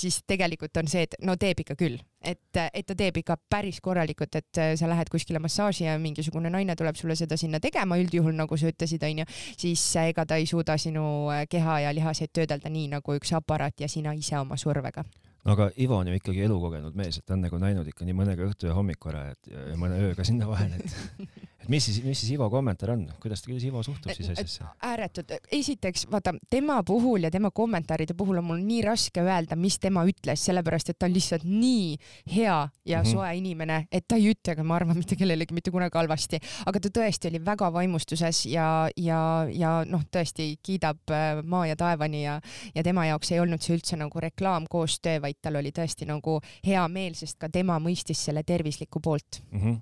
siis 0.00 0.22
tegelikult 0.28 0.82
on 0.82 0.90
see, 0.90 1.06
et 1.06 1.20
no 1.22 1.36
teeb 1.40 1.62
ikka 1.64 1.78
küll, 1.78 2.00
et, 2.24 2.60
et 2.62 2.86
ta 2.86 2.96
teeb 2.98 3.18
ikka 3.22 3.36
päris 3.50 3.80
korralikult, 3.80 4.36
et 4.38 4.62
sa 4.78 4.90
lähed 4.90 5.10
kuskile 5.12 5.40
massaaži 5.42 5.86
ja 5.86 5.98
mingisugune 5.98 6.50
naine 6.50 6.76
tuleb 6.78 6.96
sulle 6.98 7.16
seda 7.18 7.36
sinna 7.40 7.60
tegema, 7.60 7.98
üldjuhul 8.00 8.36
nagu 8.36 8.56
sa 8.56 8.70
ütlesid, 8.72 9.02
onju, 9.08 9.26
siis 9.58 9.84
ega 10.04 10.26
ta 10.28 10.38
ei 10.40 10.46
suuda 10.46 10.78
sinu 10.78 11.04
keha 11.50 11.80
ja 11.86 11.94
lihaseid 11.94 12.32
töödelda 12.32 12.72
nii 12.72 12.88
nagu 12.96 13.18
üks 13.18 13.34
aparaat 13.36 13.84
ja 13.84 13.88
sina 13.88 14.14
ise 14.16 14.38
oma 14.38 14.56
survega. 14.56 15.04
No 15.42 15.56
aga 15.56 15.72
Ivo 15.82 15.96
on 15.98 16.06
ju 16.06 16.14
ikkagi 16.14 16.44
elukogenud 16.46 16.94
mees, 16.94 17.18
et 17.18 17.26
ta 17.26 17.34
on 17.34 17.42
nagu 17.42 17.58
näinud 17.58 17.88
ikka 17.90 18.06
nii 18.06 18.14
mõnega 18.14 18.46
õhtu 18.46 18.68
ja 18.68 18.76
hommiku 18.76 19.10
ära, 19.10 19.24
et 19.32 19.50
ja 19.50 19.78
mõne 19.78 19.98
ööga 20.06 20.26
sinna 20.26 20.46
vahele, 20.46 20.78
et 20.78 20.92
et 21.62 21.68
mis 21.70 21.84
siis, 21.84 22.00
mis 22.04 22.18
siis 22.18 22.32
Ivo 22.34 22.48
kommentaar 22.50 22.94
on, 22.96 23.04
kuidas, 23.22 23.42
kuidas 23.46 23.64
Ivo 23.64 23.82
suhtub 23.82 24.12
siis 24.16 24.30
asjasse? 24.32 24.64
ääretult, 24.82 25.32
esiteks 25.52 26.06
vaata 26.10 26.34
tema 26.50 26.80
puhul 26.86 27.22
ja 27.26 27.30
tema 27.30 27.50
kommentaaride 27.54 28.14
puhul 28.18 28.40
on 28.40 28.48
mul 28.50 28.62
nii 28.62 28.82
raske 28.86 29.22
öelda, 29.22 29.56
mis 29.56 29.78
tema 29.82 30.04
ütles, 30.08 30.42
sellepärast 30.48 30.92
et 30.92 30.98
ta 30.98 31.06
on 31.06 31.14
lihtsalt 31.14 31.46
nii 31.46 31.96
hea 32.34 32.56
ja 32.84 32.98
mm 33.02 33.04
-hmm. 33.04 33.12
soe 33.12 33.36
inimene, 33.36 33.86
et 33.92 34.08
ta 34.08 34.16
ei 34.16 34.32
ütle 34.32 34.56
ka, 34.56 34.64
ma 34.64 34.76
arvan, 34.76 34.98
mitte 34.98 35.16
kellelegi 35.16 35.54
mitte 35.54 35.70
kunagi 35.70 35.98
halvasti, 35.98 36.40
aga 36.66 36.80
ta 36.80 36.88
tõesti 37.00 37.30
oli 37.30 37.44
väga 37.44 37.72
vaimustuses 37.72 38.46
ja, 38.46 38.88
ja, 38.96 39.46
ja 39.50 39.84
noh, 39.86 40.02
tõesti 40.16 40.56
kiidab 40.62 40.98
äh, 41.10 41.42
maa 41.44 41.66
ja 41.66 41.76
taevani 41.76 42.24
ja, 42.24 42.40
ja 42.74 42.82
tema 42.82 43.06
jaoks 43.06 43.32
ei 43.32 43.40
olnud 43.40 43.62
see 43.62 43.76
üldse 43.76 43.96
nagu 43.96 44.20
reklaamkoostöö, 44.20 45.20
vaid 45.22 45.38
tal 45.42 45.56
oli 45.56 45.70
tõesti 45.70 46.06
nagu 46.06 46.40
hea 46.66 46.88
meel, 46.88 47.14
sest 47.14 47.38
ka 47.38 47.48
tema 47.48 47.78
mõistis 47.78 48.24
selle 48.24 48.42
tervislikku 48.42 49.00
poolt 49.00 49.42
mm. 49.52 49.60
-hmm 49.60 49.80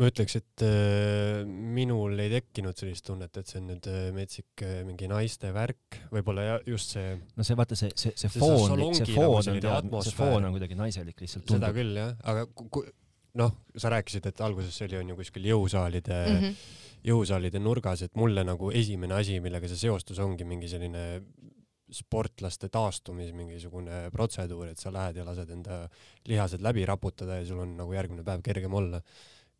ma 0.00 0.08
ütleks, 0.08 0.36
et 0.40 0.64
äh, 0.64 1.42
minul 1.46 2.16
ei 2.22 2.30
tekkinud 2.32 2.78
sellist 2.78 3.04
tunnet, 3.06 3.36
et 3.36 3.48
see 3.48 3.60
on 3.60 3.68
nüüd 3.72 3.88
äh, 3.90 4.08
metsik 4.16 4.64
äh, 4.64 4.80
mingi 4.88 5.08
naiste 5.10 5.52
värk, 5.54 6.00
võib-olla 6.12 6.46
ja 6.46 6.58
just 6.68 6.96
see. 6.96 7.14
no 7.36 7.46
see 7.46 7.58
vaata 7.58 7.78
see, 7.78 7.92
see, 7.98 8.14
see 8.16 8.32
foon, 8.32 8.72
see 8.96 9.08
foon 9.12 9.38
nagu 9.44 9.52
on 9.52 9.62
tead, 9.66 9.96
see 10.08 10.16
foon 10.16 10.48
on 10.48 10.56
kuidagi 10.56 10.78
naiselik 10.78 11.24
lihtsalt 11.24 11.56
seda 11.56 11.72
küll 11.76 11.96
jah, 11.98 12.14
aga 12.32 12.46
noh, 13.40 13.56
sa 13.76 13.92
rääkisid, 13.92 14.28
et 14.28 14.44
alguses 14.44 14.76
see 14.76 14.88
oli 14.90 15.00
on 15.00 15.12
ju 15.12 15.18
kuskil 15.20 15.48
jõusaalide 15.52 16.20
mm, 16.20 16.38
-hmm. 16.42 16.62
jõusaalide 17.12 17.60
nurgas, 17.62 18.04
et 18.06 18.16
mulle 18.16 18.44
nagu 18.48 18.72
esimene 18.72 19.16
asi, 19.20 19.40
millega 19.44 19.68
see 19.68 19.84
seostus 19.86 20.20
ongi 20.24 20.48
mingi 20.48 20.70
selline 20.72 21.04
sportlaste 21.92 22.70
taastumis 22.72 23.34
mingisugune 23.36 24.06
protseduur, 24.12 24.70
et 24.72 24.80
sa 24.80 24.92
lähed 24.92 25.20
ja 25.20 25.26
lased 25.28 25.50
enda 25.52 25.82
lihased 26.28 26.64
läbi 26.64 26.86
raputada 26.88 27.36
ja 27.40 27.44
sul 27.44 27.60
on 27.60 27.76
nagu 27.76 27.92
järgmine 27.92 28.24
päev 28.24 28.40
kergem 28.44 28.72
olla 28.74 29.02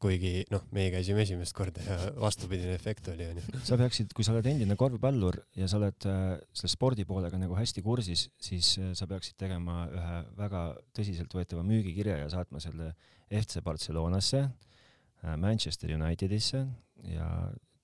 kuigi 0.02 0.42
noh, 0.50 0.64
meie 0.74 0.90
käisime 0.92 1.22
esimest 1.22 1.54
korda 1.56 1.82
ja 1.86 1.96
vastupidine 2.20 2.74
efekt 2.74 3.08
oli 3.12 3.28
onju. 3.30 3.62
sa 3.66 3.78
peaksid, 3.80 4.12
kui 4.16 4.26
sa 4.26 4.34
oled 4.34 4.48
endine 4.50 4.76
korvpallur 4.78 5.38
ja 5.58 5.68
sa 5.70 5.78
oled 5.78 6.08
äh, 6.10 6.22
selle 6.56 6.72
spordipoolega 6.74 7.38
nagu 7.40 7.56
hästi 7.58 7.84
kursis, 7.86 8.26
siis 8.42 8.74
äh, 8.82 8.92
sa 8.98 9.08
peaksid 9.10 9.38
tegema 9.40 9.86
ühe 9.92 10.20
väga 10.38 10.64
tõsiseltvõetava 10.98 11.64
müügikirja 11.66 12.18
ja 12.24 12.30
saatma 12.32 12.62
selle 12.62 12.92
FC 13.30 13.62
Barcelonasse 13.64 14.42
äh,, 14.46 15.36
Manchester 15.40 15.94
Unitedisse 15.94 16.66
ja 17.08 17.28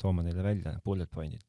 tooma 0.03 0.23
neile 0.23 0.43
välja 0.43 0.73
bullet 0.85 1.11
point'id. 1.11 1.41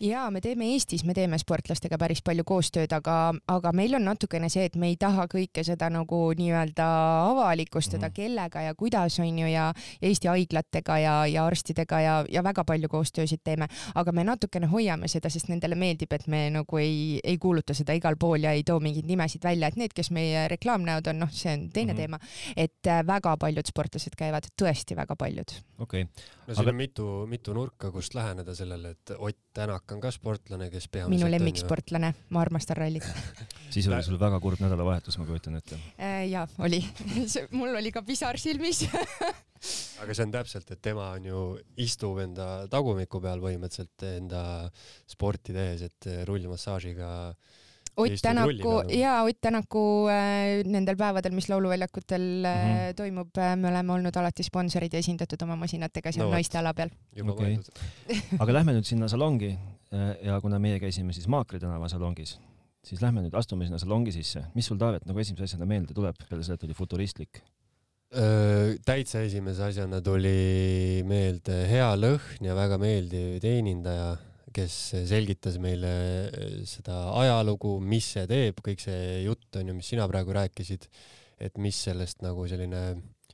ja 0.00 0.30
me 0.30 0.40
teeme 0.40 0.70
Eestis, 0.72 1.04
me 1.04 1.14
teeme 1.14 1.38
sportlastega 1.38 1.98
päris 1.98 2.22
palju 2.24 2.44
koostööd, 2.48 2.92
aga, 2.96 3.34
aga 3.52 3.72
meil 3.76 3.94
on 3.98 4.06
natukene 4.08 4.48
see, 4.52 4.64
et 4.70 4.76
me 4.76 4.88
ei 4.92 4.96
taha 5.00 5.26
kõike 5.30 5.64
seda 5.66 5.90
nagu 5.92 6.20
nii-öelda 6.38 6.86
avalikustada 7.30 8.06
mm, 8.06 8.10
-hmm. 8.10 8.16
kellega 8.16 8.62
ja 8.62 8.74
kuidas 8.74 9.18
on 9.20 9.38
ju 9.38 9.50
ja 9.52 9.72
Eesti 10.02 10.28
haiglatega 10.28 10.98
ja, 10.98 11.16
ja 11.26 11.46
arstidega 11.46 12.00
ja, 12.00 12.16
ja 12.32 12.42
väga 12.44 12.64
palju 12.64 12.88
koostöösid 12.88 13.44
teeme, 13.44 13.68
aga 13.94 14.12
me 14.12 14.24
natukene 14.24 14.66
hoiame 14.66 15.08
seda, 15.08 15.30
sest 15.30 15.48
nendele 15.48 15.74
meeldib, 15.74 16.12
et 16.12 16.26
me 16.26 16.50
nagu 16.50 16.78
ei, 16.78 17.20
ei 17.24 17.38
kuuluta 17.38 17.74
seda 17.74 17.92
igal 17.92 18.16
pool 18.16 18.48
ja 18.48 18.52
ei 18.56 18.64
too 18.64 18.80
mingeid 18.80 19.06
nimesid 19.06 19.44
välja, 19.44 19.68
et 19.68 19.76
need, 19.76 19.92
kes 19.94 20.10
meie 20.10 20.48
reklaamnäod 20.48 21.12
on, 21.12 21.20
noh, 21.24 21.32
see 21.32 21.52
on 21.52 21.68
teine 21.70 21.92
mm 21.92 21.98
-hmm. 21.98 22.00
teema, 22.00 22.18
et 22.56 22.86
äh, 22.86 23.06
väga 23.06 23.36
paljud 23.36 23.66
sportlased 23.66 24.16
käivad, 24.16 24.48
tõesti 24.62 24.96
väga 24.96 25.16
paljud. 25.16 25.50
okei 25.78 26.02
okay.. 26.02 26.24
no 26.46 26.54
siin 26.54 26.62
aga... 26.62 26.70
on 26.70 26.76
mitu 26.76 27.25
mitu 27.30 27.54
nurka, 27.56 27.90
kust 27.94 28.14
läheneda 28.16 28.54
sellele, 28.56 28.94
et 28.96 29.12
Ott 29.16 29.38
Tänak 29.56 29.92
on 29.94 30.00
ka 30.02 30.10
sportlane, 30.12 30.68
kes 30.72 30.88
peamiselt 30.92 31.16
minu 31.16 31.30
lemmiksportlane, 31.32 32.12
ma 32.30 32.42
armastan 32.42 32.76
rallit. 32.76 33.06
Siis 33.74 33.88
oli 33.88 34.02
sul 34.04 34.18
väga 34.20 34.40
kurb 34.42 34.60
nädalavahetus, 34.60 35.16
ma 35.20 35.26
kujutan 35.28 35.56
ette. 35.60 35.78
Äh,. 35.96 36.26
jaa, 36.30 36.46
oli. 36.58 36.82
Mul 37.58 37.76
oli 37.80 37.92
ka 37.92 38.04
pisar 38.06 38.38
silmis. 38.40 38.84
Aga 40.02 40.14
see 40.14 40.26
on 40.26 40.32
täpselt, 40.34 40.70
et 40.70 40.82
tema 40.84 41.08
on 41.16 41.24
ju, 41.24 41.44
istub 41.80 42.20
enda 42.22 42.66
tagumiku 42.70 43.22
peal 43.24 43.40
põhimõtteliselt 43.40 44.04
enda 44.10 44.42
sporti 45.08 45.56
tehes, 45.56 45.86
et 45.88 46.10
rullmassaažiga 46.28 47.12
äh, 47.30 47.56
Ott 47.96 48.18
Tänaku 48.22 48.72
ja 48.92 49.22
Ott 49.24 49.38
Tänaku 49.40 49.82
äh, 50.12 50.62
nendel 50.68 50.98
päevadel, 51.00 51.32
mis 51.36 51.48
lauluväljakutel 51.48 52.20
mm 52.20 52.72
-hmm. 52.72 52.94
toimub 52.96 53.38
äh,, 53.38 53.56
me 53.56 53.68
oleme 53.68 53.92
olnud 53.92 54.16
alati 54.16 54.42
sponsorid 54.42 54.92
ja 54.92 54.98
esindatud 54.98 55.42
oma 55.42 55.56
masinatega 55.56 56.12
seal 56.12 56.26
no, 56.26 56.34
naiste 56.34 56.58
ala 56.58 56.74
peal. 56.74 56.90
Okay. 57.28 57.56
aga 58.42 58.52
lähme 58.52 58.76
nüüd 58.76 58.84
sinna 58.84 59.08
salongi 59.08 59.56
ja 60.22 60.40
kuna 60.40 60.58
meie 60.58 60.80
käisime 60.80 61.12
siis 61.12 61.28
Maakri 61.28 61.60
tänava 61.62 61.88
salongis, 61.88 62.38
siis 62.84 63.02
lähme 63.02 63.22
nüüd 63.22 63.34
astume 63.38 63.64
sinna 63.64 63.78
salongi 63.78 64.12
sisse. 64.12 64.44
mis 64.54 64.66
sul, 64.66 64.78
Taavet, 64.78 65.06
nagu 65.06 65.18
esimese 65.18 65.44
asjana 65.44 65.66
meelde 65.66 65.94
tuleb 65.94 66.16
peale 66.28 66.42
selle, 66.42 66.54
et 66.54 66.64
oli 66.64 66.74
futuristlik? 66.74 67.42
täitsa 68.86 69.20
esimese 69.26 69.64
asjana 69.66 70.00
tuli 70.00 71.02
meelde 71.04 71.66
hea 71.68 71.88
lõhn 71.98 72.46
ja 72.46 72.54
väga 72.54 72.78
meeldiv 72.78 73.40
teenindaja 73.42 74.14
kes 74.56 74.76
selgitas 75.08 75.58
meile 75.62 75.92
eh, 76.30 76.62
seda 76.68 77.02
ajalugu, 77.20 77.76
mis 77.84 78.08
see 78.16 78.24
teeb, 78.30 78.62
kõik 78.64 78.82
see 78.82 79.20
jutt 79.26 79.60
on 79.60 79.72
ju, 79.72 79.76
mis 79.76 79.92
sina 79.92 80.06
praegu 80.10 80.34
rääkisid, 80.36 80.88
et 81.46 81.60
mis 81.60 81.78
sellest 81.88 82.24
nagu 82.24 82.46
selline 82.48 82.82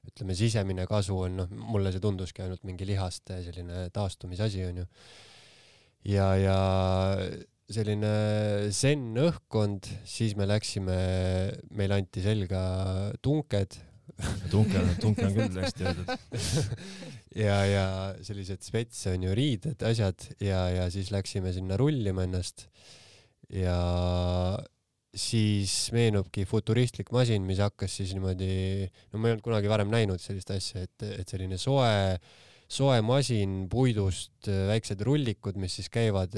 ütleme, 0.03 0.35
sisemine 0.35 0.87
kasu 0.91 1.21
on, 1.29 1.39
noh, 1.43 1.55
mulle 1.73 1.93
see 1.95 2.03
tunduski 2.03 2.43
ainult 2.43 2.65
mingi 2.67 2.89
lihaste 2.89 3.39
selline 3.47 3.87
taastumisasi 3.95 4.65
onju. 4.67 4.87
ja, 6.11 6.27
ja 6.41 6.59
selline 7.73 8.13
zen 8.75 9.13
õhkkond, 9.23 9.89
siis 10.09 10.35
me 10.37 10.49
läksime, 10.51 10.99
meile 11.79 12.01
anti 12.01 12.25
selga 12.25 12.63
tunked. 13.23 13.79
tunke, 14.53 14.81
tunke 15.01 15.25
on 15.25 15.37
küll 15.37 15.61
hästi 15.63 15.87
öeldud 15.89 16.11
ja, 17.37 17.57
ja 17.68 17.87
sellised 18.25 18.64
spets 18.64 19.07
on 19.12 19.25
ju 19.27 19.37
riided, 19.37 19.83
asjad 19.87 20.29
ja, 20.42 20.66
ja 20.73 20.90
siis 20.92 21.12
läksime 21.14 21.53
sinna 21.55 21.79
rullima 21.81 22.27
ennast. 22.27 22.68
ja 23.53 23.77
siis 25.12 25.90
meenubki 25.92 26.47
futuristlik 26.49 27.11
masin, 27.12 27.45
mis 27.45 27.61
hakkas 27.61 27.99
siis 28.01 28.14
niimoodi, 28.16 28.87
no 29.12 29.21
ma 29.21 29.29
ei 29.29 29.35
olnud 29.35 29.45
kunagi 29.45 29.68
varem 29.68 29.92
näinud 29.92 30.23
sellist 30.23 30.53
asja, 30.55 30.87
et, 30.87 31.09
et 31.21 31.29
selline 31.29 31.59
soe, 31.61 32.16
soe 32.64 33.01
masin 33.05 33.66
puidust, 33.73 34.49
väiksed 34.49 35.05
rullikud, 35.05 35.61
mis 35.61 35.77
siis 35.77 35.92
käivad 35.92 36.33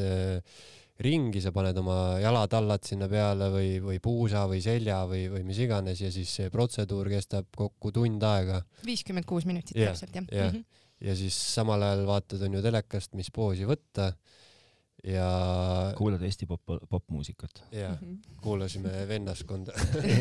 ringi, 1.05 1.41
sa 1.43 1.51
paned 1.55 1.79
oma 1.79 2.21
jalatallad 2.23 2.85
sinna 2.87 3.09
peale 3.11 3.49
või, 3.51 3.71
või 3.83 3.99
puusa 4.03 4.45
või 4.51 4.61
selja 4.63 5.01
või, 5.11 5.25
või 5.33 5.43
mis 5.47 5.59
iganes 5.63 6.03
ja 6.03 6.11
siis 6.15 6.31
see 6.39 6.53
protseduur 6.55 7.11
kestab 7.11 7.49
kokku 7.57 7.91
tund 7.95 8.23
aega. 8.27 8.63
viiskümmend 8.87 9.27
kuus 9.27 9.47
minutit 9.47 9.75
täpselt 9.75 10.15
jah 10.15 10.27
yeah. 10.31 10.53
mm. 10.53 10.59
-hmm. 10.59 10.83
Ja 11.05 11.15
siis 11.19 11.37
samal 11.55 11.83
ajal 11.85 12.07
vaatad 12.09 12.43
on 12.47 12.59
ju 12.59 12.65
telekast, 12.65 13.15
mis 13.19 13.31
poosi 13.35 13.69
võtta 13.69 14.11
ja. 15.05 15.29
kuulad 15.99 16.23
Eesti 16.25 16.49
pop, 16.49 16.63
popmuusikat. 16.89 17.65
ja 17.73 17.93
mm, 17.93 17.99
-hmm. 18.01 18.41
kuulasime 18.43 19.09
vennaskonda 19.09 19.73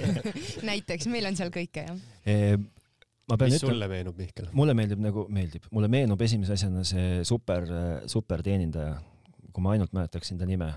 näiteks, 0.70 1.08
meil 1.08 1.32
on 1.32 1.40
seal 1.40 1.54
kõike 1.56 1.88
jah 1.88 1.98
e 2.26 2.58
ma 2.58 3.38
pean 3.38 3.50
mis 3.50 3.62
ütlema, 3.62 3.74
sulle 3.74 3.88
meenub, 3.88 4.20
Mihkel? 4.20 4.52
mulle 4.52 4.76
meeldib 4.76 5.00
nagu, 5.00 5.26
meeldib, 5.30 5.72
mulle 5.72 5.88
meenub 5.88 6.22
esimese 6.22 6.54
asjana 6.58 6.84
see 6.84 7.24
super, 7.24 7.68
super 8.12 8.44
teenindaja 8.44 9.00
kui 9.54 9.64
ma 9.64 9.76
ainult 9.78 9.94
mäletaksin 9.96 10.40
ta 10.40 10.48
nime, 10.50 10.70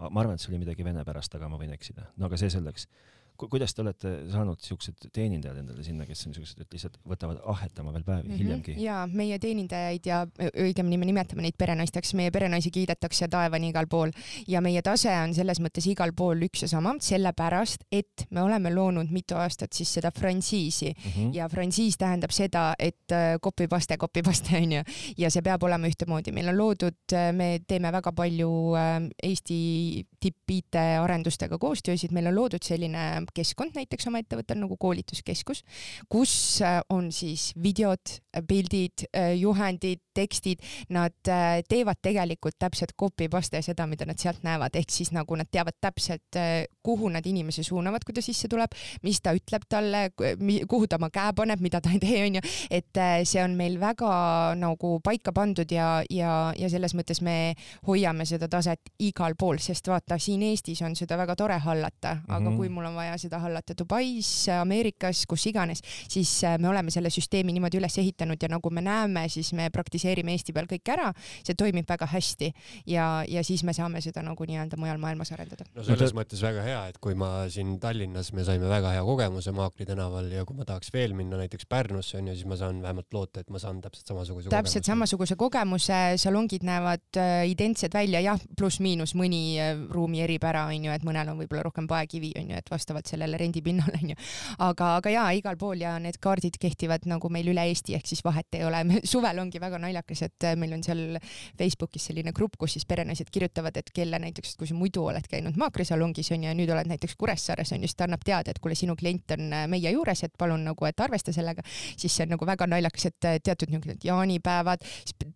ma 0.00 0.20
arvan, 0.22 0.34
et 0.34 0.42
see 0.42 0.52
oli 0.52 0.62
midagi 0.64 0.86
vene 0.86 1.04
pärast, 1.06 1.36
aga 1.36 1.50
ma 1.52 1.60
võin 1.60 1.74
eksida. 1.76 2.08
no 2.16 2.30
aga 2.30 2.40
see 2.40 2.50
selleks 2.52 2.88
kuidas 3.36 3.74
te 3.74 3.82
olete 3.82 4.10
saanud 4.30 4.60
siuksed 4.62 5.08
teenindajad 5.12 5.58
endale 5.58 5.82
sinna, 5.86 6.06
kes 6.06 6.22
on 6.28 6.34
siuksed, 6.36 6.60
et 6.62 6.74
lihtsalt 6.76 6.98
võtavad 7.08 7.40
ahetama 7.50 7.92
veel 7.94 8.04
päevi 8.06 8.28
mm 8.28 8.32
-hmm. 8.32 8.38
hiljemgi? 8.38 8.74
ja 8.82 9.08
meie 9.10 9.38
teenindajaid 9.42 10.06
ja 10.06 10.20
õigemini 10.38 10.98
me 10.98 11.08
nimetame 11.08 11.42
neid 11.42 11.58
perenaisteks, 11.58 12.14
meie 12.14 12.30
perenaisi 12.30 12.70
kiidetakse 12.70 13.28
taevani 13.28 13.72
igal 13.72 13.86
pool 13.90 14.12
ja 14.48 14.60
meie 14.60 14.82
tase 14.82 15.10
on 15.10 15.34
selles 15.34 15.60
mõttes 15.60 15.88
igal 15.90 16.12
pool 16.16 16.46
üks 16.46 16.62
ja 16.62 16.68
sama, 16.68 16.94
sellepärast 17.00 17.84
et 17.92 18.26
me 18.30 18.42
oleme 18.42 18.74
loonud 18.74 19.10
mitu 19.10 19.34
aastat 19.34 19.72
siis 19.72 19.94
seda 19.94 20.10
frantsiisi 20.10 20.94
mm 20.94 21.10
-hmm. 21.10 21.34
ja 21.34 21.48
frantsiis 21.48 21.98
tähendab 21.98 22.30
seda, 22.30 22.74
et 22.78 23.10
copy-paste, 23.42 23.96
copy-paste 23.96 24.56
onju 24.62 24.82
ja 25.18 25.30
see 25.30 25.42
peab 25.42 25.62
olema 25.62 25.86
ühtemoodi. 25.86 26.32
meil 26.32 26.48
on 26.48 26.58
loodud, 26.58 27.18
me 27.32 27.58
teeme 27.66 27.92
väga 27.92 28.12
palju 28.12 28.74
Eesti 29.22 30.06
tipp 30.20 30.50
IT 30.50 30.74
arendustega 31.02 31.58
koostöösid, 31.58 32.12
meil 32.12 32.26
on 32.26 32.34
loodud 32.34 32.62
selline 32.62 33.23
keskkond 33.34 33.76
näiteks 33.78 34.08
oma 34.10 34.20
ettevõttel 34.22 34.58
nagu 34.60 34.76
koolituskeskus, 34.80 35.62
kus 36.08 36.34
äh, 36.62 36.80
on 36.92 37.10
siis 37.12 37.52
videod, 37.62 38.18
pildid, 38.48 39.06
äh, 39.14 39.32
juhendid, 39.38 40.02
tekstid, 40.14 40.62
nad 40.94 41.14
äh, 41.30 41.60
teevad 41.68 42.00
tegelikult 42.02 42.58
täpselt 42.58 42.94
copy-paste 43.00 43.62
seda, 43.64 43.86
mida 43.90 44.06
nad 44.06 44.20
sealt 44.20 44.44
näevad, 44.46 44.76
ehk 44.78 44.92
siis 44.94 45.12
nagu 45.14 45.36
nad 45.38 45.50
teavad 45.50 45.76
täpselt, 45.80 46.38
kuhu 46.84 47.08
nad 47.12 47.26
inimesi 47.26 47.64
suunavad, 47.66 48.04
kui 48.04 48.14
ta 48.14 48.22
sisse 48.24 48.48
tuleb, 48.50 48.74
mis 49.02 49.20
ta 49.22 49.34
ütleb 49.36 49.64
talle, 49.70 50.06
kuhu 50.14 50.88
ta 50.88 50.98
oma 51.00 51.10
käe 51.14 51.32
paneb, 51.36 51.62
mida 51.64 51.80
ta 51.82 51.92
ei 51.94 52.00
tee, 52.02 52.20
onju, 52.26 52.42
et 52.74 53.02
see 53.26 53.42
on 53.42 53.56
meil 53.58 53.78
väga 53.82 54.10
nagu 54.58 54.98
paika 55.04 55.32
pandud 55.34 55.70
ja, 55.72 55.88
ja, 56.10 56.52
ja 56.58 56.70
selles 56.72 56.94
mõttes 56.96 57.20
me 57.24 57.54
hoiame 57.86 58.26
seda 58.28 58.48
taset 58.50 58.92
igal 59.02 59.36
pool, 59.38 59.58
sest 59.62 59.88
vaata, 59.90 60.18
siin 60.20 60.44
Eestis 60.46 60.82
on 60.86 60.96
seda 60.98 61.18
väga 61.20 61.36
tore 61.38 61.58
hallata, 61.62 62.18
aga 62.28 62.40
mm 62.40 62.46
-hmm. 62.46 62.56
kui 62.56 62.68
mul 62.68 62.84
on 62.90 62.94
vaja 62.94 63.13
seda 63.20 63.40
hallata 63.42 63.76
Dubais, 63.78 64.30
Ameerikas, 64.54 65.24
kus 65.30 65.46
iganes, 65.50 65.82
siis 66.08 66.32
äh, 66.44 66.58
me 66.60 66.68
oleme 66.70 66.92
selle 66.94 67.12
süsteemi 67.12 67.54
niimoodi 67.54 67.80
üles 67.80 67.98
ehitanud 68.00 68.40
ja 68.40 68.50
nagu 68.52 68.70
me 68.70 68.84
näeme, 68.84 69.26
siis 69.32 69.52
me 69.56 69.70
praktiseerime 69.74 70.34
Eesti 70.34 70.54
peal 70.56 70.68
kõik 70.70 70.92
ära, 70.94 71.10
see 71.44 71.56
toimib 71.58 71.88
väga 71.88 72.08
hästi 72.10 72.50
ja, 72.90 73.08
ja 73.28 73.44
siis 73.46 73.64
me 73.66 73.74
saame 73.76 74.02
seda 74.04 74.22
nagu 74.24 74.46
nii-öelda 74.48 74.78
mujal 74.80 75.00
maailmas 75.02 75.32
arendada. 75.34 75.66
no 75.74 75.84
selles 75.86 76.14
mõttes 76.16 76.42
väga 76.44 76.64
hea, 76.66 76.80
et 76.92 77.00
kui 77.02 77.16
ma 77.18 77.46
siin 77.52 77.76
Tallinnas, 77.82 78.32
me 78.36 78.44
saime 78.46 78.68
väga 78.70 78.94
hea 78.96 79.04
kogemuse 79.06 79.54
Maakri 79.54 79.86
tänaval 79.88 80.30
ja 80.32 80.44
kui 80.48 80.56
ma 80.58 80.66
tahaks 80.68 80.92
veel 80.94 81.14
minna 81.16 81.38
näiteks 81.40 81.68
Pärnusse 81.70 82.18
onju, 82.18 82.34
siis 82.36 82.48
ma 82.48 82.58
saan 82.60 82.82
vähemalt 82.82 83.12
loota, 83.14 83.44
et 83.44 83.50
ma 83.52 83.60
saan 83.62 83.80
täpselt 83.84 84.10
samasuguse 84.10 84.50
täpselt 84.50 84.82
kogemuse. 84.82 84.90
samasuguse 84.90 85.36
kogemuse, 85.40 86.00
salongid 86.20 86.64
näevad 86.66 87.20
äh, 87.20 87.44
identsed 87.50 87.94
välja, 87.94 88.22
jah, 88.24 88.40
pluss-miinus 88.58 89.14
mõni 89.18 89.42
äh, 89.60 89.74
ruumi 89.90 90.24
erib 90.24 90.44
ära, 90.46 90.66
onju, 90.72 90.92
et 90.94 91.06
mõnel 91.06 91.32
on 91.32 91.40
võib-olla 91.42 91.64
rohkem 91.66 91.88
paekivi, 91.90 92.32
onju, 92.40 92.58
et 92.58 92.70
vastavalt 92.72 93.03
sellele 93.08 93.38
rendipinnal 93.40 93.94
onju. 94.00 94.16
aga, 94.58 94.90
aga 94.98 95.12
jaa, 95.14 95.28
igal 95.38 95.58
pool 95.60 95.82
ja 95.84 95.96
need 96.02 96.18
kaardid 96.22 96.58
kehtivad 96.60 97.06
nagu 97.10 97.30
meil 97.32 97.48
üle 97.52 97.64
Eesti, 97.70 97.96
ehk 97.98 98.08
siis 98.08 98.24
vahet 98.24 98.58
ei 98.58 98.64
ole. 98.66 98.82
suvel 99.12 99.38
ongi 99.42 99.60
väga 99.62 99.80
naljakas, 99.82 100.24
et 100.28 100.48
äh, 100.48 100.56
meil 100.60 100.74
on 100.76 100.82
seal 100.86 101.18
Facebookis 101.58 102.10
selline 102.10 102.32
grupp, 102.36 102.58
kus 102.60 102.76
siis 102.76 102.86
perenaised 102.88 103.30
kirjutavad, 103.32 103.76
et 103.80 103.90
kelle 103.94 104.18
näiteks, 104.22 104.56
kui 104.60 104.68
sa 104.70 104.76
muidu 104.78 105.06
oled 105.08 105.26
käinud 105.30 105.58
maakrisalongis 105.60 106.32
onju 106.34 106.50
ja 106.50 106.54
nüüd 106.56 106.72
oled 106.74 106.90
näiteks 106.90 107.16
Kuressaares 107.20 107.74
onju, 107.76 107.88
siis 107.88 107.98
ta 107.98 108.08
annab 108.08 108.24
teada, 108.26 108.54
et 108.54 108.60
kuule, 108.62 108.76
sinu 108.78 108.96
klient 108.98 109.36
on 109.36 109.52
äh, 109.52 109.66
meie 109.70 109.94
juures, 109.94 110.24
et 110.26 110.34
palun 110.38 110.64
nagu, 110.68 110.88
et 110.88 111.00
arvesta 111.00 111.32
sellega. 111.34 111.62
siis 111.96 112.14
see 112.14 112.26
on 112.26 112.34
nagu 112.36 112.46
väga 112.46 112.68
naljakas, 112.70 113.10
et 113.10 113.30
äh, 113.30 113.38
teatud 113.44 113.72
niisugused 113.72 114.06
jaanipäevad, 114.06 114.84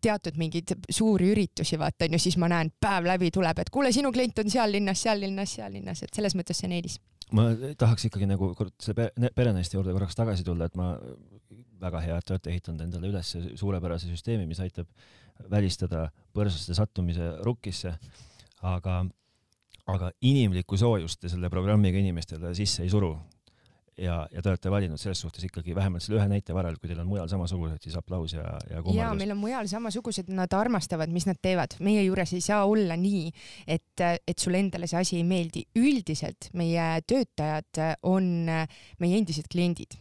teatud 0.00 0.38
mingeid 0.40 0.74
suuri 0.90 1.32
üritusi 1.34 1.78
vaata 1.78 2.08
onju, 2.08 2.22
siis 2.22 2.38
ma 2.40 2.50
näen 2.52 2.72
päev 2.80 3.08
läbi 3.08 3.30
tuleb, 3.34 3.58
et 3.58 3.70
kuule, 3.74 3.92
sinu 3.92 4.12
klient 4.12 4.38
on 4.44 4.50
seal 4.50 4.72
linnas, 4.72 5.02
seal 5.02 5.20
linnas, 5.20 5.54
seal 5.58 5.72
linnas, 5.72 6.02
et 6.02 6.14
selles 6.14 6.36
mõttes 6.38 6.60
see 6.60 6.70
on 6.70 6.76
eelis 6.78 6.98
ma 7.36 7.48
tahaks 7.78 8.08
ikkagi 8.08 8.28
nagu 8.28 8.52
kord 8.58 8.74
selle 8.82 9.10
perenaiste 9.36 9.76
juurde 9.76 9.94
korraks 9.96 10.16
tagasi 10.18 10.46
tulla, 10.46 10.68
et 10.68 10.76
ma 10.78 10.94
väga 11.82 12.02
hea, 12.04 12.18
et 12.18 12.26
te 12.26 12.34
olete 12.34 12.52
ehitanud 12.52 12.84
endale 12.86 13.10
üles 13.10 13.32
suurepärase 13.60 14.10
süsteemi, 14.10 14.46
mis 14.48 14.60
aitab 14.64 14.88
välistada 15.50 16.08
põrsaste 16.34 16.74
sattumise 16.74 17.30
rukkisse, 17.46 17.94
aga, 18.66 19.00
aga 19.86 20.12
inimlikku 20.20 20.78
soojust 20.80 21.20
te 21.22 21.30
selle 21.32 21.50
programmiga 21.52 22.00
inimestele 22.00 22.54
sisse 22.58 22.82
ei 22.84 22.92
suru 22.92 23.14
ja, 23.98 24.18
ja 24.32 24.42
te 24.42 24.52
olete 24.52 24.72
valinud 24.72 25.00
selles 25.00 25.20
suhtes 25.24 25.44
ikkagi 25.48 25.74
vähemalt 25.76 26.04
selle 26.04 26.20
ühe 26.20 26.26
näite 26.30 26.56
varal, 26.56 26.78
kui 26.80 26.90
teil 26.90 27.02
on 27.02 27.10
mujal 27.10 27.28
samasugused, 27.30 27.82
siis 27.84 27.96
aplaus 27.98 28.34
ja, 28.36 28.44
ja 28.70 28.82
kummardus. 28.82 29.02
ja 29.02 29.12
meil 29.18 29.34
on 29.34 29.40
mujal 29.42 29.70
samasugused, 29.70 30.32
nad 30.34 30.56
armastavad, 30.56 31.12
mis 31.12 31.28
nad 31.28 31.40
teevad, 31.42 31.78
meie 31.84 32.02
juures 32.06 32.34
ei 32.36 32.44
saa 32.44 32.64
olla 32.68 32.96
nii, 32.98 33.28
et, 33.66 34.04
et 34.04 34.38
sulle 34.38 34.62
endale 34.62 34.90
see 34.90 35.00
asi 35.00 35.20
ei 35.20 35.28
meeldi. 35.28 35.66
üldiselt 35.78 36.50
meie 36.58 36.90
töötajad 37.06 37.82
on 38.08 38.30
meie 38.48 39.18
endised 39.18 39.50
kliendid 39.52 39.98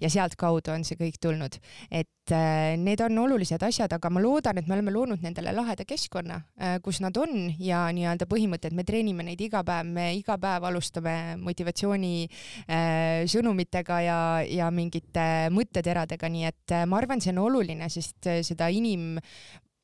ja 0.00 0.10
sealtkaudu 0.12 0.72
on 0.74 0.84
see 0.86 0.98
kõik 0.98 1.18
tulnud, 1.22 1.58
et 1.90 2.34
äh, 2.34 2.74
need 2.80 3.00
on 3.04 3.18
olulised 3.24 3.62
asjad, 3.62 3.92
aga 3.92 4.10
ma 4.12 4.22
loodan, 4.22 4.60
et 4.60 4.68
me 4.68 4.76
oleme 4.76 4.94
loonud 4.94 5.24
nendele 5.24 5.54
laheda 5.56 5.86
keskkonna, 5.88 6.38
äh, 6.60 6.76
kus 6.84 7.02
nad 7.04 7.16
on 7.20 7.50
ja 7.62 7.84
nii-öelda 7.94 8.28
põhimõtted, 8.30 8.76
me 8.76 8.86
treenime 8.88 9.26
neid 9.26 9.40
iga 9.42 9.64
päev, 9.66 9.90
me 9.92 10.10
iga 10.18 10.38
päev 10.42 10.68
alustame 10.70 11.16
motivatsiooni 11.42 12.14
äh, 12.22 13.24
sõnumitega 13.30 14.00
ja, 14.06 14.20
ja 14.46 14.70
mingite 14.74 15.26
mõtteteradega, 15.54 16.32
nii 16.32 16.48
et 16.48 16.78
ma 16.86 17.02
arvan, 17.02 17.22
see 17.22 17.34
on 17.34 17.44
oluline, 17.46 17.90
sest 17.92 18.30
seda 18.46 18.70
inim 18.72 19.18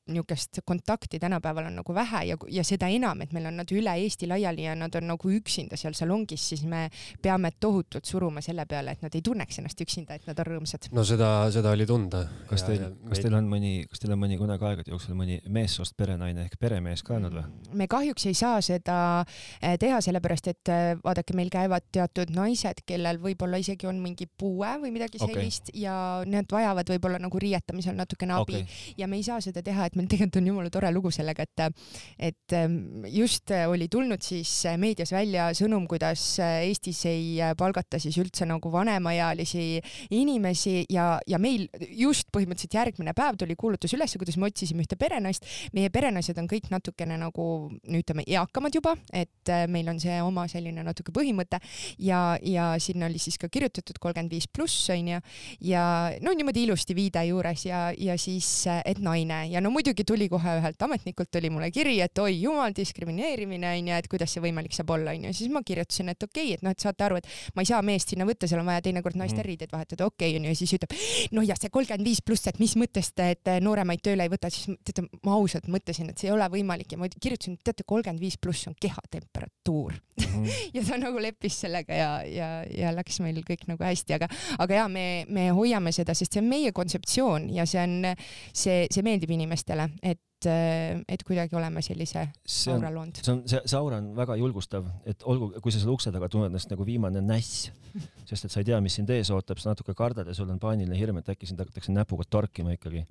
niisugust 0.09 0.61
kontakti 0.65 1.19
tänapäeval 1.19 1.69
on 1.71 1.79
nagu 1.81 1.95
vähe 1.95 2.25
ja, 2.31 2.37
ja 2.51 2.65
seda 2.65 2.89
enam, 2.93 3.23
et 3.23 3.33
meil 3.37 3.49
on 3.51 3.59
nad 3.61 3.73
üle 3.75 3.95
Eesti 4.03 4.29
laiali 4.31 4.65
ja 4.65 4.75
nad 4.79 4.95
on 4.99 5.09
nagu 5.13 5.31
üksinda 5.33 5.77
seal 5.81 5.97
salongis, 5.97 6.49
siis 6.53 6.65
me 6.69 6.87
peame 7.23 7.53
tohutult 7.61 8.09
suruma 8.09 8.43
selle 8.45 8.67
peale, 8.69 8.97
et 8.97 9.05
nad 9.05 9.15
ei 9.15 9.23
tunneks 9.25 9.61
ennast 9.61 9.81
üksinda, 9.85 10.19
et 10.19 10.27
nad 10.29 10.39
on 10.39 10.49
rõõmsad. 10.49 10.89
no 10.97 11.05
seda, 11.07 11.31
seda 11.55 11.73
oli 11.77 11.87
tunda. 11.87 12.25
kas 12.49 12.65
teil, 12.67 12.85
kas 13.09 13.23
teil 13.25 13.37
on 13.39 13.49
mõni, 13.51 13.73
kas 13.91 14.03
teil 14.03 14.15
on 14.15 14.23
mõni 14.23 14.39
kunagi 14.41 14.69
aegade 14.69 14.93
jooksul 14.93 15.19
mõni 15.19 15.41
meessoost 15.49 15.97
perenaine 15.99 16.47
ehk 16.47 16.59
peremees 16.61 17.05
ka 17.07 17.17
olnud 17.19 17.39
või? 17.39 17.47
me 17.83 17.89
kahjuks 17.91 18.29
ei 18.31 18.39
saa 18.39 18.61
seda 18.65 18.99
eh, 19.61 19.77
teha, 19.81 20.01
sellepärast 20.05 20.53
et 20.53 20.73
eh, 20.73 20.93
vaadake, 21.05 21.37
meil 21.39 21.53
käivad 21.53 21.87
teatud 21.93 22.33
naised, 22.35 22.83
kellel 22.89 23.21
võib-olla 23.23 23.61
isegi 23.61 23.89
on 23.91 24.01
mingi 24.03 24.29
puue 24.29 24.71
või 24.83 24.93
midagi 24.95 25.21
sellist 25.21 25.73
okay. 25.73 25.83
ja 25.85 25.97
need 26.29 26.51
vajavad 26.53 26.95
võib-olla 26.95 27.21
nagu 27.23 27.41
riietamisel 27.43 27.97
natukene 27.99 28.39
abi 28.39 28.63
okay. 28.63 28.95
ja 28.99 29.09
me 29.11 29.19
ei 29.21 29.27
saa 29.27 29.41
seda 29.45 29.63
teha, 29.65 29.89
et 29.89 29.98
meil 29.99 30.09
tegelikult 30.11 30.41
on 30.41 30.51
jumala 30.53 30.73
tore 30.73 30.93
lugu 30.95 31.13
sellega, 31.15 31.45
et, 31.45 31.85
et 32.31 32.57
ähm, 32.57 33.05
just 33.13 33.51
oli 33.59 33.89
tulnud 33.91 34.23
siis 34.25 34.53
meedias 34.81 35.13
välja 35.15 35.51
sõnum, 35.57 35.87
kuidas 35.91 36.23
Eestis 36.39 37.05
ei 37.11 37.39
palgata 37.59 38.01
siis 38.03 38.17
üldse 38.21 38.47
nagu 38.49 38.73
vanemaealisi 38.73 39.67
inimesi 40.15 40.85
ja, 40.93 41.11
ja 41.27 41.41
meil 41.43 41.67
just 41.91 42.29
põhimõtteliselt 42.35 42.79
järgmine 42.79 43.15
päev 43.17 43.39
tuli 43.41 43.57
kuulutus 43.59 43.95
üles, 43.97 44.15
kuidas 44.19 44.39
me 44.39 44.49
otsisime 44.49 44.85
ühte 44.85 44.99
perenaist. 45.01 45.47
meie 45.73 45.91
perenaised 45.93 46.39
on 46.39 46.49
kõik 46.51 46.71
natukene 46.73 47.19
nagu 47.19 47.49
ütleme 47.85 48.25
eakamad 48.27 48.75
juba, 48.75 48.95
et 49.13 49.53
äh, 49.53 49.67
meil 49.71 49.89
on 49.91 50.01
see 50.01 50.19
oma 50.23 50.47
selline 50.51 50.85
natuke 50.87 51.13
põhimõte. 51.15 51.61
Ja, 51.99 52.39
ja 52.43 52.71
sinna 52.83 53.09
oli 53.09 53.21
siis 53.23 53.39
ka 53.41 53.49
kirjutatud 53.53 53.99
kolmkümmend 53.99 54.33
viis 54.33 54.49
pluss 54.49 54.89
onju 54.93 55.21
ja 55.65 55.83
no 56.25 56.33
niimoodi 56.37 56.65
ilusti 56.67 56.97
viide 56.97 57.25
juures 57.29 57.65
ja, 57.67 57.89
ja 57.97 58.17
siis, 58.21 58.49
et 58.85 59.01
naine. 59.03 59.45
Ja 59.53 59.63
no 59.65 59.73
muidugi 59.75 59.88
muidugi 59.89 60.05
tuli 60.05 60.29
kohe 60.29 60.55
ühelt 60.59 60.83
ametnikult 60.85 61.31
tuli 61.33 61.49
mulle 61.49 61.71
kiri, 61.73 61.95
et 62.05 62.21
oi 62.21 62.35
jumal, 62.43 62.75
diskrimineerimine 62.77 63.71
onju, 63.79 63.95
et 63.97 64.09
kuidas 64.13 64.35
see 64.35 64.43
võimalik 64.45 64.75
saab 64.77 64.91
olla 64.93 65.15
onju, 65.17 65.33
siis 65.37 65.49
ma 65.53 65.63
kirjutasin, 65.65 66.13
et 66.13 66.27
okei 66.27 66.51
okay,, 66.51 66.59
et 66.59 66.65
noh, 66.67 66.75
et 66.77 66.85
saate 66.85 67.07
aru, 67.07 67.21
et 67.23 67.29
ma 67.57 67.65
ei 67.65 67.71
saa 67.71 67.81
meest 67.87 68.13
sinna 68.13 68.27
võtta, 68.29 68.49
seal 68.51 68.61
on 68.61 68.69
vaja 68.69 68.85
teinekord 68.85 69.17
naiste 69.17 69.39
mm. 69.41 69.47
riideid 69.47 69.73
vahetada, 69.73 70.09
okei 70.11 70.35
okay, 70.35 70.41
onju, 70.41 70.53
ja 70.53 70.59
siis 70.61 70.75
ütleb, 70.77 70.93
no 71.33 71.45
ja 71.47 71.57
see 71.57 71.73
kolmkümmend 71.73 72.11
viis 72.11 72.21
pluss, 72.21 72.51
et 72.51 72.61
mis 72.61 72.75
mõttest, 72.81 73.25
et 73.25 73.53
nooremaid 73.65 74.05
tööle 74.05 74.29
ei 74.29 74.33
võta, 74.33 74.51
siis 74.53 74.69
teate, 74.85 75.07
ma 75.25 75.39
ausalt 75.39 75.71
mõtlesin, 75.73 76.13
et 76.13 76.21
see 76.21 76.29
ei 76.29 76.35
ole 76.35 76.51
võimalik. 76.53 76.93
Ja 76.93 77.01
ma 77.01 77.09
kirjutasin, 77.09 77.57
teate, 77.65 77.87
kolmkümmend 77.89 78.21
viis 78.21 78.37
pluss 78.41 78.69
on 78.69 78.77
kehatemperatuur. 78.77 79.97
Mm. 80.19 80.47
ja 80.77 80.85
ta 80.85 80.99
nagu 81.01 81.21
leppis 81.23 81.61
sellega 81.63 81.97
ja, 81.97 82.11
ja, 82.29 82.49
ja 82.75 82.93
läks 82.95 83.21
meil 83.25 83.41
kõik 83.47 83.65
nagu 83.71 83.85
hästi, 83.85 84.17
aga, 84.19 84.29
aga 84.59 84.81
ja 84.83 84.87
me, 84.93 85.07
me 85.33 85.49
hoiame 85.55 85.93
seda, 85.95 86.17
sest 86.19 86.35
see 86.35 86.43
on 86.43 86.51
meie 86.51 86.73
kontseptsioon 86.77 87.49
ja 87.55 87.67
see 87.69 87.83
on, 87.83 88.13
see, 88.53 88.87
see 88.93 89.05
meeldib 89.07 89.33
inimestele, 89.35 89.78
et 90.03 90.21
et 90.47 91.23
kuidagi 91.27 91.57
oleme 91.59 91.83
sellise 91.83 92.21
see 92.47 92.71
on, 92.71 92.79
aura 92.79 92.93
loonud. 92.95 93.19
see 93.19 93.33
on, 93.33 93.41
see, 93.51 93.59
see 93.67 93.79
aura 93.79 93.97
on 93.99 94.13
väga 94.15 94.37
julgustav, 94.39 94.87
et 95.11 95.25
olgu, 95.27 95.49
kui 95.65 95.75
sa 95.75 95.81
selle 95.81 95.97
ukse 95.97 96.13
taga 96.15 96.29
tunned 96.31 96.53
ennast 96.53 96.71
nagu 96.71 96.87
viimane 96.87 97.23
näss, 97.25 97.73
sest 98.29 98.47
et 98.47 98.55
sa 98.55 98.63
ei 98.63 98.69
tea, 98.69 98.79
mis 98.85 98.95
sind 99.01 99.11
ees 99.11 99.33
ootab, 99.35 99.59
sa 99.59 99.73
natuke 99.73 99.97
kardad 99.99 100.31
ja 100.31 100.37
sul 100.39 100.53
on 100.55 100.61
paaniline 100.63 100.95
hirm, 100.95 101.19
et 101.19 101.33
äkki 101.35 101.51
sind 101.51 101.59
hakatakse 101.59 101.91
näpuga 101.91 102.29
torkima 102.31 102.77
ikkagi, 102.77 103.03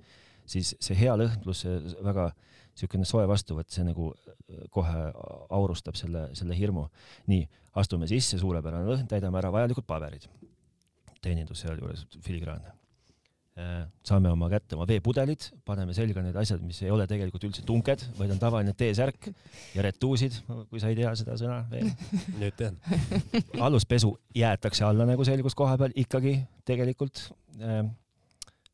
siis 0.48 0.72
see 0.80 0.96
hea 0.96 1.18
lõhn 1.20 1.36
pluss 1.44 1.66
see 1.66 2.00
väga 2.00 2.30
niisugune 2.78 3.10
soe 3.10 3.28
vastuvõtt, 3.28 3.74
see 3.74 3.84
nagu 3.84 4.08
äh, 4.14 4.64
kohe 4.72 5.04
aurustab 5.52 6.00
selle, 6.00 6.30
selle 6.38 6.56
hirmu. 6.56 6.88
nii, 7.28 7.44
astume 7.76 8.08
sisse, 8.08 8.40
suurepärane 8.40 8.88
lõhn, 8.88 9.04
täidame 9.10 9.42
ära 9.42 9.52
vajalikud 9.52 9.84
paberid. 9.84 10.30
teenindus 11.20 11.66
sealjuures 11.66 12.06
filigraan 12.22 12.62
Äh, 12.62 12.77
saame 14.06 14.30
oma 14.30 14.46
kätte 14.52 14.76
oma 14.76 14.86
veepudelid, 14.86 15.48
paneme 15.66 15.94
selga 15.96 16.22
need 16.22 16.36
asjad, 16.38 16.60
mis 16.62 16.78
ei 16.84 16.92
ole 16.94 17.08
tegelikult 17.10 17.48
üldse 17.48 17.64
tunked, 17.66 18.04
vaid 18.18 18.30
on 18.34 18.38
tavaline 18.38 18.74
T-särk 18.78 19.30
ja 19.74 19.84
retuusid, 19.84 20.36
kui 20.70 20.82
sa 20.82 20.92
ei 20.92 20.98
tea 20.98 21.10
seda 21.18 21.34
sõna 21.40 21.58
veel. 21.72 21.90
nüüd 22.40 22.54
tean. 22.58 22.78
aluspesu 23.66 24.12
jäetakse 24.36 24.86
alla, 24.86 25.08
nagu 25.08 25.26
selgus 25.26 25.58
koha 25.58 25.78
peal, 25.80 25.96
ikkagi 25.98 26.36
tegelikult 26.68 27.24
äh, 27.58 27.82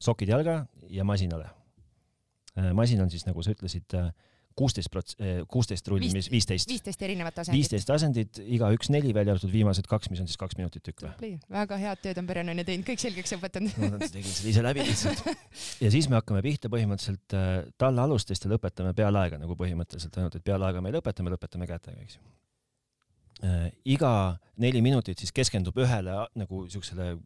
sokid 0.03 0.35
jalga 0.35 0.65
ja 0.93 1.07
masinale 1.09 1.49
äh,. 2.59 2.73
masin 2.77 3.01
on 3.05 3.11
siis, 3.13 3.25
nagu 3.29 3.43
sa 3.43 3.55
ütlesid 3.57 3.97
äh,, 3.97 4.13
kuusteist 4.59 4.91
prots-, 4.93 5.17
eh, 5.19 5.41
kuusteist 5.51 5.89
rulli, 5.91 6.09
mis 6.15 6.29
viisteist. 6.31 6.69
viisteist 6.71 7.03
erinevat 7.03 7.39
asendit. 7.43 7.59
viisteist 7.59 7.91
asendit, 7.91 8.41
igaüks 8.57 8.91
neli, 8.95 9.15
välja 9.17 9.35
arvatud 9.35 9.53
viimased 9.53 9.89
kaks, 9.91 10.11
mis 10.13 10.23
on 10.23 10.31
siis 10.31 10.39
kaks 10.41 10.59
minutit 10.61 10.85
tükk 10.87 11.07
või? 11.07 11.33
väga 11.53 11.79
head 11.81 12.03
tööd 12.05 12.21
on 12.23 12.29
perenaine 12.29 12.67
teinud, 12.67 12.87
kõik 12.87 13.03
selgeks 13.03 13.35
õpetanud 13.39 13.81
no 13.83 13.91
nad 13.97 14.07
tegid 14.07 14.31
selle 14.31 14.53
ise 14.53 14.65
läbi 14.65 14.87
lihtsalt. 14.87 15.25
ja 15.85 15.91
siis 15.95 16.09
me 16.11 16.21
hakkame 16.21 16.45
pihta 16.47 16.71
põhimõtteliselt 16.73 17.37
äh, 17.39 17.51
talle 17.81 18.07
alustest 18.07 18.47
ja 18.47 18.55
lõpetame 18.55 18.95
pealaega 18.97 19.41
nagu 19.43 19.59
põhimõtteliselt, 19.59 20.19
ainult 20.21 20.39
et 20.39 20.47
pealaega 20.47 20.83
me 20.85 20.93
ei 20.93 20.99
lõpeta, 20.99 21.27
me 21.27 21.35
lõpetame 21.35 21.69
kätega, 21.71 22.07
eks 22.07 22.19
ju 22.19 22.25
äh,. 23.51 23.69
iga 23.97 24.15
neli 24.63 24.85
minutit 24.87 25.19
siis 25.19 25.35
keskendub 25.35 25.79
ühele 25.83 26.23
nagu 26.39 26.67
siuksele 26.71 27.17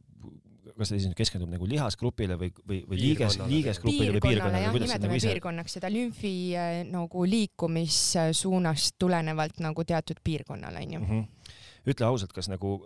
kas 0.79 0.93
ta 0.93 0.99
siis 0.99 1.17
keskendub 1.19 1.51
nagu 1.53 1.67
lihasgrupile 1.69 2.39
või, 2.41 2.53
või, 2.69 2.83
või 2.89 3.01
liiges, 3.01 3.39
liigesgrupile 3.51 4.15
või 4.17 4.23
piirkonnale? 4.29 4.63
jah, 4.65 4.77
nimetame 4.77 5.11
nagu 5.13 5.25
piirkonnaks 5.27 5.77
seda 5.79 5.91
lümfi 5.93 6.35
äh, 6.59 6.79
nagu 6.89 7.25
liikumissuunast 7.35 8.97
tulenevalt 8.99 9.61
nagu 9.65 9.85
teatud 9.85 10.23
piirkonnale 10.25 10.85
onju. 10.87 11.01
-hmm. 11.01 11.53
ütle 11.93 12.09
ausalt, 12.09 12.33
kas 12.33 12.49
nagu 12.53 12.79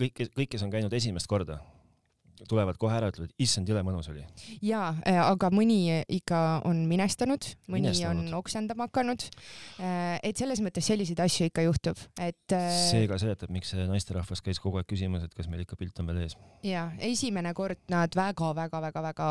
kõik, 0.00 0.24
kõik, 0.30 0.48
kes 0.54 0.62
on 0.66 0.72
käinud 0.72 0.92
esimest 0.96 1.30
korda 1.30 1.60
tulevad 2.48 2.78
kohe 2.80 2.96
ära, 2.96 3.10
ütlevad, 3.12 3.32
issand, 3.40 3.68
jõle 3.68 3.82
mõnus 3.86 4.08
oli. 4.12 4.22
jaa, 4.64 4.90
äh, 5.08 5.18
aga 5.22 5.50
mõni 5.54 6.00
ikka 6.08 6.62
on 6.68 6.84
minestanud, 6.90 7.46
mõni 7.70 7.88
minestanud. 7.88 8.28
on 8.28 8.38
oksendama 8.40 8.88
hakanud. 8.88 9.26
Äh, 9.80 10.18
et 10.26 10.40
selles 10.40 10.62
mõttes 10.64 10.86
selliseid 10.86 11.20
asju 11.20 11.50
ikka 11.50 11.64
juhtub, 11.66 12.00
et. 12.20 12.54
Äh, 12.56 12.68
see 12.90 13.08
ka 13.10 13.18
seletab, 13.20 13.52
miks 13.52 13.72
see 13.74 13.86
naisterahvas 13.88 14.42
käis 14.44 14.60
kogu 14.62 14.80
aeg 14.80 14.88
küsimas, 14.90 15.24
et 15.26 15.34
kas 15.36 15.50
meil 15.50 15.64
ikka 15.64 15.78
pilt 15.80 15.98
on 16.00 16.10
veel 16.10 16.22
ees. 16.24 16.36
jaa, 16.66 16.88
esimene 17.10 17.52
kord 17.56 17.80
nad 17.92 18.14
väga-väga-väga-väga 18.16 19.28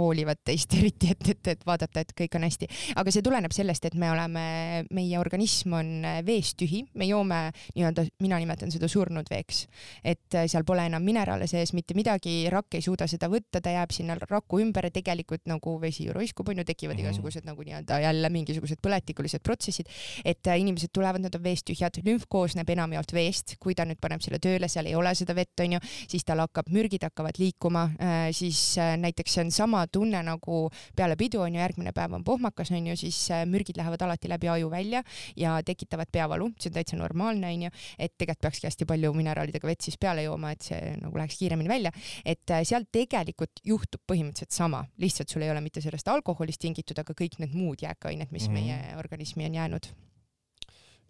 hoolivad 0.00 0.42
teist 0.44 0.74
eriti, 0.78 1.12
et, 1.14 1.32
et, 1.34 1.52
et 1.54 1.66
vaadata, 1.66 2.04
et 2.04 2.14
kõik 2.22 2.38
on 2.38 2.46
hästi. 2.48 2.70
aga 3.00 3.14
see 3.14 3.24
tuleneb 3.24 3.54
sellest, 3.56 3.88
et 3.88 3.98
me 3.98 4.10
oleme, 4.12 4.44
meie 4.90 5.18
organism 5.20 5.78
on 5.80 5.92
veest 6.26 6.58
tühi, 6.60 6.84
me 6.94 7.08
joome 7.08 7.40
nii-öelda, 7.76 8.06
mina 8.20 8.40
nimetan 8.42 8.72
seda 8.72 8.88
surnud 8.90 9.28
veeks, 9.30 9.64
et 10.04 10.40
seal 10.50 10.64
pole 10.66 10.84
enam 10.88 11.04
mineraale 11.04 11.48
sees, 11.50 11.72
mitte 11.76 11.96
midagi 11.98 12.49
rakk 12.50 12.76
ei 12.78 12.84
suuda 12.84 13.06
seda 13.10 13.28
võtta, 13.30 13.60
ta 13.62 13.72
jääb 13.74 13.92
sinna 13.94 14.16
raku 14.20 14.60
ümber 14.62 14.88
ja 14.88 14.94
tegelikult 14.94 15.46
nagu 15.50 15.76
vesi 15.82 16.06
ju 16.06 16.14
roiskub, 16.16 16.48
onju, 16.48 16.64
tekivad 16.64 16.96
mm 16.96 17.00
-hmm. 17.00 17.08
igasugused 17.08 17.46
nagu 17.46 17.62
nii-öelda 17.62 18.00
jälle 18.00 18.30
mingisugused 18.30 18.80
põletikulised 18.82 19.42
protsessid, 19.42 19.86
et 20.24 20.46
äh, 20.46 20.60
inimesed 20.60 20.90
tulevad, 20.92 21.20
nad 21.20 21.34
on 21.34 21.44
veest 21.44 21.66
tühjad, 21.70 22.00
lümf 22.04 22.24
koosneb 22.28 22.68
enamjaolt 22.68 23.12
veest, 23.12 23.56
kui 23.60 23.74
ta 23.74 23.84
nüüd 23.84 24.00
paneb 24.00 24.20
selle 24.20 24.38
tööle, 24.38 24.68
seal 24.68 24.86
ei 24.86 24.94
ole 24.94 25.14
seda 25.14 25.34
vett, 25.34 25.60
onju, 25.60 25.78
siis 26.08 26.24
tal 26.24 26.38
hakkab, 26.38 26.68
mürgid 26.68 27.02
hakkavad 27.02 27.38
liikuma, 27.38 27.84
äh, 28.00 28.30
siis 28.32 28.78
äh, 28.78 28.96
näiteks 28.96 29.34
see 29.34 29.44
on 29.44 29.50
sama 29.50 29.86
tunne 29.86 30.22
nagu 30.22 30.70
peale 30.96 31.16
pidu 31.16 31.40
onju, 31.40 31.60
järgmine 31.60 31.92
päev 31.92 32.12
on 32.12 32.24
pohmakas 32.24 32.70
onju, 32.70 32.96
siis 32.96 33.28
mürgid 33.46 33.76
lähevad 33.76 34.02
alati 34.02 34.28
läbi 34.28 34.48
aju 34.48 34.70
välja 34.70 35.02
ja 35.36 35.62
tekitavad 35.62 36.10
peavalu, 36.12 36.50
see 36.58 36.70
on 36.70 36.74
täitsa 36.74 36.96
normaalne 36.96 37.46
onju, 37.46 37.70
et 37.98 38.12
tegelikult 38.18 38.40
peakski 38.40 38.66
hästi 38.68 38.86
palju 38.88 39.12
mineraalidega 39.14 39.68
vett 39.68 39.84
siis 39.84 39.98
peale 40.00 40.24
jooma, 40.24 40.52
et 40.54 40.66
see 40.66 40.94
nagu 41.00 41.20
läheks 41.20 41.38
kiiremini 41.40 41.70
välja, 41.70 41.92
et 42.24 42.39
et 42.40 42.54
äh, 42.56 42.62
seal 42.66 42.86
tegelikult 42.92 43.62
juhtub 43.64 44.02
põhimõtteliselt 44.10 44.54
sama, 44.56 44.84
lihtsalt 45.00 45.32
sul 45.32 45.44
ei 45.46 45.50
ole 45.52 45.62
mitte 45.64 45.82
sellest 45.84 46.08
alkoholist 46.08 46.60
tingitud, 46.62 46.98
aga 46.98 47.14
kõik 47.16 47.38
need 47.42 47.56
muud 47.56 47.82
jääkained, 47.84 48.32
mis 48.32 48.48
mm 48.48 48.54
meie 48.60 48.96
organismi 48.98 49.46
on 49.46 49.54
jäänud 49.54 49.90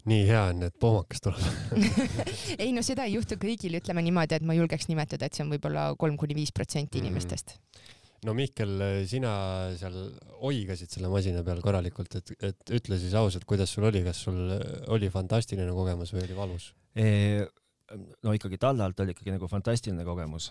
nii 0.09 0.25
hea 0.29 0.43
on, 0.51 0.62
et 0.64 0.77
pohmakas 0.81 1.23
tuleb 1.25 2.05
ei 2.62 2.73
no 2.73 2.83
seda 2.85 3.07
ei 3.09 3.16
juhtu 3.16 3.37
kõigil, 3.40 3.77
ütleme 3.81 4.03
niimoodi, 4.05 4.38
et 4.38 4.47
ma 4.47 4.57
julgeks 4.57 4.88
nimetada, 4.90 5.29
et 5.29 5.37
see 5.37 5.45
on 5.45 5.53
võib-olla 5.53 5.90
kolm 6.01 6.16
kuni 6.21 6.37
viis 6.37 6.53
protsenti 6.57 7.01
mhm. 7.01 7.07
inimestest. 7.07 7.57
no 8.27 8.35
Mihkel, 8.37 8.75
sina 9.11 9.33
seal 9.81 9.97
oigasid 10.49 10.93
selle 10.93 11.12
masina 11.12 11.45
peal 11.47 11.61
korralikult, 11.64 12.16
et, 12.21 12.35
et 12.51 12.75
ütle 12.81 13.01
siis 13.01 13.16
ausalt, 13.19 13.47
kuidas 13.49 13.73
sul 13.73 13.88
oli, 13.90 14.05
kas 14.07 14.25
sul 14.27 14.40
oli 14.93 15.12
fantastiline 15.12 15.73
kogemus 15.77 16.14
või 16.16 16.27
oli 16.27 16.38
valus? 16.38 16.71
no 18.25 18.33
ikkagi 18.35 18.59
talle 18.61 18.85
alt 18.85 19.01
oli 19.03 19.14
ikkagi 19.14 19.35
nagu 19.35 19.49
fantastiline 19.51 20.05
kogemus 20.07 20.51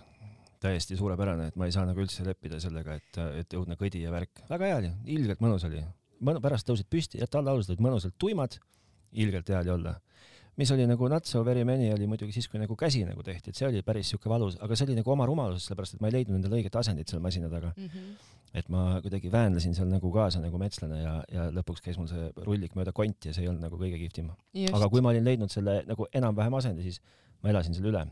täiesti 0.63 0.97
suurepärane, 0.99 1.49
et 1.49 1.57
ma 1.59 1.67
ei 1.69 1.73
saa 1.75 1.85
nagu 1.87 2.01
üldse 2.03 2.25
leppida 2.27 2.59
sellega, 2.61 2.97
et, 2.99 3.19
et 3.41 3.55
õudne 3.57 3.77
kõdi 3.79 4.03
ja 4.03 4.11
värk. 4.11 4.43
väga 4.49 4.71
hea 4.71 4.77
oli, 4.81 4.91
ilgelt 5.15 5.41
mõnus 5.43 5.65
oli. 5.67 5.83
pärast 6.43 6.67
tõusid 6.67 6.89
püsti, 6.91 7.21
jätta 7.21 7.39
alla 7.39 7.55
alused 7.55 7.71
olid 7.73 7.83
mõnusalt 7.85 8.17
tuimad, 8.19 8.59
ilgelt 9.11 9.49
hea 9.49 9.61
oli 9.63 9.75
olla. 9.77 9.99
mis 10.59 10.71
oli 10.75 10.83
nagu 10.83 11.07
not 11.07 11.25
so 11.25 11.39
very 11.45 11.63
many 11.63 11.87
oli 11.93 12.07
muidugi 12.07 12.33
siis, 12.35 12.49
kui 12.51 12.59
nagu 12.59 12.75
käsi 12.75 13.05
nagu 13.07 13.23
tehti, 13.23 13.53
et 13.53 13.55
see 13.55 13.67
oli 13.67 13.81
päris 13.81 14.09
siuke 14.11 14.29
valus, 14.29 14.57
aga 14.59 14.75
see 14.75 14.89
oli 14.89 14.97
nagu 14.97 15.11
oma 15.11 15.25
rumalus, 15.25 15.69
sellepärast 15.69 15.95
et 15.95 16.01
ma 16.03 16.09
ei 16.09 16.17
leidnud 16.17 16.35
endale 16.35 16.59
õiget 16.59 16.75
asendit 16.75 17.07
selle 17.07 17.23
masina 17.23 17.47
taga 17.49 17.71
mm. 17.77 17.85
-hmm. 17.85 18.33
et 18.59 18.67
ma 18.67 18.99
kuidagi 19.01 19.31
väänlesin 19.31 19.75
seal 19.75 19.87
nagu 19.87 20.11
kaasa 20.11 20.41
nagu 20.43 20.59
metslane 20.59 20.99
ja, 21.01 21.13
ja 21.31 21.47
lõpuks 21.55 21.79
käis 21.85 21.97
mul 21.97 22.11
see 22.11 22.31
rullik 22.43 22.75
mööda 22.75 22.91
konti 22.91 23.29
ja 23.29 23.33
see 23.33 23.47
ei 23.47 23.47
olnud 23.47 23.63
nagu 23.63 23.79
kõige 23.79 24.01
kihvtim. 24.03 24.33
aga 24.73 24.89
kui 24.89 25.01
ma 25.01 25.15
olin 25.15 25.23
leidnud 25.23 25.49
selle 25.49 25.83
nagu 25.87 26.07
enam-vähem 26.11 26.59
asendi, 26.59 26.83
siis 26.83 26.99
ma 27.41 27.55
elasin 27.55 27.73
selle 27.73 27.95
üle 27.95 28.03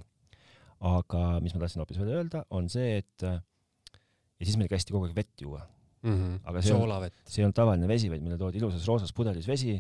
aga 0.85 1.39
mis 1.43 1.55
ma 1.55 1.63
tahtsin 1.63 1.81
hoopis 1.81 1.99
veel 2.01 2.13
öelda, 2.19 2.43
on 2.53 2.69
see, 2.69 2.99
et 3.01 3.25
ja 3.27 4.45
siis 4.45 4.57
meil 4.59 4.69
kästi 4.71 4.93
kogu 4.93 5.07
aeg 5.07 5.15
vett 5.17 5.41
juua 5.41 5.63
mm. 6.03 6.13
-hmm. 6.13 6.39
aga 6.51 6.61
see 6.61 6.75
on, 6.75 7.07
see 7.25 7.41
ei 7.41 7.47
olnud 7.47 7.57
tavaline 7.57 7.89
vesi, 7.89 8.09
vaid 8.11 8.25
meile 8.25 8.37
toodi 8.37 8.61
ilusas 8.61 8.85
roosas 8.89 9.13
pudelis 9.13 9.47
vesi 9.49 9.77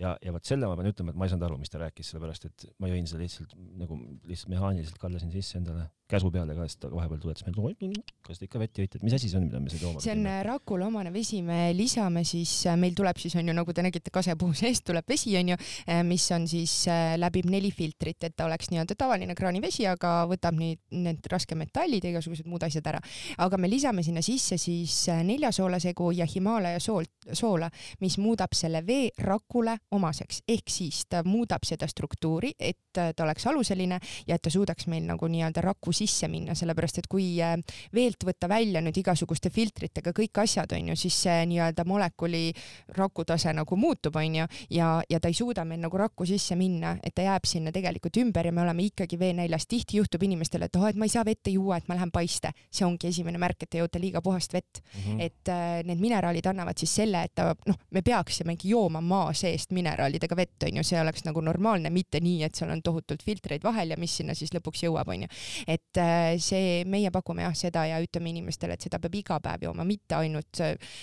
ja, 0.00 0.16
ja 0.22 0.34
vot 0.34 0.44
selle 0.44 0.68
ma 0.68 0.76
pean 0.78 0.90
ütlema, 0.90 1.12
et 1.12 1.20
ma 1.20 1.26
ei 1.26 1.32
saanud 1.32 1.46
aru, 1.48 1.58
mis 1.60 1.72
ta 1.72 1.80
rääkis, 1.82 2.12
sellepärast 2.12 2.46
et 2.48 2.66
ma 2.78 2.90
jõin 2.90 3.08
seda 3.08 3.22
lihtsalt 3.22 3.56
nagu 3.80 3.98
lihtsalt 4.28 4.52
mehaaniliselt 4.52 5.00
kallasin 5.02 5.32
sisse 5.34 5.58
endale 5.60 5.88
käsu 6.10 6.30
peale 6.34 6.54
ka, 6.56 6.66
sest 6.68 6.82
ta 6.84 6.90
vahepeal 6.92 7.20
tuletas 7.22 7.46
meelde, 7.46 8.02
kas 8.26 8.40
te 8.40 8.46
ikka 8.46 8.60
vett 8.62 8.80
jõite, 8.82 8.98
et 8.98 9.04
mis 9.06 9.14
asi 9.16 9.30
see 9.30 9.38
on, 9.38 9.46
mida 9.46 9.60
me 9.62 9.70
siia 9.72 9.82
tooma 9.84 10.02
see 10.02 10.14
on 10.14 10.26
äh, 10.26 10.40
Rakule 10.46 10.86
omane 10.86 11.12
vesi, 11.14 11.40
me 11.46 11.70
lisame 11.76 12.24
siis, 12.28 12.52
äh, 12.68 12.76
meil 12.80 12.94
tuleb 12.96 13.18
siis 13.20 13.36
onju, 13.38 13.54
nagu 13.56 13.74
te 13.74 13.84
nägite, 13.84 14.12
kasepuu 14.14 14.52
seest 14.60 14.84
tuleb 14.88 15.06
vesi 15.08 15.36
onju, 15.40 15.58
äh, 15.86 16.02
mis 16.06 16.26
on 16.34 16.46
siis, 16.50 16.74
läbib 17.20 17.48
neli 17.50 17.70
filtrit, 17.74 18.22
et 18.26 18.36
ta 18.36 18.46
oleks 18.48 18.70
nii-öelda 18.72 18.96
tavaline 18.98 19.36
kraanivesi, 19.38 19.86
aga 19.90 20.24
võtab 20.30 20.58
nii 20.58 20.76
need 21.04 21.26
raskemetallid 21.30 22.04
ja 22.06 22.14
igasugused 22.14 22.48
muud 22.50 22.64
asjad 22.66 22.86
ära. 22.90 23.00
aga 23.38 23.58
me 23.60 23.70
lisame 23.70 24.02
sinna 24.06 24.22
sisse 24.24 24.58
siis 24.58 24.96
neljasoolasegu 25.24 26.10
ja 26.18 26.26
Himalaia 26.28 26.80
soolt, 26.80 27.30
soola, 27.32 27.70
mis 28.00 28.18
muudab 28.18 28.54
selle 28.56 28.82
vee 28.86 29.10
Rakule 29.18 29.76
omaseks, 29.96 30.42
ehk 30.48 30.70
siis 30.70 31.04
ta 31.10 31.22
muudab 31.24 31.64
seda 31.68 31.88
struktuuri, 31.90 32.52
et 32.58 32.90
ta 32.92 33.24
oleks 33.24 33.46
aluseline 33.46 34.00
ja 34.26 34.36
et 34.36 34.42
ta 34.42 34.50
suudaks 34.50 34.88
meil 34.90 35.06
nagu 35.06 35.28
nii-öelda 35.30 35.62
rakku 35.64 35.92
sisse 36.00 36.28
minna, 36.32 36.56
sellepärast 36.58 37.02
et 37.02 37.08
kui 37.10 37.26
äh, 37.44 37.56
veelt 37.96 38.24
võtta 38.26 38.48
välja 38.50 38.82
nüüd 38.84 38.96
igasuguste 39.00 39.52
filtritega 39.54 40.12
kõik 40.16 40.42
asjad, 40.44 40.72
onju, 40.76 40.96
siis 40.98 41.16
see 41.26 41.46
nii-öelda 41.50 41.84
molekuli 41.88 42.48
rakutase 42.96 43.52
nagu 43.56 43.76
muutub, 43.80 44.16
onju, 44.16 44.46
ja, 44.76 44.90
ja 45.10 45.20
ta 45.20 45.30
ei 45.30 45.36
suuda 45.36 45.64
meil 45.68 45.82
nagu 45.82 46.00
rakku 46.00 46.26
sisse 46.28 46.56
minna, 46.58 46.96
et 47.04 47.14
ta 47.16 47.26
jääb 47.26 47.48
sinna 47.48 47.72
tegelikult 47.74 48.20
ümber 48.22 48.46
ja 48.46 48.54
me 48.54 48.64
oleme 48.64 48.86
ikkagi 48.88 49.18
veenäljas. 49.20 49.66
tihti 49.70 50.00
juhtub 50.00 50.22
inimestele, 50.22 50.66
et 50.66 50.76
oh, 50.76 50.86
et 50.88 50.96
ma 50.98 51.06
ei 51.06 51.12
saa 51.12 51.24
vette 51.26 51.50
juua, 51.50 51.78
et 51.78 51.88
ma 51.88 51.96
lähen 51.98 52.10
paiste. 52.10 52.52
see 52.70 52.86
ongi 52.86 53.08
esimene 53.08 53.38
märk, 53.38 53.62
et 53.62 53.70
te 53.70 53.78
joote 53.78 54.00
liiga 54.00 54.22
puhast 54.22 54.52
vett 54.52 54.80
mm. 54.80 55.00
-hmm. 55.00 55.20
et 55.20 55.48
äh, 55.48 55.82
need 55.84 56.00
mineraalid 56.00 56.46
annavad 56.46 56.78
siis 56.78 56.94
selle, 56.94 57.22
et 57.24 57.34
ta 57.34 57.54
noh, 57.66 57.76
me 57.90 58.02
peaksimegi 58.02 58.70
jooma 58.70 59.00
maa 59.00 59.32
seest 59.32 59.70
mineraalidega 59.70 60.36
vett, 60.36 60.62
onju, 60.68 60.84
see 60.84 61.00
oleks 61.00 61.24
nagu 61.24 61.40
normaalne, 61.40 61.90
mitte 61.90 62.20
nii, 62.20 62.42
et 62.44 62.54
seal 62.54 62.70
on 62.70 62.82
tohutult 62.82 63.22
filtreid 63.22 63.64
vahel 63.64 63.90
ja 63.90 63.96
mis 64.00 64.16
sinna 64.16 64.34
siis 64.34 64.54
lõpuks 64.54 64.84
jõuab, 64.86 65.08
onju. 65.08 65.28
et 65.66 65.89
äh, 65.98 66.36
see, 66.42 66.84
meie 66.90 67.10
pakume 67.10 67.42
jah 67.42 67.56
seda 67.56 67.84
ja 67.88 67.98
ütleme 68.02 68.30
inimestele, 68.30 68.76
et 68.76 68.86
seda 68.86 69.00
peab 69.02 69.16
iga 69.18 69.40
päev 69.42 69.66
jooma, 69.66 69.86
mitte 69.88 70.16
ainult, 70.18 70.62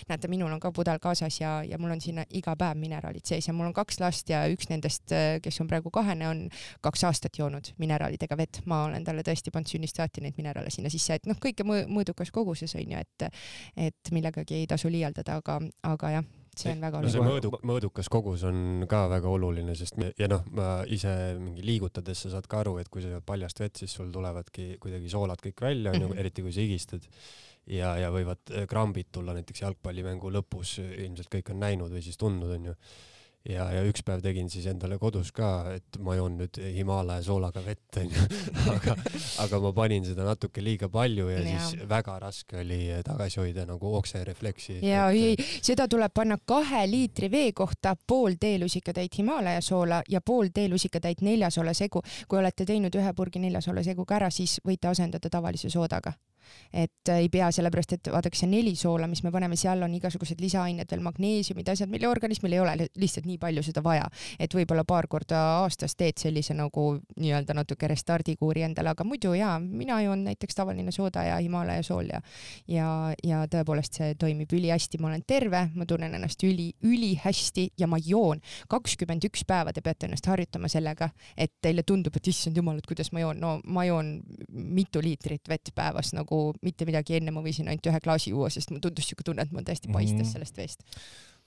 näete, 0.09 0.31
minul 0.31 0.53
on 0.53 0.61
ka 0.63 0.71
pudel 0.75 1.01
kaasas 1.03 1.41
ja, 1.41 1.57
ja 1.67 1.79
mul 1.81 1.95
on 1.95 2.01
sinna 2.03 2.25
iga 2.37 2.55
päev 2.59 2.79
mineraalid 2.79 3.25
sees 3.27 3.49
ja 3.49 3.55
mul 3.57 3.69
on 3.69 3.75
kaks 3.77 4.01
last 4.03 4.29
ja 4.31 4.45
üks 4.51 4.69
nendest, 4.71 5.13
kes 5.43 5.61
on 5.63 5.69
praegu 5.71 5.91
kahene, 5.93 6.29
on 6.29 6.43
kaks 6.85 7.03
aastat 7.09 7.39
joonud 7.39 7.73
mineraalidega 7.81 8.37
vett. 8.37 8.61
ma 8.65 8.83
olen 8.87 9.03
talle 9.07 9.25
tõesti 9.27 9.53
pannud 9.53 9.71
sünnist 9.71 9.99
saati 9.99 10.23
neid 10.23 10.37
mineraale 10.39 10.71
sinna 10.73 10.91
sisse, 10.93 11.19
et 11.19 11.29
noh, 11.29 11.39
kõike 11.41 11.65
mõõdukas 11.67 12.31
koguses 12.33 12.75
onju, 12.77 13.03
et, 13.03 13.29
et 13.89 14.11
millegagi 14.15 14.61
ei 14.61 14.67
tasu 14.67 14.91
liialdada, 14.91 15.41
aga, 15.41 15.61
aga 15.83 16.17
jah 16.19 16.35
see 16.61 16.73
on 16.73 16.83
väga 16.83 16.99
oluline 16.99 17.11
no. 17.11 17.15
see 17.15 17.27
mõõduk, 17.27 17.57
mõõdukas 17.71 18.09
kogus 18.11 18.45
on 18.47 18.85
ka 18.89 19.03
väga 19.11 19.31
oluline, 19.31 19.75
sest 19.77 19.99
me, 20.01 20.11
ja 20.19 20.29
noh, 20.31 20.45
ma 20.57 20.69
ise 20.93 21.11
mingi 21.41 21.65
liigutades 21.65 22.25
sa 22.25 22.33
saad 22.35 22.47
ka 22.49 22.61
aru, 22.63 22.77
et 22.81 22.89
kui 22.93 23.03
sa 23.03 23.11
jood 23.13 23.25
paljast 23.27 23.61
vett, 23.63 23.83
siis 23.83 23.93
sul 23.99 24.09
tulevadki 24.13 24.77
kuidagi 24.83 25.11
soolad 25.13 25.43
kõik 25.43 25.67
välja, 25.67 25.93
onju, 25.95 26.11
mhm. 26.11 26.23
eriti 26.23 26.45
kui 26.45 26.55
sa 26.55 26.63
higistad. 26.65 27.05
ja, 27.67 27.97
ja 27.99 28.09
võivad 28.13 28.55
krambid 28.69 29.11
tulla 29.11 29.35
näiteks 29.35 29.65
jalgpallimängu 29.65 30.31
lõpus, 30.31 30.77
ilmselt 30.79 31.31
kõik 31.33 31.53
on 31.53 31.63
näinud 31.65 31.93
või 31.93 32.03
siis 32.05 32.17
tundnud, 32.17 32.57
onju 32.59 32.75
ja, 33.49 33.67
ja 33.71 33.83
üks 33.87 34.03
päev 34.05 34.21
tegin 34.23 34.49
siis 34.51 34.67
endale 34.69 34.97
kodus 35.01 35.31
ka, 35.35 35.49
et 35.77 35.99
ma 36.03 36.15
joon 36.17 36.37
nüüd 36.41 36.59
Himalaia 36.75 37.23
soolaga 37.25 37.63
vett 37.65 37.97
onju 38.01 38.25
aga, 38.73 38.95
aga 39.45 39.61
ma 39.63 39.73
panin 39.75 40.05
seda 40.07 40.25
natuke 40.27 40.63
liiga 40.63 40.89
palju 40.93 41.29
ja, 41.31 41.41
ja. 41.41 41.63
siis 41.63 41.87
väga 41.89 42.17
raske 42.23 42.61
oli 42.61 42.81
tagasi 43.05 43.41
hoida 43.41 43.65
nagu 43.69 43.93
okserefleksi. 43.99 44.79
ja 44.85 45.07
et... 45.11 45.39
ei, 45.39 45.59
seda 45.61 45.87
tuleb 45.87 46.13
panna 46.13 46.39
kahe 46.45 46.85
liitri 46.89 47.31
vee 47.31 47.51
kohta 47.57 47.95
pool 48.07 48.37
teelusikatäit 48.39 49.17
Himalaia 49.17 49.61
soola 49.61 50.01
ja 50.09 50.21
pool 50.21 50.51
teelusikatäit 50.53 51.21
neljasoole 51.21 51.73
segu. 51.73 52.01
kui 52.27 52.39
olete 52.39 52.65
teinud 52.65 52.95
ühe 52.95 53.13
purgi 53.13 53.39
neljasoole 53.43 53.83
seguga 53.83 54.19
ära, 54.21 54.31
siis 54.31 54.59
võite 54.65 54.91
asendada 54.91 55.29
tavalise 55.29 55.69
soodaga 55.69 56.13
et 56.73 57.11
äh, 57.11 57.23
ei 57.25 57.29
pea, 57.33 57.49
sellepärast 57.51 57.97
et 57.97 58.11
vaadake, 58.13 58.37
see 58.37 58.49
neli 58.51 58.75
soola, 58.75 59.07
mis 59.07 59.23
me 59.25 59.31
paneme, 59.33 59.57
seal 59.59 59.83
on 59.85 59.95
igasugused 59.97 60.41
lisaained 60.43 60.91
veel, 60.91 61.03
magneesiumid, 61.05 61.69
asjad, 61.73 61.91
mille 61.91 62.09
organismil 62.09 62.57
ei 62.57 62.63
ole 62.63 62.75
lihtsalt 62.95 63.27
nii 63.29 63.39
palju 63.41 63.63
seda 63.65 63.83
vaja, 63.85 64.07
et 64.39 64.53
võib-olla 64.53 64.85
paar 64.87 65.07
korda 65.11 65.41
aastas 65.63 65.95
teed 65.97 66.19
sellise 66.21 66.55
nagu 66.57 66.87
nii-öelda 67.17 67.55
natuke 67.57 67.89
restardikuuri 67.91 68.65
endale, 68.67 68.93
aga 68.93 69.07
muidu 69.07 69.33
jaa, 69.37 69.57
mina 69.59 70.01
joon 70.05 70.25
näiteks 70.27 70.57
tavaline 70.57 70.91
sooda 70.95 71.23
ja 71.27 71.39
Himalaia 71.41 71.83
sool 71.85 72.11
ja 72.11 72.21
ja, 72.67 72.87
ja 73.23 73.43
tõepoolest 73.51 73.99
see 73.99 74.15
toimib 74.19 74.51
ülihästi, 74.53 74.99
ma 75.01 75.11
olen 75.11 75.23
terve, 75.27 75.63
ma 75.75 75.85
tunnen 75.89 76.15
ennast 76.17 76.43
üli, 76.47 76.69
ülihästi 76.85 77.69
ja 77.79 77.87
ma 77.89 77.99
joon 78.03 78.41
kakskümmend 78.71 79.27
üks 79.29 79.43
päeva, 79.47 79.73
te 79.73 79.83
peate 79.85 80.07
ennast 80.07 80.27
harjutama 80.29 80.69
sellega, 80.71 81.09
et 81.37 81.53
teile 81.63 81.83
tundub, 81.87 82.15
et 82.17 82.31
issand 82.31 82.57
jumal, 82.57 82.79
et 82.79 82.89
kuidas 82.89 83.11
ma 83.15 83.23
joon, 83.23 83.41
no 83.41 83.57
ma 83.65 83.85
joon 83.87 84.17
mitu 84.51 85.01
liitrit 85.03 85.49
vett 85.49 85.73
päevas 85.75 86.13
nagu 86.17 86.36
nagu 86.37 86.57
mitte 86.65 86.85
midagi, 86.87 87.17
enne 87.17 87.33
ma 87.33 87.41
võisin 87.45 87.69
ainult 87.71 87.89
ühe 87.89 88.03
klaasi 88.03 88.33
juua, 88.33 88.51
sest 88.53 88.71
mul 88.73 88.83
tundus 88.83 89.09
siuke 89.09 89.25
tunne, 89.25 89.45
et 89.45 89.55
mul 89.55 89.65
täiesti 89.65 89.89
paistes 89.91 90.27
mm. 90.27 90.31
sellest 90.35 90.59
veest. 90.59 90.85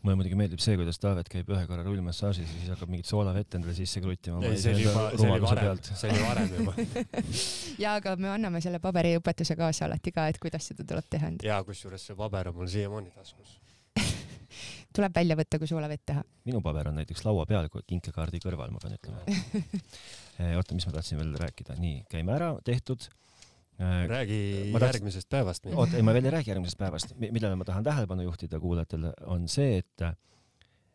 mulle 0.00 0.16
muidugi 0.16 0.36
meeldib 0.38 0.62
see, 0.64 0.78
kuidas 0.80 0.98
Taavet 0.98 1.28
käib 1.28 1.50
ühe 1.52 1.62
korra 1.68 1.84
rullmassaažis 1.84 2.48
ja 2.48 2.58
siis 2.58 2.70
hakkab 2.72 2.88
mingit 2.88 3.08
soolavett 3.08 3.56
endale 3.58 3.74
sisse 3.76 4.00
kruttima. 4.00 4.40
see 4.56 4.72
oli 4.72 4.86
juba, 4.86 5.06
see 5.12 5.28
oli 5.28 5.42
varem, 5.44 5.82
see 5.90 6.12
oli 6.12 6.22
varem 6.24 6.54
juba 6.56 6.74
ja 7.84 7.96
aga 8.00 8.16
me 8.16 8.32
anname 8.32 8.62
selle 8.64 8.80
paberiõpetuse 8.80 9.58
kaasa 9.60 9.86
alati 9.90 10.14
ka, 10.16 10.30
et 10.32 10.40
kuidas 10.40 10.70
seda 10.72 10.88
tuleb 10.88 11.10
teha. 11.10 11.34
ja 11.44 11.60
kusjuures 11.66 12.08
see 12.10 12.16
paber 12.16 12.48
on 12.48 12.56
mul 12.62 12.72
siiamaani 12.72 13.12
taskus 13.12 13.58
tuleb 14.96 15.20
välja 15.20 15.36
võtta, 15.36 15.60
kui 15.60 15.68
soolavett 15.68 16.06
teha. 16.14 16.24
minu 16.48 16.64
paber 16.64 16.88
on 16.88 17.00
näiteks 17.02 17.28
laua 17.28 17.44
peal 17.50 17.68
kinkekaardi 17.68 18.40
kõrval, 18.40 18.72
ma 18.72 18.80
pean 18.80 18.96
ütlema 18.96 19.20
eh, 20.40 20.56
oota, 20.56 20.72
mis 20.72 20.88
ma 20.88 20.96
tahtsin 20.96 21.20
veel 21.20 21.36
rääkida, 21.44 21.76
nii, 21.76 22.06
käime 22.08 22.40
ära, 22.40 22.54
tehtud 22.64 23.10
Äh, 23.80 24.04
räägi 24.08 24.38
tahtsin... 24.72 24.86
järgmisest 24.86 25.28
päevast. 25.32 25.66
oota, 25.72 25.96
ei 25.96 26.04
ma 26.04 26.12
veel 26.12 26.26
ei 26.28 26.34
räägi 26.34 26.50
järgmisest 26.52 26.78
päevast, 26.78 27.14
millele 27.16 27.56
ma 27.56 27.64
tahan 27.64 27.84
tähelepanu 27.86 28.26
juhtida 28.26 28.60
kuulajatele, 28.60 29.12
on 29.32 29.46
see, 29.48 29.78
et 29.80 30.04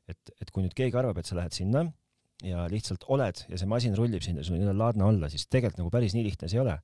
et, 0.06 0.34
et 0.41 0.52
kui 0.54 0.62
nüüd 0.62 0.76
keegi 0.78 0.98
arvab, 1.00 1.17
et 1.17 1.26
sa 1.26 1.38
lähed 1.39 1.56
sinna 1.56 1.82
ja 2.45 2.67
lihtsalt 2.69 3.08
oled 3.10 3.41
ja 3.50 3.58
see 3.58 3.69
masin 3.69 3.95
rullib 3.98 4.21
sind 4.21 4.38
ja 4.38 4.45
sul 4.45 4.58
on 4.58 4.62
nii-öelda 4.62 4.78
laadne 4.78 5.08
olla, 5.08 5.32
siis 5.34 5.48
tegelikult 5.48 5.82
nagu 5.82 5.93
päris 5.93 6.13
nii 6.13 6.28
lihtne 6.28 6.50
see 6.52 6.60
ei 6.60 6.65
ole. 6.65 6.78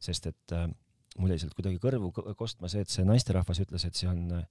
sest 0.00 0.28
et 0.28 0.56
äh, 0.56 0.68
mul 1.18 1.32
jäi 1.32 1.40
sealt 1.40 1.56
kuidagi 1.56 1.80
kõrvu 1.80 2.12
kostma 2.36 2.68
see, 2.68 2.84
et 2.84 2.92
see 2.92 3.06
naisterahvas 3.08 3.62
ütles, 3.64 3.86
et 3.88 3.96
see 3.96 4.08
on 4.12 4.26
äh, 4.36 4.44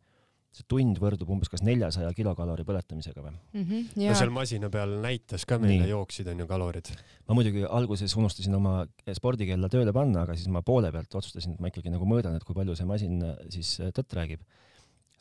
see 0.56 0.66
tund 0.70 0.98
võrdub 1.02 1.30
umbes 1.30 1.50
kas 1.52 1.62
neljasaja 1.66 2.10
kilokalori 2.18 2.66
põletamisega 2.66 3.22
või 3.22 3.34
mm? 3.36 3.66
-hmm, 3.66 3.90
no 4.02 4.16
seal 4.18 4.32
masina 4.34 4.70
peal 4.74 4.96
näitas 5.04 5.46
ka 5.50 5.60
meile, 5.62 5.86
jooksid 5.92 6.30
onju 6.32 6.48
kalorid. 6.50 6.90
ma 7.30 7.38
muidugi 7.38 7.66
alguses 7.66 8.16
unustasin 8.18 8.58
oma 8.58 8.80
spordikella 9.14 9.70
tööle 9.70 9.94
panna, 9.94 10.24
aga 10.26 10.38
siis 10.38 10.50
ma 10.50 10.64
poole 10.66 10.90
pealt 10.96 11.20
otsustasin, 11.22 11.54
et 11.54 11.62
ma 11.62 11.70
ikkagi 11.70 11.94
nagu 11.94 12.08
mõõdan, 12.10 12.38
et 12.38 12.46
kui 12.48 12.58
palju 12.58 12.76
see 12.80 12.90
masin 12.90 13.22
siis 13.54 13.76
äh, 13.84 13.92
tõtt 13.94 14.16
räägib. 14.18 14.42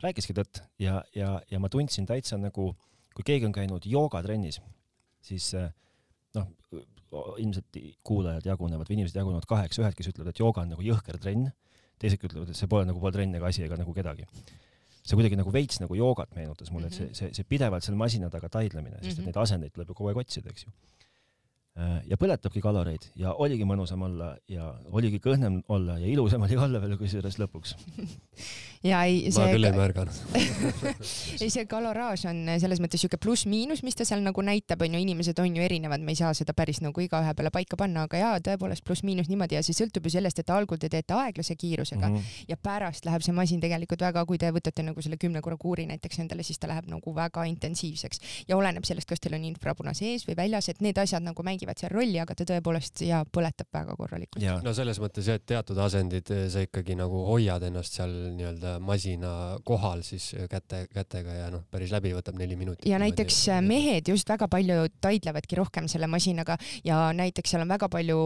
rääkiski 0.03 0.37
tõtt 0.37 0.63
ja, 0.81 1.03
ja, 1.15 1.35
ja 1.51 1.61
ma 1.61 1.69
tundsin 1.69 2.09
täitsa 2.09 2.39
nagu, 2.41 2.73
kui 3.15 3.27
keegi 3.27 3.47
on 3.49 3.53
käinud 3.53 3.85
joogatrennis, 3.85 4.63
siis 5.21 5.51
äh, 5.59 5.69
noh, 6.39 6.49
ilmselt 7.37 7.77
kuulajad 8.05 8.49
jagunevad 8.49 8.89
või 8.89 8.97
inimesed 9.01 9.21
jagunevad 9.21 9.45
kaheks, 9.49 9.81
ühed, 9.81 9.97
kes 9.97 10.09
ütlevad, 10.09 10.33
et 10.33 10.41
jooga 10.41 10.65
on 10.65 10.73
nagu 10.73 10.85
jõhker 10.85 11.21
trenn, 11.21 11.53
teised 12.01 12.25
ütlevad, 12.25 12.49
et 12.49 12.57
see 12.57 12.69
pole 12.71 12.89
nagu 12.89 13.01
pole 13.03 13.13
trenn 13.13 13.37
ega 13.37 13.49
asi 13.49 13.65
ega 13.65 13.77
nagu 13.81 13.93
kedagi 13.97 14.25
see 15.09 15.17
kuidagi 15.17 15.39
nagu 15.41 15.53
veits 15.55 15.81
nagu 15.83 15.97
joogat 15.97 16.35
meenutas 16.37 16.71
mulle, 16.75 16.91
et 16.91 16.99
see, 16.99 17.09
see, 17.17 17.33
see 17.37 17.49
pidevalt 17.49 17.87
seal 17.87 17.97
masina 18.01 18.29
taga 18.33 18.51
taidlemine, 18.53 18.99
sest 19.01 19.17
et 19.17 19.23
mhm. 19.23 19.31
neid 19.31 19.41
asendeid 19.45 19.75
tuleb 19.75 19.93
ju 19.93 19.99
kogu 19.99 20.13
aeg 20.13 20.23
otsida, 20.25 20.53
eks 20.53 20.67
ju. 20.67 20.75
Äh, 21.79 21.99
ja 22.11 22.17
põletabki 22.19 22.59
kaloreid 22.59 23.05
ja 23.15 23.37
oligi 23.39 23.63
mõnusam 23.69 24.03
olla 24.03 24.33
ja 24.51 24.73
oligi 24.91 25.21
kõhnem 25.23 25.61
olla 25.71 25.95
ja 26.03 26.09
ilusam 26.11 26.43
oli 26.43 26.57
olla 26.59 26.81
veel 26.83 26.97
kusjuures 26.99 27.39
lõpuks. 27.39 27.77
Ja 28.87 29.01
ei 29.11 29.33
see 29.35 29.43
ma 29.43 29.51
küll 29.51 29.67
ei 29.67 29.75
märganud. 29.75 30.19
Ei 31.43 31.49
see 31.51 31.65
kaloraaž 31.67 32.29
on 32.31 32.45
selles 32.63 32.79
mõttes 32.79 33.03
siuke 33.03 33.19
pluss-miinus, 33.19 33.81
mis 33.83 33.97
ta 33.99 34.05
seal 34.07 34.23
nagu 34.23 34.43
näitab, 34.47 34.85
onju, 34.87 35.01
inimesed 35.03 35.41
on 35.43 35.57
ju 35.59 35.65
erinevad, 35.65 36.03
me 36.05 36.15
ei 36.15 36.21
saa 36.21 36.31
seda 36.37 36.55
päris 36.55 36.79
nagu 36.85 37.03
igaühe 37.03 37.33
peale 37.35 37.51
paika 37.55 37.75
panna, 37.81 38.05
aga 38.07 38.21
jaa, 38.21 38.37
tõepoolest 38.47 38.85
pluss-miinus 38.87 39.27
niimoodi 39.33 39.59
ja 39.59 39.65
see 39.67 39.75
sõltub 39.75 40.07
ju 40.07 40.13
sellest, 40.15 40.39
et 40.39 40.53
algul 40.55 40.79
te 40.79 40.91
teete 40.93 41.17
aeglase 41.17 41.57
kiirusega 41.59 42.07
mm 42.07 42.15
-hmm. 42.17 42.45
ja 42.53 42.57
pärast 42.57 43.09
läheb 43.09 43.25
see 43.27 43.35
masin 43.35 43.61
tegelikult 43.61 44.07
väga, 44.07 44.25
kui 44.27 44.39
te 44.39 44.53
võtate 44.55 44.87
nagu 44.87 45.03
selle 45.03 45.17
kümne 45.19 45.43
korra 45.43 45.57
kuuri 45.59 45.87
näiteks 45.87 46.23
endale, 46.23 46.47
siis 46.47 46.59
ta 46.59 46.71
läheb 46.71 46.87
nagu 46.87 47.15
väga 47.15 47.45
intensiivseks 47.51 48.47
ja 48.49 48.57
oleneb 48.57 48.85
sellest, 48.85 49.09
kas 49.09 49.21
teil 49.21 49.35
on 49.35 49.45
infrapuna 49.45 49.95
sees 49.95 50.29
või 50.29 50.37
väljas, 50.37 50.69
et 50.69 50.81
need 50.81 50.99
asjad 50.99 51.23
nagu 51.23 51.43
mängivad 51.43 51.68
mängivad 51.69 51.81
seal 51.81 51.93
rolli, 51.93 52.19
aga 52.21 52.35
ta 52.35 52.47
tõepoolest 52.49 53.03
ja 53.05 53.23
põletab 53.25 53.69
väga 53.73 53.97
korralikult. 53.97 54.45
no 54.65 54.73
selles 54.75 54.99
mõttes 55.01 55.27
jah, 55.29 55.39
et 55.39 55.47
teatud 55.47 55.79
asendid 55.79 56.31
eh, 56.31 56.49
sa 56.51 56.63
ikkagi 56.65 56.97
nagu 56.97 57.25
hoiad 57.29 57.63
ennast 57.69 57.99
seal 57.99 58.13
nii-öelda 58.37 58.79
masina 58.81 59.59
kohal 59.65 60.03
siis 60.03 60.33
eh, 60.35 60.49
käte, 60.49 60.87
kätega 60.93 61.35
ja 61.35 61.51
noh, 61.51 61.65
päris 61.71 61.93
läbi 61.93 62.15
võtab 62.17 62.39
neli 62.39 62.57
minutit. 62.57 62.87
ja 62.89 62.99
näiteks. 62.99 63.49
Eh, 63.49 63.61
mehed 63.63 64.09
just 64.09 64.29
väga 64.29 64.49
palju 64.49 64.89
taidlevadki 65.01 65.59
rohkem 65.59 65.89
selle 65.89 66.07
masinaga 66.07 66.59
ja 66.85 67.13
näiteks 67.13 67.55
seal 67.55 67.65
on 67.65 67.69
väga 67.69 67.89
palju 67.89 68.19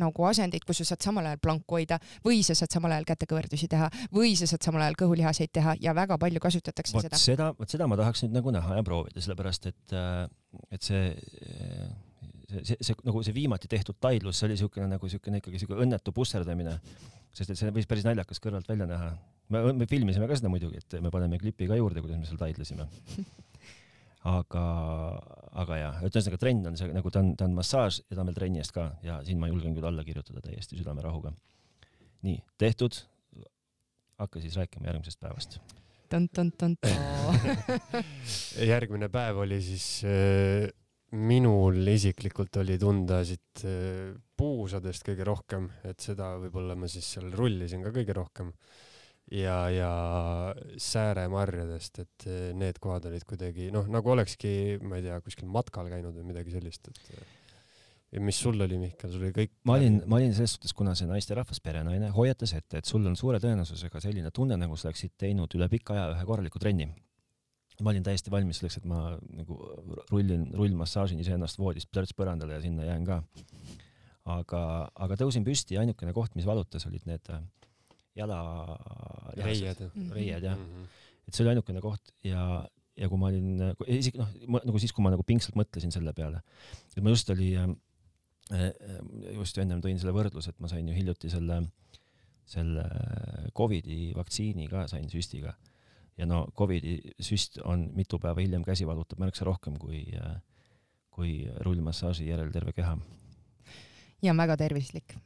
nagu 0.00 0.28
asendeid, 0.28 0.64
kus 0.66 0.82
sa 0.82 0.92
saad 0.92 1.04
samal 1.04 1.26
ajal 1.26 1.42
planku 1.42 1.78
hoida 1.78 2.00
või 2.24 2.42
sa 2.46 2.56
saad 2.56 2.72
samal 2.72 2.94
ajal 2.96 3.08
kätekõverdusi 3.12 3.68
teha 3.68 3.90
või 4.14 4.34
sa 4.38 4.48
saad 4.48 4.64
samal 4.64 4.86
ajal 4.86 4.98
kõhulihaseid 5.04 5.52
teha 5.52 5.76
ja 5.80 5.94
väga 5.96 6.18
palju 6.18 6.40
kasutatakse 6.42 6.96
võt 6.96 7.08
seda. 7.08 7.20
seda, 7.20 7.52
vot 7.58 7.70
seda 7.70 7.88
ma 7.90 7.98
tahaks 7.98 8.24
nüüd 8.24 8.38
nagu 8.38 8.54
näha 8.54 8.80
ja 8.80 8.86
proovida, 8.86 9.20
sellepärast 9.20 9.70
et, 9.72 9.96
et 10.72 10.86
see 10.86 11.10
see, 12.50 12.64
see, 12.64 12.76
see 12.88 13.06
nagu 13.06 13.22
see 13.26 13.34
viimati 13.36 13.70
tehtud 13.70 13.98
taidlus, 14.02 14.38
see 14.38 14.48
oli 14.48 14.56
niisugune 14.56 14.90
nagu 14.90 15.08
niisugune 15.08 15.40
ikkagi 15.42 15.58
niisugune 15.58 15.86
õnnetu 15.86 16.14
pusserdamine, 16.16 16.76
sest 17.36 17.52
et 17.52 17.60
see 17.60 17.72
võis 17.74 17.88
päris 17.90 18.06
naljakas 18.06 18.42
kõrvalt 18.42 18.68
välja 18.70 18.88
näha. 18.90 19.10
me, 19.54 19.64
me 19.82 19.88
filmisime 19.90 20.28
ka 20.30 20.38
seda 20.38 20.52
muidugi, 20.52 20.82
et 20.82 20.98
me 21.02 21.12
paneme 21.14 21.40
klipi 21.42 21.68
ka 21.70 21.78
juurde, 21.78 22.02
kuidas 22.04 22.20
me 22.20 22.28
seal 22.28 22.40
taidlesime. 22.40 22.88
aga, 24.36 24.64
aga 25.62 25.80
jah, 25.80 25.98
ühesõnaga 26.06 26.40
trenn 26.42 26.70
on 26.72 26.78
see 26.78 26.90
nagu 26.94 27.12
ta 27.14 27.22
on, 27.22 27.34
ta 27.38 27.46
on 27.46 27.54
massaaž 27.56 28.00
ja 28.08 28.16
ta 28.16 28.22
on 28.22 28.30
veel 28.30 28.38
trenni 28.38 28.62
eest 28.62 28.74
ka 28.74 28.88
ja 29.06 29.20
siin 29.26 29.38
ma 29.42 29.50
julgen 29.50 29.76
küll 29.76 29.86
alla 29.86 30.04
kirjutada 30.06 30.42
täiesti 30.44 30.78
südamerahuga. 30.80 31.34
nii, 32.26 32.40
tehtud. 32.58 33.02
hakka 34.18 34.40
siis 34.40 34.56
rääkima 34.56 34.88
järgmisest 34.88 35.20
päevast 35.20 35.60
järgmine 38.72 39.08
päev 39.12 39.42
oli 39.42 39.60
siis 39.62 39.86
äh, 40.06 40.70
minul 41.14 41.86
isiklikult 41.92 42.56
oli 42.62 42.78
tunda 42.80 43.20
siit 43.26 43.62
äh, 43.68 44.10
puusadest 44.36 45.06
kõige 45.06 45.26
rohkem, 45.26 45.70
et 45.86 46.02
seda 46.02 46.34
võib-olla 46.42 46.74
ma 46.78 46.90
siis 46.90 47.06
seal 47.14 47.30
rullisin 47.34 47.84
ka 47.86 47.94
kõige 47.94 48.16
rohkem. 48.16 48.52
ja, 49.30 49.68
ja 49.70 49.92
sääremarjadest, 50.78 52.02
et 52.02 52.26
äh, 52.26 52.50
need 52.54 52.78
kohad 52.82 53.06
olid 53.06 53.24
kuidagi 53.26 53.70
noh, 53.74 53.86
nagu 53.90 54.12
olekski, 54.16 54.78
ma 54.82 54.98
ei 54.98 55.06
tea, 55.06 55.20
kuskil 55.22 55.48
matkal 55.50 55.90
käinud 55.90 56.14
või 56.14 56.32
midagi 56.32 56.54
sellist, 56.54 56.90
et 56.90 57.14
äh, 57.14 57.32
ja 58.16 58.22
mis 58.22 58.38
sul 58.38 58.60
oli, 58.60 58.78
Mihkel, 58.78 59.10
sul 59.12 59.26
oli 59.26 59.34
kõik? 59.34 59.54
ma 59.66 59.78
olin, 59.78 60.02
ma 60.10 60.18
olin 60.20 60.34
selles 60.34 60.56
suhtes, 60.58 60.74
kuna 60.74 60.94
see 60.98 61.06
naisterahvas, 61.10 61.62
perenaine, 61.62 62.10
hoiatas 62.14 62.54
ette, 62.58 62.82
et 62.82 62.86
sul 62.86 63.06
on 63.06 63.18
suure 63.18 63.38
tõenäosusega 63.42 64.02
selline 64.02 64.34
tunne, 64.34 64.58
nagu 64.58 64.78
sa 64.78 64.90
oleksid 64.90 65.14
teinud 65.18 65.54
üle 65.58 65.70
pika 65.70 65.94
aja 65.94 66.14
ühe 66.14 66.26
korraliku 66.28 66.62
trenni 66.62 66.90
ma 67.84 67.92
olin 67.92 68.04
täiesti 68.06 68.32
valmis 68.32 68.60
selleks, 68.60 68.78
et 68.80 68.86
ma 68.88 69.00
nagu 69.36 69.56
rullin, 70.10 70.46
rullmassaažin 70.56 71.20
iseennast 71.22 71.58
voodist 71.60 71.90
plörts 71.92 72.14
põrandale 72.16 72.56
ja 72.56 72.62
sinna 72.64 72.86
jään 72.86 73.04
ka. 73.08 73.22
aga, 74.36 74.60
aga 75.06 75.18
tõusin 75.20 75.44
püsti 75.46 75.76
ja 75.76 75.84
ainukene 75.84 76.12
koht, 76.16 76.34
mis 76.34 76.46
valutas, 76.48 76.86
olid 76.88 77.04
need 77.06 77.28
äh, 77.30 77.42
jala 78.18 78.38
reied, 79.38 79.82
reied 80.14 80.42
jah 80.42 80.56
mm. 80.56 80.64
-hmm. 80.64 80.88
et 81.28 81.34
see 81.34 81.44
oli 81.44 81.52
ainukene 81.54 81.82
koht 81.84 82.10
ja, 82.24 82.64
ja 82.96 83.08
kui 83.12 83.20
ma 83.20 83.28
olin, 83.30 83.60
isegi 83.86 84.18
noh, 84.18 84.32
nagu 84.56 84.78
siis, 84.82 84.94
kui 84.96 85.04
ma 85.04 85.12
nagu 85.14 85.22
pingsalt 85.26 85.58
mõtlesin 85.60 85.94
selle 85.94 86.14
peale, 86.16 86.42
et 86.96 87.02
ma 87.04 87.12
just 87.14 87.30
oli 87.30 87.52
äh, 87.60 87.70
äh,, 88.56 88.72
just 89.36 89.58
ennem 89.62 89.84
tõin 89.84 90.00
selle 90.00 90.16
võrdluse, 90.16 90.50
et 90.50 90.60
ma 90.64 90.72
sain 90.72 90.88
ju 90.88 90.96
hiljuti 90.96 91.30
selle, 91.30 91.62
selle 92.46 92.88
Covidi 93.56 94.12
vaktsiini 94.16 94.68
ka 94.72 94.88
sain 94.90 95.10
süstiga 95.12 95.54
ja 96.16 96.26
no 96.26 96.46
Covidi 96.56 96.98
süst 97.20 97.60
on 97.64 97.90
mitu 97.96 98.18
päeva 98.22 98.40
hiljem 98.40 98.64
käsi 98.64 98.86
valutab 98.88 99.20
märksa 99.22 99.44
rohkem 99.48 99.76
kui, 99.80 100.04
kui 101.10 101.38
rullmassaaži 101.64 102.28
järel 102.30 102.52
terve 102.52 102.72
keha. 102.76 102.96
ja 104.22 104.32
on 104.32 104.40
väga 104.40 104.56
tervislik 104.56 105.16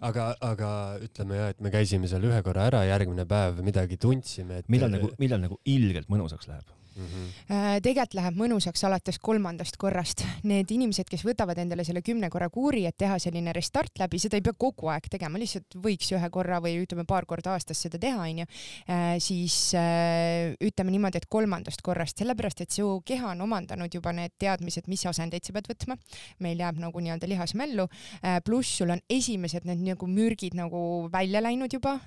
aga, 0.00 0.30
aga 0.40 0.70
ütleme 1.04 1.38
jah, 1.40 1.52
et 1.54 1.60
me 1.64 1.72
käisime 1.74 2.10
seal 2.10 2.24
ühe 2.28 2.40
korra 2.46 2.68
ära, 2.70 2.84
järgmine 2.88 3.26
päev 3.28 3.62
midagi 3.66 3.98
tundsime, 4.00 4.62
et 4.62 4.68
millal 4.72 4.92
nagu, 4.94 5.10
millal 5.20 5.42
nagu 5.42 5.60
ilgelt 5.68 6.10
mõnusaks 6.12 6.50
läheb? 6.50 6.74
Mm. 6.98 7.06
-hmm. 7.06 7.80
tegelikult 7.82 8.14
läheb 8.18 8.38
mõnusaks 8.38 8.84
alates 8.86 9.18
kolmandast 9.18 9.76
korrast. 9.76 10.24
Need 10.48 10.70
inimesed, 10.70 11.08
kes 11.10 11.24
võtavad 11.24 11.58
endale 11.58 11.84
selle 11.84 12.02
kümne 12.02 12.30
korra 12.30 12.48
kuuri, 12.50 12.86
et 12.86 12.96
teha 12.98 13.18
selline 13.18 13.52
restart 13.52 13.98
läbi, 13.98 14.18
seda 14.18 14.36
ei 14.36 14.42
pea 14.42 14.52
kogu 14.58 14.88
aeg 14.92 15.08
tegema, 15.10 15.38
lihtsalt 15.38 15.78
võiks 15.82 16.10
ühe 16.12 16.30
korra 16.30 16.60
või 16.64 16.76
ütleme, 16.82 17.04
paar 17.08 17.26
korda 17.26 17.54
aastas 17.56 17.82
seda 17.82 17.98
teha, 17.98 18.22
onju, 18.22 18.46
äh, 18.88 19.16
siis 19.22 19.74
äh, 19.78 20.54
ütleme 20.60 20.94
niimoodi, 20.94 21.22
et 21.22 21.28
kolmandast 21.30 21.82
korrast, 21.82 22.18
sellepärast 22.18 22.60
et 22.64 22.74
su 22.74 23.02
keha 23.04 23.32
on 23.34 23.40
omandanud 23.46 23.94
juba 23.94 24.12
need 24.12 24.34
teadmised, 24.38 24.88
mis 24.88 25.06
asendeid 25.06 25.44
sa 25.44 25.52
pead 25.52 25.68
võtma. 25.70 25.96
meil 26.38 26.58
jääb 26.58 26.78
nagu 26.78 27.00
nii-öelda 27.00 27.28
lihasmällu, 27.28 27.86
pluss 28.44 28.78
sul 28.78 28.90
on 28.90 29.00
esimesed 29.10 29.66
need 29.68 29.82
nagu 29.84 30.06
mürgid 30.06 30.54
nagu 30.58 31.08
välja 31.12 31.42
läinud 31.42 31.72
juba. 31.72 31.98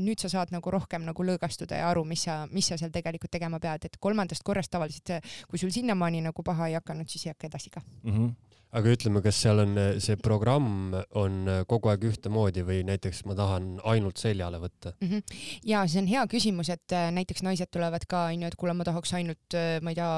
nüüd 0.00 0.20
sa 0.20 0.28
saad 0.28 0.52
nagu 0.54 0.70
rohkem 0.70 1.04
nagu 1.06 1.24
lõõgastuda 1.24 1.80
ja 1.80 1.90
aru, 1.90 2.04
mis 2.04 2.26
sa, 2.26 2.46
mis 2.50 2.66
sa 2.66 2.78
seal 2.80 2.92
tegelikult 2.94 3.30
tegema 3.32 3.60
pead, 3.62 3.88
et 3.88 3.96
kolmandast 4.00 4.35
esimesest 4.36 4.44
korrast 4.44 4.70
tavaliselt, 4.70 5.24
kui 5.48 5.58
sul 5.58 5.70
sinnamaani 5.70 6.22
nagu 6.22 6.42
paha 6.42 6.68
ei 6.68 6.74
hakanud, 6.74 7.08
siis 7.08 7.26
ei 7.26 7.32
hakka 7.32 7.46
edasi 7.46 7.70
ka 7.70 7.80
mm. 7.80 8.12
-hmm 8.12 8.45
aga 8.76 8.92
ütleme, 8.92 9.22
kas 9.24 9.38
seal 9.40 9.62
on 9.62 9.76
see 10.02 10.16
programm 10.20 10.94
on 11.18 11.46
kogu 11.70 11.90
aeg 11.92 12.06
ühtemoodi 12.10 12.64
või 12.66 12.82
näiteks 12.88 13.22
ma 13.28 13.36
tahan 13.38 13.76
ainult 13.88 14.18
seljale 14.20 14.58
võtta 14.62 14.92
mm? 15.00 15.08
-hmm. 15.08 15.38
ja 15.70 15.84
see 15.88 16.02
on 16.02 16.10
hea 16.10 16.24
küsimus, 16.30 16.70
et 16.74 16.94
äh, 16.96 17.08
näiteks 17.14 17.44
naised 17.46 17.70
tulevad 17.72 18.04
ka 18.10 18.26
onju, 18.32 18.50
et 18.50 18.56
kuule, 18.58 18.74
ma 18.76 18.84
tahaks 18.86 19.14
ainult, 19.18 19.56
ma 19.82 19.92
ei 19.92 19.98
tea, 19.98 20.10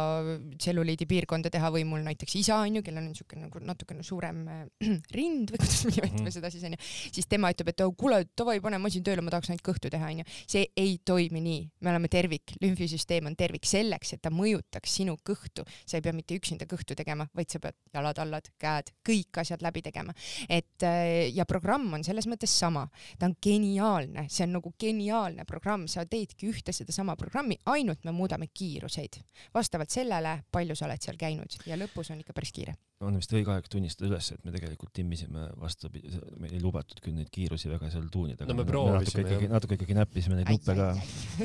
tselluliidi 0.56 1.06
piirkonda 1.10 1.52
teha 1.52 1.70
või 1.74 1.84
mul 1.88 2.04
näiteks 2.06 2.38
isa 2.40 2.60
onju, 2.64 2.82
kellel 2.86 3.04
on 3.04 3.10
niisugune 3.12 3.46
nagu 3.46 3.62
natukene 3.64 4.02
suurem 4.06 4.42
äh, 4.48 4.64
rind 5.18 5.52
või 5.52 5.62
kuidas 5.62 5.84
me 5.84 5.94
nimetame 5.94 6.20
mm 6.20 6.24
-hmm. 6.24 6.36
seda 6.38 6.50
siis 6.50 6.64
onju, 6.64 6.80
siis 7.12 7.28
tema 7.28 7.52
ütleb, 7.52 7.72
et 7.74 7.84
oh, 7.84 7.94
kuule, 7.96 8.22
davai, 8.38 8.58
pane 8.64 8.78
masin 8.82 9.04
tööle, 9.04 9.22
ma 9.22 9.34
tahaks 9.34 9.52
ainult 9.52 9.66
kõhtu 9.66 9.92
teha 9.92 10.10
onju. 10.12 10.24
see 10.46 10.66
ei 10.76 10.98
toimi 11.04 11.40
nii, 11.44 11.60
me 11.80 11.90
oleme 11.90 12.08
tervik, 12.08 12.56
lümfisüsteem 12.62 13.26
on 13.26 13.36
tervik, 13.36 13.66
selleks, 13.66 14.12
et 14.12 14.22
ta 14.22 14.30
mõjutaks 14.30 14.98
sinu 15.00 15.16
kõhtu, 15.30 15.64
sa 15.86 15.98
ei 15.98 16.02
pea 16.02 16.12
mitte 16.12 16.34
üksinda 16.34 16.66
kõhtu 16.66 16.96
tegema, 16.98 17.28
vaid 17.34 17.50
sa 17.50 17.60
pead 17.60 17.76
jalad 17.94 18.18
alla 18.18 18.37
jalad, 18.38 18.50
käed, 18.58 18.92
kõik 19.04 19.40
asjad 19.40 19.62
läbi 19.62 19.82
tegema. 19.82 20.12
et 20.48 20.82
äh, 20.82 21.34
ja 21.34 21.44
programm 21.44 21.92
on 21.94 22.04
selles 22.04 22.26
mõttes 22.26 22.50
sama, 22.50 22.88
ta 23.18 23.26
on 23.26 23.36
geniaalne, 23.42 24.28
see 24.28 24.44
on 24.46 24.58
nagu 24.58 24.72
geniaalne 24.78 25.44
programm, 25.44 25.86
sa 25.88 26.04
teedki 26.04 26.48
ühte 26.48 26.72
sedasama 26.72 27.16
programmi, 27.16 27.58
ainult 27.66 28.04
me 28.04 28.12
muudame 28.12 28.48
kiiruseid. 28.52 29.22
Vastavalt 29.54 29.90
sellele, 29.90 30.42
palju 30.50 30.76
sa 30.76 30.86
oled 30.86 31.02
seal 31.02 31.16
käinud. 31.16 31.58
Ja 31.66 31.76
lõpus 31.76 32.12
on 32.12 32.20
ikka 32.20 32.32
päris 32.32 32.52
kiire 32.52 32.76
on 33.06 33.18
vist 33.18 33.32
õige 33.34 33.52
aeg 33.54 33.68
tunnistada 33.70 34.08
üles, 34.08 34.30
et 34.34 34.46
me 34.46 34.52
tegelikult 34.54 34.90
timmisime 34.96 35.44
vastupidi, 35.60 36.10
meil 36.42 36.56
ei 36.56 36.62
lubatud 36.62 36.98
küll 37.02 37.14
neid 37.14 37.30
kiirusi 37.34 37.70
väga 37.70 37.90
seal 37.92 38.08
tuunida. 38.12 38.46
no 38.48 38.56
me 38.58 38.64
proovisime 38.66 38.98
natuke 39.04 39.22
ikkagi, 39.24 39.50
natuke 39.52 39.78
ikkagi 39.78 39.96
näppisime 39.98 40.40
neid 40.40 40.50
nuppe 40.50 40.74
ka. 40.78 40.88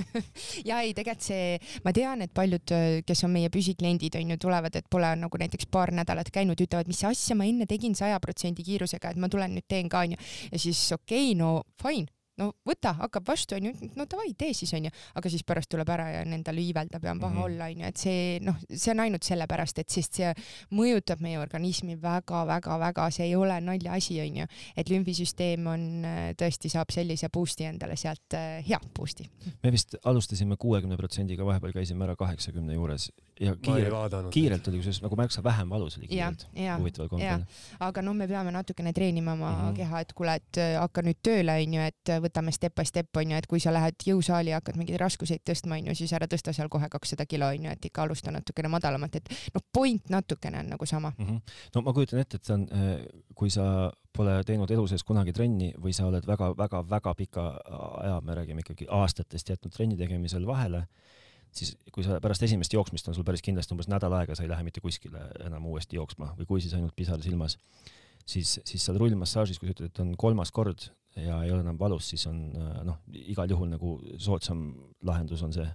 ja 0.70 0.80
ei, 0.82 0.96
tegelikult 0.98 1.28
see, 1.28 1.60
ma 1.86 1.94
tean, 1.96 2.26
et 2.26 2.34
paljud, 2.34 2.74
kes 3.06 3.24
on 3.28 3.36
meie 3.36 3.54
püsikliendid, 3.54 4.18
on 4.18 4.34
ju, 4.34 4.40
tulevad, 4.48 4.80
et 4.80 4.90
pole 4.90 5.14
nagu 5.22 5.44
näiteks 5.44 5.70
paar 5.74 5.94
nädalat 5.94 6.34
käinud, 6.34 6.66
ütlevad, 6.66 6.90
mis 6.90 7.04
asja 7.10 7.38
ma 7.38 7.46
enne 7.50 7.70
tegin 7.70 7.94
saja 7.98 8.18
protsendi 8.24 8.66
kiirusega, 8.66 9.14
et 9.14 9.22
ma 9.22 9.30
tulen 9.30 9.54
nüüd 9.54 9.70
teen 9.70 9.92
ka, 9.94 10.02
onju. 10.08 10.18
ja 10.50 10.66
siis 10.66 10.82
okei 10.98 11.30
okay,, 11.30 11.38
no 11.38 11.60
fine 11.82 12.10
no 12.42 12.50
võta, 12.66 12.94
hakkab 12.98 13.28
vastu, 13.28 13.58
onju, 13.58 13.74
no 13.98 14.06
davai, 14.10 14.32
tee 14.38 14.56
siis, 14.58 14.72
onju, 14.74 14.90
aga 15.20 15.32
siis 15.32 15.44
pärast 15.48 15.70
tuleb 15.74 15.90
ära 15.94 16.08
ja 16.10 16.22
on 16.26 16.34
endal 16.34 16.58
iiveldab 16.62 17.06
ja 17.06 17.14
on 17.14 17.22
paha 17.22 17.34
mm 17.34 17.40
-hmm. 17.40 17.46
olla, 17.46 17.68
onju, 17.70 17.86
et 17.90 17.98
see 17.98 18.40
noh, 18.42 18.58
see 18.70 18.92
on 18.94 19.04
ainult 19.06 19.24
sellepärast, 19.24 19.80
et 19.80 19.90
sest 19.90 20.20
see 20.22 20.32
mõjutab 20.74 21.22
meie 21.22 21.40
organismi 21.40 21.98
väga-väga-väga, 22.02 23.10
see 23.12 23.28
ei 23.30 23.36
ole 23.36 23.60
naljaasi, 23.62 24.20
onju, 24.22 24.48
et 24.78 24.90
lümfisüsteem 24.90 25.68
on, 25.68 26.06
äh, 26.06 26.32
tõesti 26.40 26.70
saab 26.74 26.90
sellise 26.92 27.30
boost'i 27.30 27.70
endale 27.70 27.96
sealt, 27.96 28.34
äh, 28.34 28.66
hea 28.68 28.80
boost'i. 28.98 29.30
me 29.64 29.72
vist 29.72 29.96
alustasime 30.04 30.58
kuuekümne 30.58 30.98
protsendiga, 30.98 31.46
vahepeal 31.46 31.74
käisime 31.74 32.04
ära 32.04 32.16
kaheksakümne 32.16 32.74
juures 32.74 33.12
ja 33.40 33.56
kiirelt, 33.56 34.30
kiirelt 34.34 34.68
oli 34.68 34.78
kusjuures 34.78 35.02
nagu 35.02 35.16
märksa 35.16 35.44
vähem 35.44 35.70
valus 35.70 35.98
oli 35.98 36.08
kiirelt, 36.08 36.48
huvitaval 36.54 37.10
kombel. 37.10 37.46
aga 37.80 38.02
noh, 38.02 38.14
me 38.14 38.28
peame 38.28 38.52
natukene 38.52 38.94
treenima 38.94 39.34
oma 39.34 39.52
mm 39.52 39.62
-hmm. 39.62 39.76
keha, 39.76 40.00
et 40.00 40.14
kuule, 40.14 40.36
et 40.36 40.58
äh, 40.58 40.80
hakka 40.82 41.02
nüüd 41.02 41.20
tööle, 41.22 41.58
onju, 41.64 41.82
et 41.82 42.14
võtame 42.24 42.54
step 42.56 42.76
by 42.80 42.86
step 42.88 43.20
onju, 43.22 43.38
et 43.38 43.48
kui 43.50 43.62
sa 43.64 43.74
lähed 43.76 44.06
jõusaali 44.08 44.54
ja 44.54 44.62
hakkad 44.62 44.80
mingeid 44.80 45.00
raskuseid 45.02 45.44
tõstma 45.48 45.78
onju, 45.80 45.96
siis 45.98 46.14
ära 46.16 46.28
tõsta 46.32 46.54
seal 46.56 46.72
kohe 46.74 46.90
kakssada 46.92 47.26
kilo 47.30 47.50
onju, 47.54 47.72
et 47.74 47.90
ikka 47.90 48.06
alusta 48.06 48.32
natukene 48.34 48.72
madalamalt, 48.74 49.20
et 49.20 49.34
noh, 49.56 49.66
point 49.74 50.10
natukene 50.14 50.64
on 50.64 50.74
nagu 50.76 50.86
sama 50.90 51.14
mm. 51.18 51.26
-hmm. 51.26 51.58
no 51.76 51.82
ma 51.82 51.94
kujutan 51.94 52.20
ette, 52.20 52.38
et 52.38 52.46
see 52.46 52.54
on, 52.54 52.68
äh, 52.72 53.06
kui 53.36 53.50
sa 53.50 53.92
pole 54.14 54.44
teinud 54.46 54.72
elu 54.72 54.88
sees 54.88 55.04
kunagi 55.04 55.34
trenni 55.34 55.74
või 55.78 55.94
sa 55.94 56.06
oled 56.08 56.28
väga-väga-väga 56.28 57.16
pika 57.16 57.48
aja, 58.04 58.22
me 58.22 58.36
räägime 58.36 58.60
ikkagi 58.60 58.86
aastatest 58.90 59.50
jätnud 59.50 59.74
trenni 59.74 59.98
tegemisel 59.98 60.46
vahele 60.46 60.86
siis 61.54 61.76
kui 61.94 62.04
sa 62.06 62.20
pärast 62.22 62.44
esimest 62.44 62.74
jooksmist 62.74 63.08
on 63.08 63.16
sul 63.16 63.26
päris 63.28 63.44
kindlasti 63.46 63.76
umbes 63.76 63.90
nädal 63.92 64.14
aega, 64.18 64.36
sa 64.36 64.46
ei 64.46 64.50
lähe 64.50 64.66
mitte 64.66 64.82
kuskile 64.82 65.28
enam 65.46 65.66
uuesti 65.70 66.00
jooksma 66.00 66.34
või 66.40 66.50
kui 66.50 66.64
siis 66.64 66.74
ainult 66.78 66.96
pisar 66.96 67.22
silmas, 67.22 67.58
siis, 68.26 68.60
siis 68.66 68.84
seal 68.86 69.00
rullmassaažis, 69.02 69.60
kui 69.60 69.70
sa 69.70 69.76
ütled, 69.76 69.92
et 69.92 70.04
on 70.04 70.14
kolmas 70.20 70.52
kord, 70.52 70.90
ja 71.20 71.40
ei 71.46 71.52
ole 71.54 71.62
enam 71.62 71.78
valus, 71.80 72.10
siis 72.10 72.26
on 72.30 72.40
noh, 72.88 73.00
igal 73.14 73.52
juhul 73.52 73.70
nagu 73.70 73.98
soodsam 74.22 74.66
lahendus 75.06 75.44
on 75.46 75.54
see 75.54 75.68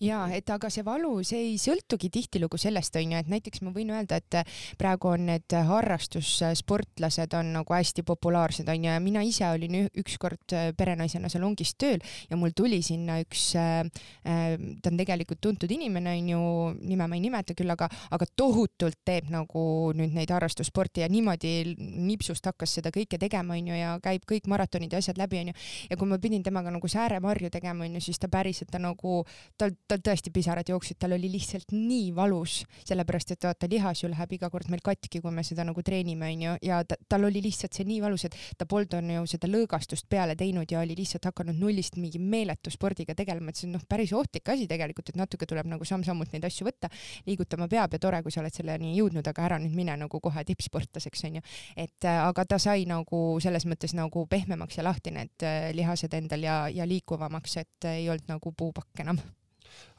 ja 0.00 0.26
et 0.34 0.50
aga 0.50 0.70
see 0.72 0.84
valu, 0.86 1.12
see 1.26 1.42
ei 1.52 1.56
sõltugi 1.60 2.10
tihtilugu 2.12 2.58
sellest 2.60 2.96
onju, 3.00 3.18
et 3.20 3.30
näiteks 3.30 3.62
ma 3.64 3.72
võin 3.74 3.92
öelda, 3.94 4.20
et 4.20 4.38
praegu 4.78 5.12
on 5.12 5.26
need 5.30 5.56
harrastussportlased 5.68 7.36
on 7.38 7.52
nagu 7.58 7.76
hästi 7.76 8.04
populaarsed 8.06 8.68
onju 8.72 8.90
ja 8.90 9.00
mina 9.02 9.22
ise 9.26 9.48
olin 9.48 9.86
ükskord 9.88 10.54
perenaisena 10.76 11.30
salongis 11.32 11.74
tööl 11.78 12.02
ja 12.30 12.38
mul 12.38 12.54
tuli 12.56 12.82
sinna 12.84 13.18
üks 13.24 13.48
äh,, 13.58 13.82
ta 14.22 14.92
on 14.92 15.00
tegelikult 15.00 15.40
tuntud 15.42 15.70
inimene 15.72 16.16
onju, 16.20 16.40
nime 16.82 17.08
ma 17.08 17.18
ei 17.18 17.24
nimeta 17.24 17.56
küll, 17.56 17.70
aga, 17.72 17.88
aga 18.14 18.28
tohutult 18.36 19.00
teeb 19.06 19.30
nagu 19.32 19.66
nüüd 19.96 20.14
neid 20.16 20.32
harrastussporti 20.34 21.04
ja 21.04 21.10
niimoodi 21.12 21.76
nipsust 21.76 22.46
hakkas 22.46 22.78
seda 22.78 22.92
kõike 22.94 23.18
tegema 23.20 23.56
onju 23.56 23.76
ja 23.76 23.96
käib 24.04 24.26
kõik 24.28 24.48
maratonid 24.50 24.92
ja 24.92 25.02
asjad 25.02 25.18
läbi 25.20 25.42
onju 25.44 25.56
ja 25.90 25.98
kui 25.98 26.10
ma 26.10 26.20
pidin 26.22 26.44
temaga 26.46 26.72
nagu 26.74 26.88
sääremarju 26.90 27.50
tegema 27.52 27.86
onju, 27.86 28.02
siis 28.04 28.20
ta 28.22 28.30
päriselt 28.32 28.70
ta 28.72 28.80
nagu, 28.82 29.22
tal 29.58 29.74
tal 29.88 30.02
tõesti 30.04 30.32
pisarad 30.34 30.68
jooksid, 30.68 30.98
tal 31.00 31.14
oli 31.16 31.28
lihtsalt 31.30 31.72
nii 31.74 32.10
valus, 32.16 32.60
sellepärast 32.86 33.32
et 33.34 33.46
vaata, 33.46 33.68
lihas 33.70 34.02
ju 34.02 34.10
läheb 34.10 34.32
iga 34.36 34.50
kord 34.50 34.70
meil 34.72 34.82
katki, 34.84 35.20
kui 35.22 35.32
me 35.34 35.44
seda 35.46 35.64
nagu 35.66 35.82
treenime, 35.86 36.30
onju, 36.34 36.56
ja 36.66 36.80
ta, 36.88 36.98
tal 37.08 37.26
oli 37.28 37.42
lihtsalt 37.44 37.76
see 37.76 37.86
nii 37.88 38.00
valus, 38.02 38.26
et 38.28 38.36
ta 38.58 38.66
polnud 38.68 38.96
on 38.98 39.12
ju 39.14 39.26
seda 39.30 39.50
lõõgastust 39.50 40.08
peale 40.10 40.36
teinud 40.38 40.70
ja 40.72 40.82
oli 40.82 40.96
lihtsalt 40.98 41.28
hakanud 41.30 41.58
nullist 41.60 41.98
mingi 42.00 42.20
meeletu 42.22 42.72
spordiga 42.74 43.14
tegelema, 43.18 43.52
et 43.52 43.60
see 43.60 43.68
on 43.68 43.76
noh, 43.78 43.86
päris 43.88 44.12
ohtlik 44.16 44.50
asi 44.52 44.66
tegelikult, 44.70 45.12
et 45.12 45.20
natuke 45.20 45.48
tuleb 45.48 45.70
nagu 45.70 45.86
samm-sammult 45.86 46.34
neid 46.34 46.46
asju 46.48 46.66
võtta, 46.68 46.90
liigutama 47.26 47.70
peab 47.70 47.96
ja 47.96 48.02
tore, 48.02 48.22
kui 48.26 48.34
sa 48.34 48.42
oled 48.42 48.54
selleni 48.54 48.94
jõudnud, 48.96 49.26
aga 49.30 49.46
ära 49.48 49.60
nüüd 49.62 49.76
mine 49.76 49.96
nagu 50.02 50.20
kohe 50.22 50.44
tippsportlaseks, 50.50 51.26
onju. 51.30 51.44
et 51.76 52.08
äh, 52.08 52.20
aga 52.26 52.44
ta 52.44 52.60
sai 52.62 52.86
nagu 52.90 53.24
selles 53.42 53.66
mõttes 53.70 53.94
nagu 53.96 54.26
pehmemaks 54.30 54.80
ja 54.80 54.86
lahti 54.86 55.14
need 55.14 55.46
äh, 55.46 55.70
lihased 55.76 56.14
endal 56.18 56.42
ja, 56.42 56.60
ja 56.72 56.86
liikuvamaks, 56.88 57.58
et 57.62 57.90
ei 57.94 58.08
olnud 58.10 58.36
nagu 58.36 58.52
puupakk 58.56 59.06
enam 59.06 59.20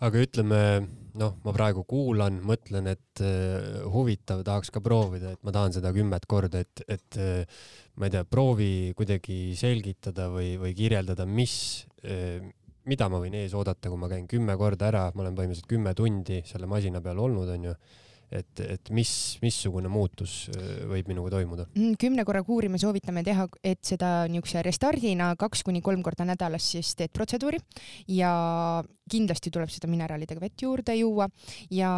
aga 0.05 0.21
ütleme, 0.21 0.61
noh, 1.17 1.37
ma 1.45 1.53
praegu 1.55 1.83
kuulan, 1.89 2.39
mõtlen, 2.45 2.89
et 2.93 3.23
uh, 3.23 3.83
huvitav, 3.93 4.43
tahaks 4.47 4.71
ka 4.73 4.81
proovida, 4.83 5.33
et 5.35 5.43
ma 5.47 5.53
tahan 5.55 5.75
seda 5.75 5.93
kümmet 5.95 6.27
korda, 6.29 6.61
et, 6.65 6.83
et 6.87 7.19
uh, 7.21 7.63
ma 7.97 8.09
ei 8.09 8.13
tea, 8.13 8.23
proovi 8.29 8.71
kuidagi 8.97 9.55
selgitada 9.57 10.29
või, 10.33 10.55
või 10.61 10.75
kirjeldada, 10.77 11.25
mis 11.29 11.57
uh,, 12.03 12.41
mida 12.87 13.09
ma 13.11 13.19
võin 13.19 13.35
ees 13.35 13.55
oodata, 13.57 13.89
kui 13.91 13.99
ma 13.99 14.09
käin 14.11 14.27
kümme 14.31 14.55
korda 14.59 14.87
ära, 14.87 15.07
ma 15.13 15.25
olen 15.25 15.35
põhimõtteliselt 15.35 15.71
kümme 15.71 15.93
tundi 15.97 16.41
selle 16.47 16.69
masina 16.71 17.01
peal 17.03 17.19
olnud, 17.19 17.49
onju 17.57 17.73
et, 18.31 18.59
et 18.59 18.89
mis, 18.95 19.11
missugune 19.43 19.89
muutus 19.91 20.47
äh, 20.51 20.83
võib 20.89 21.07
minuga 21.11 21.31
toimuda? 21.37 21.67
Mm, 21.75 21.95
kümne 22.01 22.25
korra 22.27 22.43
kuuri 22.47 22.69
me 22.71 22.79
soovitame 22.81 23.23
teha, 23.27 23.47
et 23.63 23.81
seda 23.87 24.11
niisuguse 24.31 24.63
restardina 24.67 25.31
kaks 25.39 25.63
kuni 25.67 25.81
kolm 25.85 26.03
korda 26.05 26.27
nädalas 26.27 26.67
siis 26.73 26.93
teed 26.99 27.13
protseduuri 27.15 27.59
ja 28.11 28.31
kindlasti 29.07 29.51
tuleb 29.53 29.71
seda 29.71 29.87
mineraalidega 29.91 30.43
vett 30.43 30.65
juurde 30.65 30.97
juua. 30.97 31.29
Ja 31.71 31.89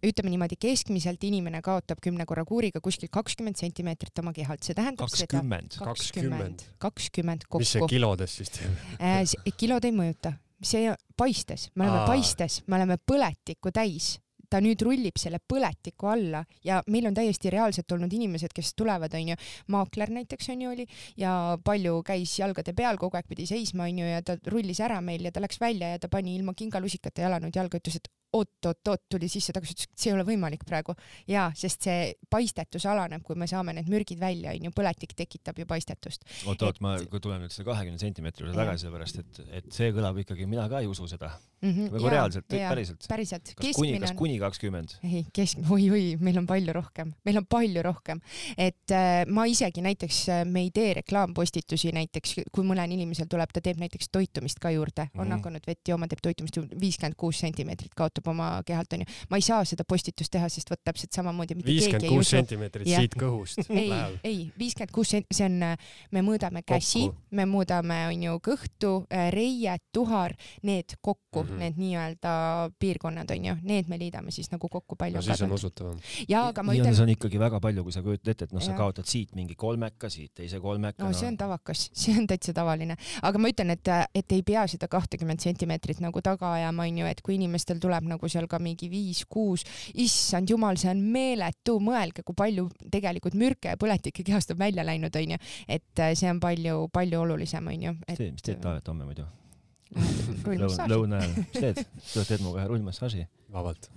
ütleme 0.00 0.32
niimoodi, 0.32 0.56
keskmiselt 0.60 1.24
inimene 1.28 1.60
kaotab 1.64 2.00
kümne 2.04 2.24
korra 2.28 2.46
kuuriga 2.48 2.80
kuskil 2.84 3.12
kakskümmend 3.12 3.60
sentimeetrit 3.60 4.24
oma 4.24 4.32
kehalt, 4.36 4.64
see 4.64 4.76
tähendab 4.76 5.04
kakskümmend, 5.10 5.76
kakskümmend, 5.82 6.66
kakskümmend. 6.82 7.46
Kokku. 7.46 7.64
mis 7.64 7.76
see 7.76 7.92
kilodes 7.92 8.40
siis 8.40 8.52
teeb? 8.56 8.84
Äh,? 8.96 9.24
kilod 9.60 9.84
ei 9.84 9.92
mõjuta. 9.94 10.36
See 10.64 10.88
paistes, 11.20 11.68
me 11.76 11.84
oleme 11.84 11.98
Aa. 12.00 12.06
paistes, 12.08 12.62
me 12.64 12.78
oleme 12.78 12.96
põletikku 12.96 13.68
täis 13.76 14.14
ta 14.50 14.60
nüüd 14.64 14.82
rullib 14.86 15.18
selle 15.20 15.40
põletiku 15.40 16.10
alla 16.12 16.42
ja 16.64 16.82
meil 16.92 17.08
on 17.10 17.16
täiesti 17.16 17.52
reaalselt 17.52 17.92
olnud 17.92 18.12
inimesed, 18.12 18.54
kes 18.56 18.74
tulevad, 18.78 19.14
onju, 19.14 19.36
maakler 19.74 20.12
näiteks 20.18 20.52
onju 20.54 20.72
oli 20.74 20.86
ja 21.20 21.32
palju 21.64 22.00
käis 22.06 22.38
jalgade 22.38 22.74
peal, 22.76 22.98
kogu 23.00 23.18
aeg 23.18 23.28
pidi 23.28 23.48
seisma 23.48 23.88
onju 23.88 24.12
ja 24.12 24.22
ta 24.26 24.38
rullis 24.52 24.80
ära 24.84 25.00
meil 25.04 25.26
ja 25.26 25.34
ta 25.34 25.42
läks 25.44 25.60
välja 25.60 25.94
ja 25.94 26.02
ta 26.02 26.12
pani 26.12 26.36
ilma 26.36 26.54
kingalusikata 26.56 27.26
jala 27.26 27.40
nüüd 27.42 27.56
jalga, 27.56 27.80
ütles, 27.80 28.00
et 28.00 28.12
oot-oot-oot 28.36 29.04
tuli 29.10 29.28
sisse 29.30 29.54
tagasi, 29.54 29.74
ütles, 29.76 29.88
et 29.88 30.02
see 30.02 30.10
ei 30.10 30.16
ole 30.16 30.24
võimalik 30.26 30.64
praegu. 30.68 30.94
jaa, 31.30 31.46
sest 31.56 31.86
see 31.86 32.10
paistetus 32.32 32.86
alaneb, 32.90 33.22
kui 33.26 33.38
me 33.38 33.48
saame 33.50 33.74
need 33.76 33.88
mürgid 33.92 34.20
välja, 34.20 34.54
onju, 34.56 34.72
põletik 34.76 35.14
tekitab 35.18 35.58
ju 35.60 35.66
paistetust. 35.68 36.26
oot-oot, 36.50 36.80
ma 36.84 36.96
tulen 37.16 37.44
nüüd 37.44 37.54
selle 37.54 37.68
kahekümne 37.70 38.00
sentimeetri 38.02 38.46
juurde 38.46 38.58
tagasi, 38.58 38.86
sellepärast 38.86 39.20
et, 39.22 39.40
et 39.60 39.70
see 39.74 39.92
kõlab 39.96 40.20
ikkagi, 40.22 40.48
mina 40.50 40.66
ka 40.72 40.82
ei 40.84 40.90
usu 40.90 41.08
seda 41.10 41.30
mm. 41.32 41.70
-hmm, 41.70 41.92
nagu 41.96 42.12
reaalselt, 42.12 42.48
päriselt. 42.50 43.08
päriselt. 43.08 43.54
kas 43.56 43.78
kuni, 43.78 43.96
kas 44.02 44.16
kuni 44.18 44.38
kakskümmend? 44.46 44.96
ei, 45.04 45.24
kesk-, 45.36 45.62
oi-oi, 45.70 46.16
meil 46.22 46.40
on 46.40 46.48
palju 46.48 46.74
rohkem, 46.76 47.12
meil 47.26 47.40
on 47.42 47.48
palju 47.50 47.82
rohkem. 47.86 48.20
et 48.56 48.94
äh, 48.94 49.24
ma 49.28 49.46
isegi 49.50 49.84
näiteks, 49.84 50.20
äh, 50.32 50.44
me 50.48 50.66
ei 50.66 50.70
tee 50.74 50.94
reklaampostitusi 51.00 51.92
näiteks, 51.96 52.36
kui 52.52 52.66
mõnel 52.66 52.96
inimesel 52.96 53.28
tuleb, 53.30 53.52
ta 53.52 53.62
teeb 53.64 53.80
näiteks 53.82 54.10
toitumist 54.12 54.60
ka 54.62 54.70
juurde, 54.74 55.08
on 55.14 55.20
mm 55.20 55.22
-hmm. 55.24 55.36
hakanud 55.38 55.66
vett 55.66 55.88
jooma, 55.88 56.08
teeb 56.08 56.22
toitumist 56.22 56.58
viiskümmend 56.80 57.16
kuus 57.16 57.40
sentimeetrit 57.40 57.94
kaotab 57.94 58.28
oma 58.28 58.62
kehalt 58.66 58.92
onju. 58.92 59.04
ma 59.30 59.36
ei 59.36 59.42
saa 59.42 59.64
seda 59.64 59.84
postitust 59.84 60.30
teha, 60.32 60.48
sest 60.48 60.70
vot 60.70 60.80
täpselt 60.84 61.12
samamoodi 61.12 61.56
ei 61.66 62.18
usu. 62.18 62.30
sentimeetrit 62.30 62.86
siit 62.86 63.14
kõhust 63.18 63.70
ei, 63.70 63.92
ei, 64.24 64.52
viiskümmend 64.58 64.92
kuus 64.92 65.10
see 65.10 65.46
on, 65.46 65.60
me 66.10 66.22
mõõdame 66.24 66.62
käsi, 66.66 67.06
me 67.30 67.46
mõõdame 67.48 67.98
onju 68.10 68.38
kõhtu, 68.44 68.92
äh, 69.10 69.28
reied, 69.34 69.82
tuhar, 69.92 70.34
need 70.66 70.96
kokku 71.00 71.42
mm, 71.42 71.48
-hmm. 71.48 71.58
need 71.64 71.80
nii-öelda 71.80 72.34
piirkonnad 72.78 73.30
onju, 73.30 73.56
need 73.62 73.88
me 73.88 73.98
liidame 73.98 74.25
siis 74.34 74.50
nagu 74.52 74.68
kokku 74.70 74.96
palju. 74.98 75.18
no 75.18 75.24
siis 75.24 75.42
on 75.46 75.52
usutavam. 75.56 75.98
ja 76.28 76.46
aga 76.50 76.64
ma 76.66 76.74
ütlen. 76.76 76.94
see 76.96 77.06
on 77.06 77.12
ikkagi 77.14 77.40
väga 77.40 77.60
palju, 77.62 77.84
kui 77.86 77.94
sa 77.94 78.02
kujutad 78.04 78.32
ette, 78.32 78.48
et 78.48 78.54
noh, 78.56 78.64
sa 78.64 78.76
kaotad 78.78 79.08
siit 79.08 79.34
mingi 79.38 79.56
kolmeka, 79.58 80.10
siit 80.12 80.34
teise 80.34 80.60
kolmeka. 80.62 81.04
no 81.04 81.12
see 81.16 81.28
on 81.30 81.38
tavakas, 81.40 81.86
see 82.02 82.16
on 82.18 82.28
täitsa 82.30 82.54
tavaline, 82.56 82.98
aga 83.22 83.42
ma 83.42 83.52
ütlen, 83.52 83.74
et, 83.76 83.92
et 84.16 84.36
ei 84.36 84.44
pea 84.46 84.66
seda 84.70 84.88
kahtekümmet 84.92 85.42
sentimeetrit 85.44 86.02
nagu 86.04 86.22
taga 86.24 86.54
ajama, 86.58 86.88
onju, 86.88 87.08
et 87.10 87.22
kui 87.26 87.36
inimestel 87.38 87.80
tuleb 87.82 88.08
nagu 88.10 88.30
seal 88.32 88.48
ka 88.50 88.60
mingi 88.62 88.90
viis-kuus, 88.92 89.66
issand 90.06 90.50
jumal, 90.50 90.78
see 90.80 90.92
on 90.92 91.02
meeletu, 91.14 91.78
mõelge, 91.82 92.24
kui 92.26 92.36
palju 92.38 92.68
tegelikult 92.92 93.38
mürke 93.38 93.74
ja 93.74 93.80
põletikke 93.80 94.26
kehast 94.26 94.54
on 94.54 94.60
välja 94.60 94.86
läinud, 94.86 95.14
onju, 95.16 95.40
et 95.68 96.04
äh, 96.04 96.14
see 96.18 96.30
on 96.30 96.42
palju-palju 96.42 97.24
olulisem, 97.26 97.74
onju. 97.74 97.96
mis 98.06 98.22
teed, 98.22 98.32
mis 98.36 98.46
teed 98.50 98.62
Taavet 98.62 98.88
homme 98.88 99.08
muidu? 99.08 99.26
Rullmassaaži. 99.94 100.90
lõuna 100.92 101.20
ajal, 101.22 101.34
mis 101.38 101.56
teed? 101.56 101.82
tuled 102.12 102.28
teed 102.28 102.40
minuga 102.42 102.62
ühe 102.62 102.70
rullmassaaži? 102.72 103.26
vabalt. 103.52 103.88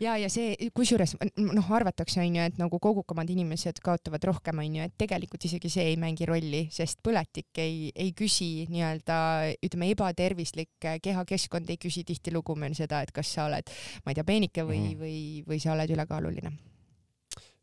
ja, 0.00 0.16
ja 0.20 0.28
see, 0.32 0.54
kusjuures 0.76 1.14
noh, 1.40 1.70
arvatakse 1.76 2.20
onju, 2.22 2.42
et 2.50 2.58
nagu 2.60 2.78
kogukamad 2.82 3.30
inimesed 3.32 3.80
kaotavad 3.84 4.26
rohkem 4.28 4.60
onju, 4.64 4.88
et 4.88 4.96
tegelikult 5.00 5.46
isegi 5.48 5.72
see 5.72 5.88
ei 5.92 5.96
mängi 6.00 6.28
rolli, 6.28 6.66
sest 6.74 7.00
põletik 7.04 7.62
ei, 7.62 7.88
ei 7.94 8.12
küsi 8.16 8.68
nii-öelda 8.72 9.16
ütleme, 9.64 9.90
ebatervislik 9.94 10.90
kehakeskkond 11.02 11.72
ei 11.72 11.80
küsi 11.80 12.04
tihtilugu 12.06 12.58
meil 12.60 12.76
seda, 12.78 13.02
et 13.04 13.14
kas 13.14 13.32
sa 13.38 13.48
oled, 13.48 13.72
ma 14.04 14.12
ei 14.12 14.20
tea, 14.20 14.28
peenike 14.28 14.68
või 14.68 14.80
mm, 14.80 14.92
-hmm. 14.92 15.02
või, 15.02 15.18
või 15.48 15.64
sa 15.64 15.74
oled 15.74 15.96
ülekaaluline 15.96 16.54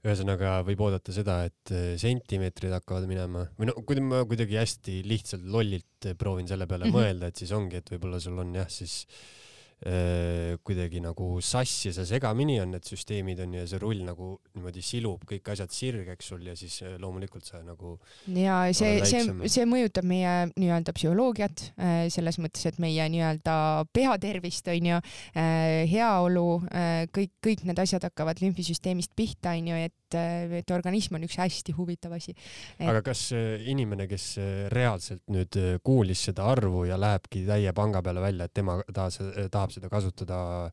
ühesõnaga 0.01 0.55
võib 0.65 0.81
oodata 0.87 1.13
seda, 1.13 1.41
et 1.49 1.73
äh, 1.75 1.91
sentimeetrid 2.01 2.73
hakkavad 2.73 3.05
minema 3.09 3.45
või 3.59 3.69
no 3.69 3.77
kui 3.85 4.01
ma 4.01 4.23
kuidagi 4.29 4.57
hästi 4.57 5.01
lihtsalt 5.05 5.45
lollilt 5.45 6.09
proovin 6.17 6.49
selle 6.49 6.67
peale 6.67 6.87
mm 6.87 6.91
-hmm. 6.91 7.05
mõelda, 7.05 7.29
et 7.29 7.43
siis 7.43 7.53
ongi, 7.53 7.81
et 7.81 7.93
võib-olla 7.93 8.19
sul 8.19 8.41
on 8.41 8.55
jah, 8.57 8.69
siis 8.69 9.03
Äh, 9.13 9.40
kuidagi 9.81 10.99
nagu 11.01 11.27
sassi 11.41 11.89
ja 11.89 12.05
segamini 12.05 12.59
on 12.61 12.75
need 12.75 12.85
süsteemid 12.85 13.39
on 13.41 13.55
ju 13.55 13.63
ja 13.63 13.69
see 13.69 13.79
rull 13.81 14.03
nagu 14.05 14.27
niimoodi 14.53 14.83
silub 14.85 15.23
kõik 15.29 15.47
asjad 15.55 15.73
sirgeks 15.73 16.27
sul 16.29 16.43
ja 16.45 16.53
siis 16.59 16.75
loomulikult 17.01 17.47
sa 17.49 17.63
nagu 17.65 17.95
ja 18.29 18.59
see, 18.77 18.99
see, 19.09 19.23
see 19.49 19.65
mõjutab 19.69 20.05
meie 20.05 20.51
nii-öelda 20.53 20.93
psühholoogiat 20.97 21.65
selles 22.13 22.37
mõttes, 22.41 22.67
et 22.69 22.77
meie 22.83 23.07
nii-öelda 23.09 23.55
peatervist 23.93 24.69
on 24.71 24.91
ju, 24.91 24.99
heaolu, 25.95 26.45
kõik, 27.15 27.33
kõik 27.43 27.65
need 27.69 27.81
asjad 27.81 28.05
hakkavad 28.09 28.43
lümfisüsteemist 28.43 29.15
pihta 29.17 29.55
on 29.57 29.73
ju, 29.73 29.81
et 29.87 29.97
et 30.11 30.71
organism 30.75 31.15
on 31.15 31.23
üks 31.23 31.37
hästi 31.39 31.71
huvitav 31.77 32.11
asi. 32.17 32.33
Et.... 32.77 32.83
aga 32.83 32.99
kas 33.05 33.29
inimene, 33.71 34.09
kes 34.11 34.25
reaalselt 34.73 35.23
nüüd 35.31 35.55
kuulis 35.87 36.25
seda 36.27 36.49
arvu 36.51 36.83
ja 36.89 36.97
lähebki 36.99 37.45
täie 37.47 37.71
panga 37.77 38.01
peale 38.03 38.23
välja, 38.23 38.49
et 38.49 38.55
tema 38.55 38.75
tahab, 38.91 39.31
tahab 39.53 39.70
tahab 39.71 39.79
seda 39.79 39.89
kasutada 39.89 40.71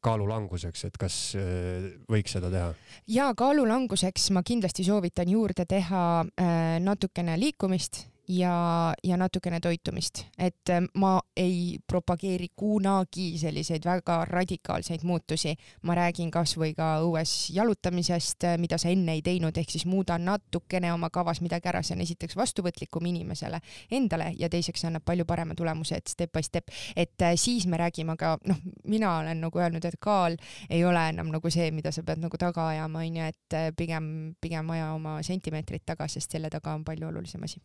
kaalulanguseks, 0.00 0.86
et 0.88 0.96
kas 0.98 1.16
äh, 1.36 1.90
võiks 2.08 2.32
seda 2.32 2.50
teha? 2.50 2.70
ja 3.06 3.30
kaalulanguseks 3.36 4.30
ma 4.32 4.42
kindlasti 4.42 4.84
soovitan 4.84 5.28
juurde 5.28 5.66
teha 5.68 6.24
äh, 6.24 6.78
natukene 6.80 7.36
liikumist 7.38 8.06
ja, 8.30 8.94
ja 9.04 9.16
natukene 9.16 9.60
toitumist, 9.60 10.24
et 10.38 10.70
äh, 10.70 10.82
ma 10.94 11.18
ei 11.36 11.78
propageeri 11.86 12.50
kunagi 12.56 13.38
selliseid 13.40 13.84
väga 13.84 14.24
radikaalseid 14.28 15.02
muutusi. 15.04 15.56
ma 15.82 15.94
räägin 15.94 16.30
kasvõi 16.30 16.74
ka 16.76 17.00
õues 17.02 17.50
jalutamisest, 17.54 18.44
äh, 18.44 18.58
mida 18.58 18.78
sa 18.78 18.88
enne 18.88 19.16
ei 19.18 19.22
teinud, 19.22 19.56
ehk 19.56 19.70
siis 19.70 19.86
muuda 19.86 20.18
natukene 20.18 20.92
oma 20.92 21.10
kavas 21.10 21.40
midagi 21.40 21.68
ära, 21.68 21.82
see 21.82 21.96
on 21.96 22.04
esiteks 22.04 22.36
vastuvõtlikum 22.36 23.06
inimesele 23.06 23.60
endale 23.90 24.32
ja 24.38 24.48
teiseks 24.48 24.84
annab 24.86 25.04
palju 25.04 25.26
parema 25.26 25.54
tulemuse, 25.54 25.98
et 25.98 26.08
step 26.08 26.32
by 26.32 26.42
step, 26.46 26.70
et 26.96 27.22
äh, 27.22 27.34
siis 27.36 27.66
me 27.66 27.80
räägime 27.80 28.16
ka, 28.20 28.36
noh, 28.46 28.62
mina 28.84 29.16
olen 29.18 29.40
nagu 29.40 29.58
öelnud, 29.58 29.84
et 29.84 29.98
kaal 30.00 30.36
ei 30.68 30.84
ole 30.84 31.08
enam 31.08 31.32
nagu 31.34 31.50
see, 31.50 31.70
mida 31.74 31.92
sa 31.92 32.04
pead 32.06 32.22
nagu 32.22 32.38
taga 32.38 32.68
ajama, 32.76 33.02
onju, 33.02 33.26
et 33.32 33.58
pigem, 33.76 34.06
pigem 34.40 34.70
aja 34.76 34.92
oma 34.94 35.18
sentimeetrit 35.26 35.86
taga, 35.86 36.08
sest 36.08 36.30
selle 36.30 36.50
taga 36.50 36.76
on 36.76 36.84
palju 36.84 37.08
olulisem 37.10 37.42
asi 37.42 37.58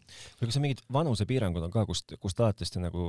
kas 0.55 0.63
mingid 0.63 0.81
vanusepiirangud 0.93 1.65
on 1.67 1.73
ka, 1.73 1.83
kust, 1.87 2.15
kust 2.21 2.39
alates 2.39 2.71
te 2.71 2.81
nagu, 2.81 3.07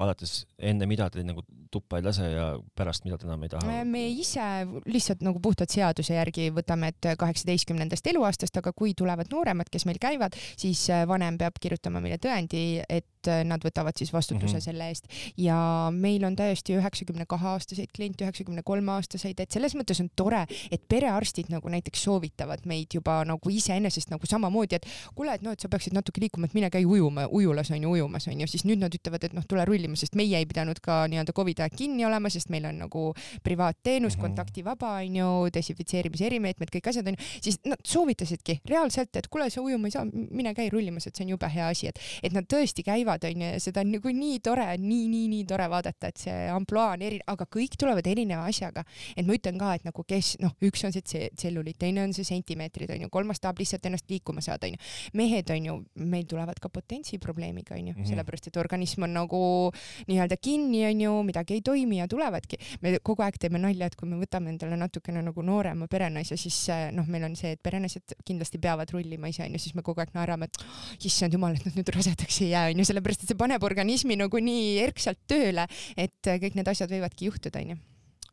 alates 0.00 0.44
enne 0.70 0.88
mida 0.90 1.08
te 1.12 1.22
nagu 1.26 1.44
tuppa 1.72 2.00
ei 2.00 2.06
lase 2.06 2.26
ja 2.32 2.46
pärast 2.76 3.04
mida 3.06 3.18
te 3.20 3.28
enam 3.28 3.44
ei 3.44 3.52
taha? 3.52 3.80
me 3.84 4.06
ise 4.08 4.46
lihtsalt 4.88 5.24
nagu 5.26 5.42
puhtalt 5.42 5.72
seaduse 5.72 6.16
järgi 6.16 6.48
võtame, 6.54 6.92
et 6.94 7.10
kaheksateistkümnendast 7.20 8.06
eluaastast, 8.12 8.56
aga 8.60 8.72
kui 8.76 8.94
tulevad 8.98 9.30
nooremad, 9.32 9.70
kes 9.72 9.86
meil 9.88 10.00
käivad, 10.02 10.36
siis 10.60 10.86
vanem 11.08 11.38
peab 11.40 11.60
kirjutama 11.60 12.02
meile 12.02 12.20
tõendi, 12.22 12.64
et 12.88 13.19
nad 13.44 13.64
võtavad 13.64 13.96
siis 13.98 14.12
vastutuse 14.12 14.46
mm 14.46 14.58
-hmm. 14.58 14.64
selle 14.64 14.88
eest 14.88 15.06
ja 15.36 15.90
meil 15.92 16.24
on 16.24 16.36
täiesti 16.36 16.76
üheksakümne 16.76 17.26
kahe 17.28 17.48
aastaseid 17.48 17.92
kliente, 17.96 18.24
üheksakümne 18.24 18.62
kolme 18.62 18.92
aastaseid, 18.92 19.40
et 19.40 19.50
selles 19.50 19.74
mõttes 19.74 20.00
on 20.00 20.08
tore, 20.16 20.46
et 20.70 20.82
perearstid 20.88 21.50
nagu 21.50 21.68
näiteks 21.68 22.02
soovitavad 22.02 22.64
meid 22.64 22.94
juba 22.94 23.24
nagu 23.24 23.50
iseenesest 23.50 24.10
nagu 24.10 24.26
samamoodi, 24.26 24.76
et 24.76 24.86
kuule, 25.14 25.34
et 25.34 25.42
noh, 25.42 25.52
et 25.52 25.60
sa 25.60 25.68
peaksid 25.68 25.94
natuke 25.96 26.20
liikuma, 26.20 26.46
et 26.46 26.54
mine 26.54 26.70
käi 26.70 26.84
ujuma, 26.86 27.26
ujulas 27.30 27.70
on 27.70 27.82
ju, 27.82 27.90
ujumas 27.90 28.28
on 28.28 28.40
ju, 28.40 28.46
siis 28.46 28.64
nüüd 28.68 28.82
nad 28.82 28.94
ütlevad, 28.94 29.24
et 29.24 29.36
noh, 29.36 29.44
tule 29.48 29.64
rullima, 29.64 29.96
sest 29.96 30.16
meie 30.18 30.38
ei 30.38 30.46
pidanud 30.46 30.80
ka 30.82 31.02
nii-öelda 31.10 31.34
Covidi 31.36 31.64
aeg 31.64 31.76
kinni 31.76 32.04
olema, 32.06 32.30
sest 32.30 32.50
meil 32.50 32.64
on 32.68 32.78
nagu 32.84 33.14
privaatteenus 33.42 34.16
mm, 34.16 34.18
-hmm. 34.18 34.22
kontaktivaba 34.22 34.94
on 35.00 35.16
ju, 35.16 35.30
desinfitseerimise 35.54 36.26
erimeetmed, 36.26 36.70
kõik 36.74 36.88
asjad 36.88 37.06
on 37.06 37.18
ju, 37.18 37.24
siis 37.40 37.60
nad 37.64 37.80
soovitasidki 37.86 38.60
reaalselt, 38.68 39.16
et 39.16 39.28
kuule, 39.28 39.50
sa 39.50 39.60
ujuma 39.60 39.86
ei 39.86 39.90
saa, 39.90 40.06
mine 40.12 40.54
käi 40.54 40.70
rullimas, 40.70 41.06
et 41.06 41.16
see 41.16 41.24
on 41.24 41.34
jube 41.36 41.48
hea 41.54 41.68
asi, 41.68 41.90
et, 41.90 41.98
et 42.22 42.32
nad 42.32 42.44
tõesti 42.44 42.84
käivad 42.86 43.09
käivad, 43.10 43.24
onju, 43.24 43.46
ja 43.54 43.60
seda 43.60 43.82
on 43.84 43.90
nagu 43.94 44.12
nii 44.14 44.38
tore, 44.44 44.66
nii, 44.78 45.06
nii, 45.10 45.26
nii 45.30 45.44
tore 45.48 45.66
vaadata, 45.70 46.10
et 46.10 46.20
see 46.22 46.34
ampluaa 46.52 46.94
on 46.94 47.02
eri, 47.02 47.18
aga 47.26 47.46
kõik 47.50 47.76
tulevad 47.80 48.06
erineva 48.06 48.46
asjaga. 48.48 48.84
et 49.16 49.26
ma 49.26 49.34
ütlen 49.34 49.58
ka, 49.58 49.74
et 49.74 49.84
nagu 49.84 50.04
kes, 50.06 50.36
noh, 50.40 50.54
üks 50.62 50.84
on 50.86 50.92
see 50.92 51.02
tselluliit, 51.34 51.78
teine 51.78 52.04
on 52.04 52.12
see 52.12 52.24
sentimeetrid, 52.24 52.90
onju, 52.94 53.10
kolmas 53.10 53.40
tahab 53.40 53.58
lihtsalt 53.58 53.86
ennast 53.86 54.10
liikuma 54.10 54.40
saada, 54.40 54.66
onju. 54.66 54.78
mehed, 55.14 55.50
onju, 55.50 55.76
meil 55.94 56.26
tulevad 56.26 56.60
ka 56.60 56.68
potentsiprobleemiga, 56.68 57.74
onju 57.74 57.92
mm 57.92 58.00
-hmm., 58.00 58.08
sellepärast 58.08 58.48
et 58.48 58.56
organism 58.56 59.02
on 59.02 59.14
nagu 59.14 59.72
nii-öelda 60.08 60.36
kinni, 60.40 60.84
onju, 60.86 61.22
midagi 61.22 61.54
ei 61.54 61.62
toimi 61.62 61.98
ja 61.98 62.08
tulevadki. 62.08 62.56
me 62.82 62.98
kogu 63.02 63.22
aeg 63.22 63.38
teeme 63.38 63.58
nalja, 63.58 63.86
et 63.86 63.96
kui 63.96 64.08
me 64.08 64.16
võtame 64.16 64.50
endale 64.50 64.76
natukene 64.76 65.22
nagu 65.22 65.42
noorema 65.42 65.86
perenaise, 65.88 66.36
siis 66.36 66.68
noh, 66.92 67.06
meil 67.06 67.24
on 67.24 67.36
see, 67.36 67.52
et 67.52 67.62
perenaised 67.62 68.14
kindlasti 68.24 68.58
peavad 68.58 68.90
rullima 68.90 69.28
ise, 69.28 69.42
onju, 69.42 69.58
siis 69.58 69.74
me 69.74 69.82
kogu 69.82 70.00
aeg 70.00 70.14
naerame, 70.14 70.44
et 70.44 71.04
issand 71.04 71.32
jumal, 71.32 71.54
et 71.54 71.64
nad 71.64 71.74
nüüd 71.74 71.88
rasedaks 71.94 72.40
ei 72.42 72.50
jää, 72.50 72.70
onju, 72.70 72.84
sellepärast 73.00 73.24
et 73.24 73.32
see 73.32 73.40
paneb 73.40 73.64
organismi 73.64 74.18
nagu 74.20 74.40
nii 74.44 74.80
erksalt 74.84 75.22
tööle, 75.30 75.66
et 75.96 76.20
kõik 76.44 76.58
need 76.58 76.68
asjad 76.68 76.92
võivadki 76.92 77.30
juhtuda, 77.30 77.62
onju. 77.64 77.78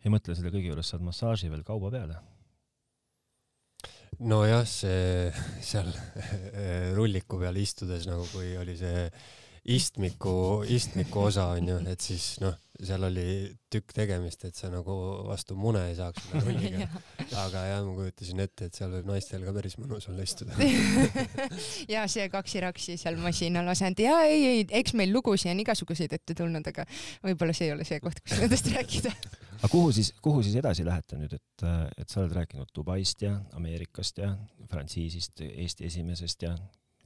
ei 0.04 0.12
mõtle 0.12 0.36
selle 0.36 0.52
kõige 0.52 0.74
juures 0.74 0.92
saad 0.92 1.06
massaaži 1.06 1.50
veel 1.52 1.64
kauba 1.68 1.94
peale 1.94 2.20
nojah, 4.20 4.64
see 4.66 5.32
seal 5.70 5.90
rulliku 6.98 7.40
peal 7.42 7.58
istudes 7.62 8.08
nagu, 8.10 8.26
kui 8.34 8.56
oli 8.60 8.78
see 8.78 9.08
istmiku, 9.68 10.64
istmiku 10.72 11.28
osa 11.28 11.50
onju, 11.58 11.82
et 11.92 12.04
siis 12.04 12.38
noh, 12.40 12.56
seal 12.78 13.04
oli 13.04 13.26
tükk 13.74 13.92
tegemist, 13.96 14.46
et 14.48 14.56
sa 14.56 14.70
nagu 14.72 14.94
vastu 15.28 15.58
mune 15.60 15.82
ei 15.90 15.96
saaks 15.98 16.24
selle 16.24 16.44
rulliga. 16.46 16.88
aga 17.44 17.64
jah, 17.68 17.82
ma 17.84 17.96
kujutasin 17.98 18.44
ette, 18.46 18.70
et 18.70 18.78
seal 18.78 18.94
võib 18.94 19.10
naistel 19.12 19.44
ka 19.44 19.54
päris 19.58 19.76
mõnus 19.82 20.08
olla 20.12 20.24
istuda 20.24 20.56
ja 21.94 22.06
see 22.12 22.30
kaksiraksi 22.32 22.96
seal 23.02 23.20
masinal 23.20 23.68
asend 23.74 24.00
ja 24.04 24.22
ei, 24.30 24.40
ei, 24.54 24.64
eks 24.80 24.96
meil 25.00 25.12
lugusid 25.16 25.52
on 25.52 25.66
igasuguseid 25.66 26.16
ette 26.16 26.38
tulnud, 26.38 26.72
aga 26.72 26.88
võib-olla 27.26 27.58
see 27.58 27.68
ei 27.68 27.76
ole 27.76 27.88
see 27.88 28.00
koht, 28.04 28.24
kus 28.24 28.40
nendest 28.40 28.72
rääkida. 28.72 29.12
aga 29.60 29.74
kuhu 29.74 29.92
siis, 30.00 30.14
kuhu 30.24 30.46
siis 30.48 30.56
edasi 30.62 30.88
lähete 30.88 31.20
nüüd, 31.20 31.36
et, 31.36 31.70
et 31.98 32.08
sa 32.08 32.24
oled 32.24 32.36
rääkinud 32.40 32.72
Dubaist 32.76 33.26
ja 33.26 33.36
Ameerikast 33.60 34.24
ja 34.24 34.32
frantsiisist, 34.72 35.44
Eesti 35.50 35.90
esimesest 35.92 36.48
ja 36.48 36.56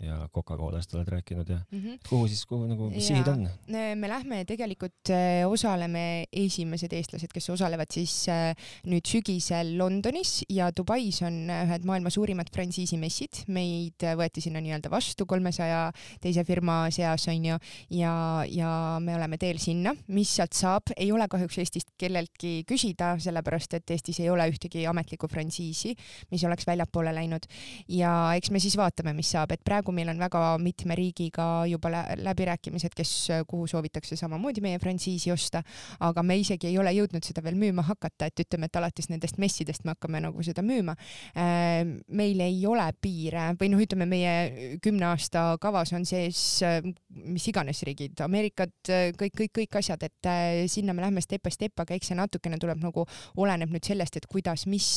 ja 0.02 0.18
Coca-Colast 0.34 0.96
oled 0.96 1.08
rääkinud 1.08 1.50
ja 1.50 1.60
mm 1.72 1.80
-hmm. 1.80 2.00
kuhu 2.10 2.28
siis, 2.28 2.46
kuhu 2.46 2.66
nagu, 2.68 2.90
mis 2.90 3.08
sihid 3.08 3.28
on? 3.28 3.48
me 3.96 4.08
lähme 4.10 4.46
tegelikult, 4.46 5.10
äh, 5.10 5.50
osaleme 5.50 6.26
esimesed 6.32 6.94
eestlased, 6.94 7.30
kes 7.34 7.50
osalevad 7.50 7.92
siis 7.92 8.28
äh, 8.30 8.56
nüüd 8.86 9.06
sügisel 9.06 9.78
Londonis 9.78 10.44
ja 10.50 10.72
Dubais 10.78 11.22
on 11.22 11.50
äh, 11.50 11.66
ühed 11.68 11.86
maailma 11.86 12.10
suurimad 12.10 12.50
frantsiisimessid. 12.54 13.44
meid 13.48 14.04
võeti 14.18 14.42
sinna 14.42 14.62
nii-öelda 14.62 14.90
vastu 14.90 15.26
kolmesaja 15.26 15.92
teise 16.22 16.44
firma 16.44 16.90
seas 16.92 17.28
onju 17.28 17.58
ja, 17.90 18.44
ja 18.50 19.00
me 19.00 19.16
oleme 19.16 19.38
teel 19.38 19.60
sinna. 19.60 19.96
mis 20.08 20.36
sealt 20.36 20.54
saab, 20.54 20.94
ei 20.98 21.12
ole 21.12 21.28
kahjuks 21.28 21.58
Eestist 21.58 21.92
kelleltki 21.98 22.64
küsida, 22.68 23.14
sellepärast 23.20 23.74
et 23.74 23.92
Eestis 23.92 24.20
ei 24.20 24.30
ole 24.30 24.48
ühtegi 24.50 24.88
ametlikku 24.88 25.28
frantsiisi, 25.28 25.96
mis 26.32 26.44
oleks 26.44 26.68
väljapoole 26.68 27.14
läinud 27.14 27.46
ja 27.88 28.34
eks 28.36 28.52
me 28.52 28.60
siis 28.60 28.78
vaatame, 28.78 29.14
mis 29.14 29.32
saab, 29.32 29.52
et 29.52 29.64
praegu 29.64 29.91
praegu 29.92 29.96
meil 29.96 30.10
on 30.10 30.20
väga 30.20 30.58
mitme 30.60 30.96
riigiga 30.96 31.66
juba 31.68 31.92
läbirääkimised, 32.18 32.94
kes, 32.96 33.12
kuhu 33.48 33.68
soovitakse 33.68 34.16
samamoodi 34.16 34.62
meie 34.62 34.80
frantsiisi 34.80 35.32
osta, 35.32 35.62
aga 36.00 36.24
me 36.24 36.38
isegi 36.40 36.68
ei 36.68 36.78
ole 36.80 36.92
jõudnud 36.96 37.24
seda 37.24 37.44
veel 37.44 37.56
müüma 37.56 37.84
hakata, 37.84 38.28
et 38.28 38.40
ütleme, 38.40 38.68
et 38.68 38.76
alates 38.76 39.10
nendest 39.10 39.38
messidest 39.38 39.84
me 39.86 39.96
hakkame 39.96 40.22
nagu 40.22 40.44
seda 40.44 40.62
müüma. 40.62 40.96
Ehm, 41.36 42.00
meil 42.08 42.40
ei 42.40 42.66
ole 42.66 42.88
piire 43.02 43.52
või 43.60 43.72
noh, 43.72 43.82
ütleme 43.82 44.08
meie 44.08 44.78
kümne 44.82 45.12
aasta 45.12 45.58
kavas 45.62 45.94
on 45.94 46.06
sees 46.06 46.62
mis 47.12 47.46
iganes 47.50 47.82
riigid, 47.88 48.16
Ameerikad, 48.24 48.74
kõik, 49.20 49.34
kõik, 49.36 49.52
kõik 49.60 49.78
asjad, 49.82 50.04
et 50.06 50.30
sinna 50.72 50.94
me 50.96 51.04
lähme 51.04 51.22
step 51.24 51.44
by 51.46 51.54
step, 51.54 51.84
aga 51.84 51.96
eks 51.96 52.12
see 52.12 52.18
natukene 52.18 52.60
tuleb 52.62 52.80
nagu, 52.82 53.06
oleneb 53.42 53.72
nüüd 53.74 53.86
sellest, 53.88 54.18
et 54.20 54.28
kuidas, 54.32 54.66
mis 54.72 54.88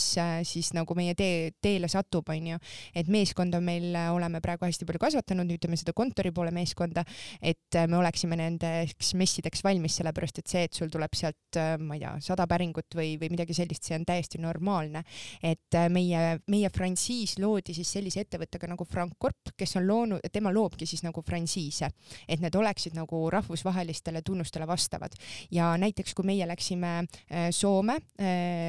siis 0.46 0.70
nagu 0.76 0.96
meie 0.98 1.16
tee, 1.18 1.50
teele 1.64 1.90
satub, 1.90 2.28
onju. 2.30 2.58
et 2.94 3.10
meeskonda 3.10 3.60
meil 3.64 3.94
oleme 4.12 4.40
praegu 4.44 4.68
hästi 4.68 4.83
hästi 4.84 4.92
palju 4.92 5.00
kasvatanud, 5.00 5.50
ütleme 5.54 5.76
seda 5.78 5.92
kontori 5.96 6.30
poole 6.34 6.52
meeskonda, 6.52 7.04
et 7.40 7.76
äh, 7.76 7.86
me 7.88 7.96
oleksime 7.98 8.36
nendeks 8.36 9.14
messideks 9.16 9.64
valmis, 9.64 9.96
sellepärast 9.98 10.40
et 10.40 10.48
see, 10.48 10.64
et 10.68 10.74
sul 10.74 10.90
tuleb 10.92 11.14
sealt, 11.16 11.56
äh, 11.56 11.76
ma 11.78 11.96
ei 11.96 12.02
tea, 12.02 12.12
sada 12.20 12.46
päringut 12.46 12.94
või, 12.94 13.16
või 13.20 13.32
midagi 13.32 13.54
sellist, 13.56 13.84
see 13.84 13.96
on 13.96 14.04
täiesti 14.04 14.38
normaalne. 14.42 15.04
et 15.42 15.74
äh, 15.74 15.88
meie, 15.88 16.38
meie 16.48 16.70
frantsiis 16.70 17.38
loodi 17.38 17.74
siis 17.74 17.90
sellise 17.90 18.24
ettevõttega 18.24 18.68
nagu 18.68 18.84
Frank 18.84 19.16
Korp, 19.18 19.54
kes 19.56 19.76
on 19.76 19.86
loonud, 19.86 20.20
tema 20.32 20.52
loobki 20.52 20.86
siis 20.86 21.02
nagu 21.04 21.22
frantsiise, 21.22 21.88
et 22.28 22.40
need 22.40 22.54
oleksid 22.54 22.94
nagu 22.96 23.28
rahvusvahelistele 23.30 24.22
tunnustele 24.22 24.66
vastavad. 24.66 25.12
ja 25.50 25.74
näiteks 25.78 26.14
kui 26.14 26.24
meie 26.26 26.46
läksime 26.46 27.04
Soome 27.50 27.96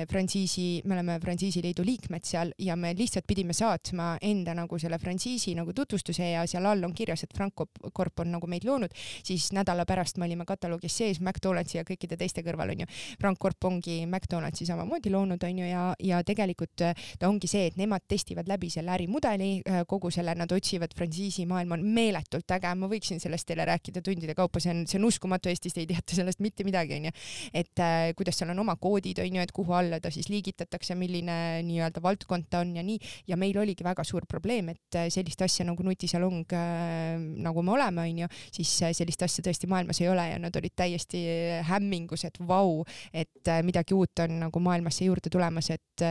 frantsiisi, 0.09 0.82
me 0.86 0.95
oleme 0.95 1.18
frantsiisiliidu 1.22 1.84
liikmed 1.86 2.26
seal 2.26 2.51
ja 2.59 2.76
me 2.76 2.93
lihtsalt 2.97 3.26
pidime 3.28 3.53
saatma 3.53 4.16
enda 4.22 4.53
nagu 4.55 4.80
selle 4.80 4.99
frantsiisi 4.99 5.55
nagu 5.55 5.74
tutvustama, 5.74 6.05
tutvustuse 6.06 6.32
ja 6.32 6.45
seal 6.47 6.66
all 6.66 6.84
on 6.84 6.93
kirjas, 6.93 7.24
et 7.24 7.34
Frank 7.36 7.53
Corp 7.93 8.20
on 8.20 8.32
nagu 8.32 8.47
meid 8.47 8.66
loonud, 8.66 8.91
siis 9.24 9.51
nädala 9.53 9.86
pärast 9.86 10.18
me 10.18 10.26
olime 10.26 10.45
kataloogis 10.45 10.97
sees 10.97 11.20
McDonaldsi 11.20 11.78
ja 11.78 11.84
kõikide 11.84 12.18
teiste 12.18 12.43
kõrval 12.45 12.74
onju. 12.74 12.86
Frank 13.20 13.39
Corp 13.39 13.66
ongi 13.66 14.06
McDonaldsi 14.06 14.66
samamoodi 14.66 15.12
loonud 15.12 15.43
onju 15.43 15.66
ja, 15.66 15.93
ja 15.99 16.22
tegelikult 16.24 16.82
äh, 16.86 16.93
ta 17.20 17.30
ongi 17.30 17.47
see, 17.47 17.68
et 17.68 17.78
nemad 17.78 18.06
testivad 18.08 18.47
läbi 18.47 18.70
selle 18.70 18.93
ärimudeli, 18.93 19.62
äh, 19.66 19.84
kogu 19.88 20.12
selle, 20.12 20.36
nad 20.36 20.51
otsivad 20.51 20.93
frantsiisi 20.95 21.45
maailm 21.49 21.78
on 21.78 21.86
meeletult 21.95 22.51
äge, 22.56 22.74
ma 22.78 22.89
võiksin 22.91 23.22
sellest 23.24 23.47
teile 23.49 23.66
rääkida 23.66 24.03
tundide 24.06 24.36
kaupa, 24.38 24.62
see 24.62 24.74
on, 24.74 24.86
see 24.89 24.99
on 25.01 25.10
uskumatu, 25.10 25.49
Eestis 25.49 25.78
ei 25.80 25.88
teata 25.89 26.16
sellest 26.18 26.41
mitte 26.43 26.66
midagi 26.68 26.99
onju. 26.99 27.12
et 27.53 27.82
äh, 27.82 28.12
kuidas 28.18 28.38
seal 28.39 28.51
on 28.53 28.62
oma 28.66 28.78
koodid 28.82 29.20
onju, 29.24 29.41
et 29.41 29.53
kuhu 29.56 29.74
alla 29.74 29.99
ta 29.99 30.12
siis 30.14 30.30
liigitatakse, 30.30 30.95
milline 30.99 31.64
nii-öelda 31.66 32.03
valdkond 32.03 32.49
ta 32.49 32.62
on 32.64 32.76
ja 32.78 32.84
nii 32.86 32.99
ja 33.28 33.38
meil 33.39 33.58
oligi 33.58 33.84
väga 33.86 34.03
suur 34.03 34.26
probleem, 34.30 34.70
et 34.76 34.99
sellist 35.14 35.41
asja 35.45 35.66
nagu 35.68 35.84
nutisalong 35.86 36.43
äh, 36.55 37.15
nagu 37.45 37.63
me 37.65 37.75
oleme, 37.75 38.05
onju, 38.09 38.29
siis 38.53 38.71
äh, 38.86 38.93
sellist 38.97 39.25
asja 39.25 39.45
tõesti 39.45 39.69
maailmas 39.71 40.01
ei 40.03 40.09
ole 40.11 40.27
ja 40.31 40.39
nad 40.41 40.55
olid 40.59 40.75
täiesti 40.75 41.21
hämmingus, 41.69 42.25
et 42.27 42.39
vau, 42.47 42.83
et 43.13 43.51
äh, 43.51 43.61
midagi 43.65 43.95
uut 43.97 44.25
on 44.25 44.39
nagu 44.45 44.63
maailmasse 44.63 45.07
juurde 45.07 45.31
tulemas, 45.33 45.71
et, 45.75 46.05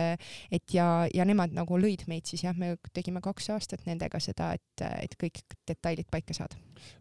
et 0.51 0.75
ja, 0.75 0.89
ja 1.13 1.27
nemad 1.27 1.55
nagu 1.55 1.79
lõid 1.79 2.07
meid 2.11 2.27
siis 2.29 2.45
jah, 2.47 2.55
me 2.57 2.75
tegime 2.93 3.23
kaks 3.23 3.51
aastat 3.55 3.85
nendega 3.89 4.21
seda, 4.23 4.53
et, 4.57 4.85
et 5.03 5.19
kõik 5.21 5.43
detailid 5.67 6.09
paika 6.11 6.35
saada. 6.37 6.59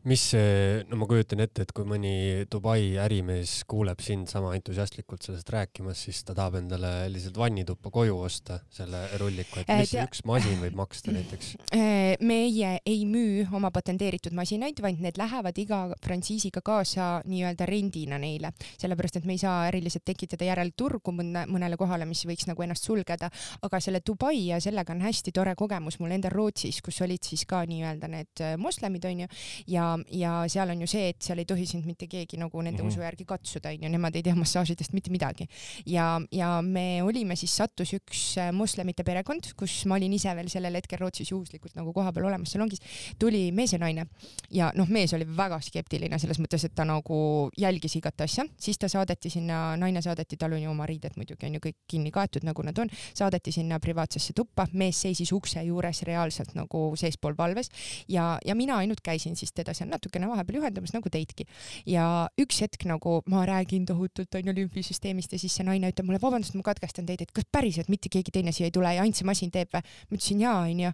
Mis 0.09 0.23
see, 0.35 0.83
no 0.91 0.99
ma 1.01 1.09
kujutan 1.09 1.41
ette, 1.45 1.65
et 1.65 1.73
kui 1.75 1.87
mõni 1.89 2.45
Dubai 2.51 2.95
ärimees 3.01 3.63
kuuleb 3.69 4.03
sind 4.05 4.29
sama 4.31 4.53
entusiastlikult 4.57 5.25
sellest 5.25 5.49
rääkimas, 5.53 6.03
siis 6.07 6.21
ta 6.27 6.37
tahab 6.37 6.59
endale 6.61 6.93
lihtsalt 7.13 7.39
vannituppa 7.41 7.93
koju 7.95 8.19
osta 8.27 8.59
selle 8.75 9.05
rulliku, 9.21 9.63
et 9.63 9.73
mis 9.81 9.95
äh, 9.97 10.05
üks 10.05 10.25
masin 10.29 10.61
võib 10.63 10.77
maksta 10.79 11.15
näiteks? 11.15 11.55
meie 12.33 12.75
ei 12.85 13.05
müü 13.09 13.47
oma 13.57 13.71
patenteeritud 13.75 14.37
masinaid, 14.37 14.81
vaid 14.85 15.01
need 15.05 15.19
lähevad 15.21 15.59
iga 15.61 15.81
frantsiisiga 16.05 16.61
kaasa 16.65 17.09
nii-öelda 17.29 17.69
rendina 17.69 18.19
neile, 18.21 18.53
sellepärast 18.81 19.21
et 19.21 19.29
me 19.29 19.39
ei 19.39 19.43
saa 19.43 19.65
äriliselt 19.71 20.05
tekitada 20.07 20.49
järelturgu 20.51 21.15
mõne, 21.17 21.47
mõnele 21.51 21.79
kohale, 21.81 22.07
mis 22.09 22.25
võiks 22.29 22.49
nagu 22.51 22.65
ennast 22.67 22.87
sulgeda, 22.87 23.31
aga 23.65 23.81
selle 23.81 24.03
Dubai 24.05 24.51
ja 24.51 24.61
sellega 24.61 24.93
on 24.95 25.03
hästi 25.05 25.33
tore 25.35 25.57
kogemus 25.59 25.99
mul 26.03 26.13
endal 26.17 26.35
Rootsis, 26.35 26.81
kus 26.85 27.01
olid 27.05 27.25
siis 27.25 27.47
ka 27.49 27.65
nii-öelda 27.69 28.11
need 28.13 28.45
äh, 28.45 28.55
moslemid 28.61 29.05
onju 29.09 29.29
ja, 29.67 29.99
ja 30.11 30.33
seal 30.49 30.71
on 30.71 30.85
ju 30.85 30.89
see, 30.91 31.09
et 31.13 31.23
seal 31.25 31.41
ei 31.43 31.49
tohi 31.49 31.67
sind 31.67 31.87
mitte 31.89 32.09
keegi 32.11 32.39
nagu 32.41 32.63
nende 32.63 32.83
mm 32.83 32.89
-hmm. 32.89 32.93
usu 32.93 33.01
järgi 33.01 33.25
katsuda 33.25 33.73
onju, 33.75 33.89
nemad 33.89 34.17
ei 34.17 34.23
tea 34.23 34.35
massaažidest 34.35 34.93
mitte 34.93 35.11
midagi. 35.11 35.47
ja, 35.87 36.21
ja 36.33 36.63
me 36.63 37.03
olime 37.03 37.37
siis, 37.37 37.57
sattus 37.57 37.93
üks 37.93 38.39
äh, 38.39 38.53
moslemite 38.53 39.05
perekond, 39.05 39.53
kus 39.57 39.87
ma 39.87 39.95
olin 39.95 40.13
ise 40.13 40.35
veel 40.37 40.49
sellel 40.49 40.75
hetkel 40.75 40.99
Rootsis 40.99 41.31
juhuslikult 41.31 41.75
nagu 41.75 41.93
kohapeal 41.93 42.27
olemas 42.27 42.53
salongis, 42.53 42.81
tuli 43.19 43.53
mees 43.53 43.73
ja 43.73 43.79
naine. 43.79 44.07
Ja 44.51 44.73
noh, 44.75 44.89
mees 44.89 45.13
oli 45.15 45.27
väga 45.37 45.61
skeptiline 45.61 46.19
selles 46.19 46.39
mõttes, 46.39 46.65
et 46.65 46.75
ta 46.75 46.85
nagu 46.85 47.51
jälgis 47.59 47.97
igat 47.97 48.21
asja, 48.21 48.45
siis 48.59 48.79
ta 48.79 48.89
saadeti 48.89 49.31
sinna, 49.31 49.77
naine 49.77 50.03
saadeti, 50.03 50.37
tal 50.37 50.53
on 50.53 50.63
ju 50.63 50.71
oma 50.71 50.87
riided 50.87 51.17
muidugi 51.17 51.47
on 51.47 51.55
ju 51.55 51.61
kõik 51.61 51.77
kinni 51.91 52.11
kaetud, 52.15 52.45
nagu 52.47 52.63
nad 52.67 52.79
on, 52.79 52.91
saadeti 53.15 53.53
sinna 53.53 53.79
privaatsesse 53.83 54.35
tuppa, 54.37 54.67
mees 54.73 55.01
seisis 55.05 55.33
ukse 55.33 55.63
juures 55.65 56.03
reaalselt 56.09 56.55
nagu 56.59 56.85
seespool 57.01 57.37
valves. 57.39 57.71
Ja, 58.09 58.39
ja 58.45 58.55
mina 58.55 58.79
ainult 58.83 59.01
käisin 59.05 59.37
siis 59.37 59.54
teda 59.57 59.75
seal 59.77 59.91
natukene 59.91 60.29
vahepeal 60.31 60.61
juhendamas 60.61 60.95
nagu 60.97 61.13
teidki. 61.13 61.47
ja 61.87 62.29
üks 62.41 62.61
hetk 62.65 62.87
nagu 62.91 63.21
ma 63.31 63.45
räägin 63.49 63.87
tohutult 63.89 64.35
onju 64.35 64.57
lümfisüsteemist 64.61 65.33
ja 65.33 65.39
siis 65.39 65.55
see 65.59 65.67
naine 65.67 65.93
ütleb 65.93 66.09
mulle, 66.09 66.23
vabandust, 66.23 66.57
ma 66.59 66.67
katkestan 66.67 67.07
teid, 67.07 67.23
et 67.25 67.33
kas 67.35 67.47
päriselt 67.53 67.91
mitte 67.93 68.13
keegi 68.13 68.35
teine 68.35 68.53
siia 68.53 68.71
ei 68.71 68.75
tule 68.75 68.95
ja 68.95 69.05
ainult 69.05 69.21
see 69.21 69.29
masin 69.29 69.55
teeb 69.55 69.73
või? 69.75 69.85
ma 69.85 70.19
ütlesin 70.19 70.45
jaa 70.45 70.59
onju 70.65 70.93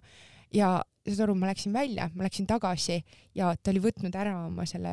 ja 0.55 0.71
saad 1.07 1.23
aru, 1.25 1.35
ma 1.39 1.49
läksin 1.49 1.73
välja, 1.73 2.09
ma 2.13 2.25
läksin 2.27 2.45
tagasi 2.49 2.99
ja 3.37 3.51
ta 3.57 3.71
oli 3.71 3.81
võtnud 3.81 4.15
ära 4.17 4.35
oma 4.45 4.67
selle 4.69 4.91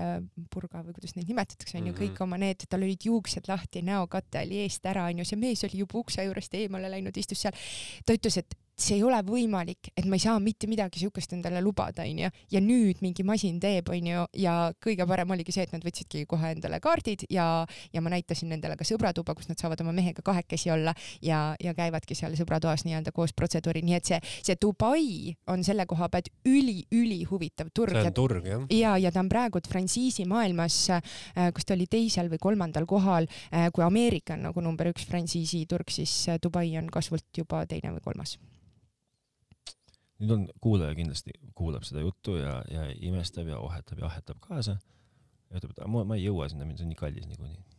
purga 0.52 0.80
või 0.86 0.94
kuidas 0.96 1.14
neid 1.16 1.28
nimetatakse, 1.28 1.76
onju, 1.80 1.92
kõik 1.98 2.14
mhm. 2.14 2.22
oma 2.24 2.38
need, 2.40 2.64
tal 2.70 2.84
olid 2.86 3.04
juuksed 3.10 3.50
lahti, 3.50 3.82
näokate 3.84 4.46
oli 4.46 4.62
eest 4.64 4.86
ära, 4.88 5.08
onju, 5.12 5.26
see 5.28 5.40
mees 5.40 5.64
oli 5.68 5.82
juba 5.82 6.00
ukse 6.00 6.24
juurest 6.24 6.56
eemale 6.56 6.90
läinud, 6.94 7.16
istus 7.20 7.44
seal. 7.44 7.68
ta 8.06 8.16
ütles, 8.16 8.40
et 8.40 8.56
see 8.78 8.98
ei 8.98 9.02
ole 9.02 9.18
võimalik, 9.26 9.90
et 9.98 10.06
ma 10.06 10.16
ei 10.16 10.22
saa 10.22 10.38
mitte 10.42 10.68
midagi 10.70 11.00
siukest 11.02 11.32
endale 11.34 11.60
lubada, 11.64 12.04
onju. 12.06 12.30
ja 12.52 12.60
nüüd 12.62 13.02
mingi 13.02 13.24
masin 13.26 13.58
teeb, 13.60 13.90
onju, 13.90 14.26
ja 14.38 14.54
kõige 14.84 15.06
parem 15.08 15.34
oligi 15.34 15.54
see, 15.54 15.66
et 15.66 15.74
nad 15.74 15.84
võtsidki 15.84 16.24
kohe 16.30 16.52
endale 16.54 16.78
kaardid 16.82 17.26
ja, 17.34 17.66
ja 17.92 18.02
ma 18.04 18.12
näitasin 18.14 18.52
nendele 18.54 18.76
ka 18.78 18.86
sõbratuba, 18.86 19.34
kus 19.34 19.50
nad 19.50 19.58
saavad 19.58 19.82
oma 19.82 19.94
mehega 19.96 20.22
kahekesi 20.24 20.70
olla 20.74 20.94
ja, 21.24 21.56
ja 21.62 21.74
käivadki 21.74 22.16
seal 22.18 22.36
sõbratoas 22.38 22.86
nii-öelda 22.86 23.12
koos 23.14 23.34
protseduuri, 23.36 23.82
nii 23.86 23.98
et 23.98 24.12
see, 24.12 24.20
see 24.46 24.58
Dubai 24.62 25.34
on 25.50 25.64
selle 25.66 25.86
koha 25.90 26.10
pealt 26.12 26.30
üli-ülihuvitav 26.46 27.72
turg. 27.74 27.98
see 27.98 28.12
on 28.12 28.16
turg 28.16 28.46
jah. 28.46 28.66
ja, 28.74 28.94
ja 29.00 29.12
ta 29.14 29.24
on 29.24 29.32
praegu 29.32 29.62
frantsiisi 29.68 30.28
maailmas, 30.30 30.78
äh, 30.94 31.50
kas 31.54 31.66
ta 31.66 31.74
oli 31.74 31.88
teisel 31.90 32.30
või 32.30 32.42
kolmandal 32.42 32.86
kohal, 32.86 33.26
äh, 33.50 33.72
kui 33.74 33.84
Ameerika 33.86 34.38
on 34.38 34.46
nagu 34.48 34.62
number 34.62 34.92
üks 34.92 35.08
frantsiisiturg, 35.08 35.90
siis 35.90 36.14
äh, 36.30 36.38
Dubai 36.42 36.70
on 36.78 36.92
kasvult 36.92 37.26
juba 37.42 37.64
teine 37.66 37.96
või 37.96 38.04
kolmas 38.04 38.38
nüüd 40.18 40.34
on 40.34 40.46
kuulaja 40.60 40.96
kindlasti 40.98 41.34
kuulab 41.58 41.86
seda 41.86 42.02
juttu 42.02 42.36
ja, 42.40 42.60
ja 42.70 42.88
imestab 43.10 43.48
ja 43.50 43.58
ohetab 43.62 44.02
ja 44.02 44.08
ahetab 44.10 44.40
kaasa. 44.42 44.78
Ja 45.48 45.60
ütleb, 45.60 45.72
et 45.72 45.86
ma, 45.88 46.04
ma 46.04 46.18
ei 46.18 46.26
jõua 46.26 46.48
sinna 46.50 46.66
see 46.74 46.84
on 46.84 46.92
nii 46.92 46.98
kallis 46.98 47.28
niikuinii 47.30 47.77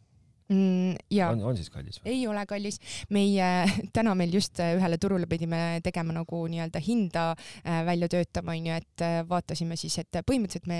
mm,. 0.49 0.95
on, 1.29 1.43
on 1.51 1.57
siis 1.57 1.69
kallis 1.69 1.99
või? 2.01 2.13
ei 2.13 2.25
ole 2.27 2.43
kallis. 2.49 2.79
meie, 3.13 3.49
täna 3.95 4.15
meil 4.17 4.33
just 4.33 4.59
äh, 4.63 4.73
ühele 4.77 4.97
turule 5.01 5.29
pidime 5.29 5.79
tegema 5.85 6.13
nagu 6.15 6.41
nii-öelda 6.49 6.81
hinda 6.83 7.25
äh, 7.33 7.81
välja 7.87 8.09
töötama, 8.11 8.55
onju, 8.57 8.77
et 8.79 9.05
äh, 9.05 9.19
vaatasime 9.29 9.77
siis, 9.79 9.99
et 10.01 10.21
põhimõtteliselt 10.25 10.67
me, 10.69 10.79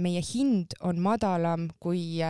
meie 0.00 0.20
hind 0.24 0.74
on 0.86 0.98
madalam 1.02 1.66
kui, 1.82 2.20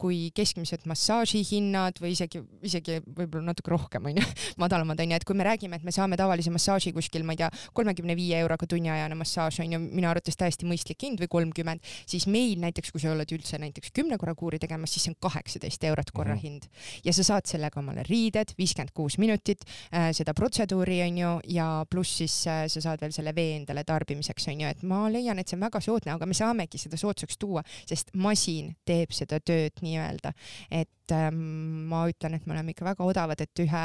kui 0.00 0.18
keskmised 0.36 0.86
massaažihinnad 0.88 2.00
või 2.02 2.12
isegi, 2.16 2.40
isegi 2.66 2.98
võib-olla 3.04 3.52
natuke 3.52 3.72
rohkem, 3.72 4.08
onju, 4.10 4.24
madalamad, 4.62 5.00
onju, 5.02 5.20
et 5.20 5.26
kui 5.28 5.38
me 5.38 5.46
räägime, 5.46 5.78
et 5.78 5.86
me 5.86 5.94
saame 5.94 6.18
tavalise 6.18 6.52
massaaži 6.54 6.92
kuskil, 6.96 7.24
ma 7.26 7.36
ei 7.36 7.42
tea, 7.42 7.50
kolmekümne 7.76 8.16
viie 8.18 8.40
euroga 8.42 8.68
tunniajane 8.70 9.18
massaaž, 9.18 9.60
onju, 9.64 9.80
minu 9.86 10.10
arvates 10.10 10.38
täiesti 10.38 10.68
mõistlik 10.68 11.06
hind 11.06 11.22
või 11.22 11.30
kolmkümmend, 11.36 11.94
siis 12.08 12.26
meil 12.30 12.56
näiteks, 12.62 12.92
kui 12.94 13.02
sa 13.02 13.12
oled 13.14 13.36
üldse 13.36 13.60
näiteks 13.62 13.94
kümne 13.96 14.18
korra 14.20 14.34
kuuri 14.38 14.60
tegemas, 14.62 14.94
siis 14.94 15.06
see 15.06 15.14
on 15.14 15.20
kaheksateist 15.28 15.86
eurot 15.90 16.12
korra 16.16 16.34
mm 16.34 16.40
-hmm. 16.40 16.42
hind. 16.42 16.68
Ja 17.04 17.12
sa 17.12 17.24
saad 17.24 17.46
sellega 17.46 17.80
omale 17.80 18.04
riided, 18.08 18.54
viiskümmend 18.58 18.94
kuus 18.94 19.18
minutit 19.18 19.64
äh, 19.92 20.10
seda 20.16 20.34
protseduuri 20.34 21.02
onju 21.02 21.32
ja 21.58 21.68
pluss 21.90 22.16
siis 22.22 22.46
äh, 22.46 22.64
sa 22.72 22.80
saad 22.80 23.00
veel 23.00 23.12
selle 23.12 23.34
vee 23.34 23.56
endale 23.56 23.84
tarbimiseks 23.84 24.48
onju, 24.48 24.68
et 24.68 24.82
ma 24.82 25.06
leian, 25.12 25.38
et 25.38 25.48
see 25.48 25.56
on 25.56 25.66
väga 25.66 25.80
soodne, 25.80 26.12
aga 26.12 26.26
me 26.26 26.34
saamegi 26.34 26.78
seda 26.78 26.96
soodsaks 26.96 27.38
tuua, 27.38 27.62
sest 27.86 28.14
masin 28.14 28.74
teeb 28.84 29.12
seda 29.12 29.40
tööd 29.40 29.82
nii-öelda, 29.82 30.32
et 30.70 30.90
et 31.06 31.14
ähm, 31.14 31.86
ma 31.86 32.04
ütlen, 32.10 32.34
et 32.34 32.46
me 32.46 32.54
oleme 32.56 32.74
ikka 32.74 32.86
väga 32.88 33.06
odavad, 33.06 33.40
et 33.42 33.62
ühe, 33.62 33.84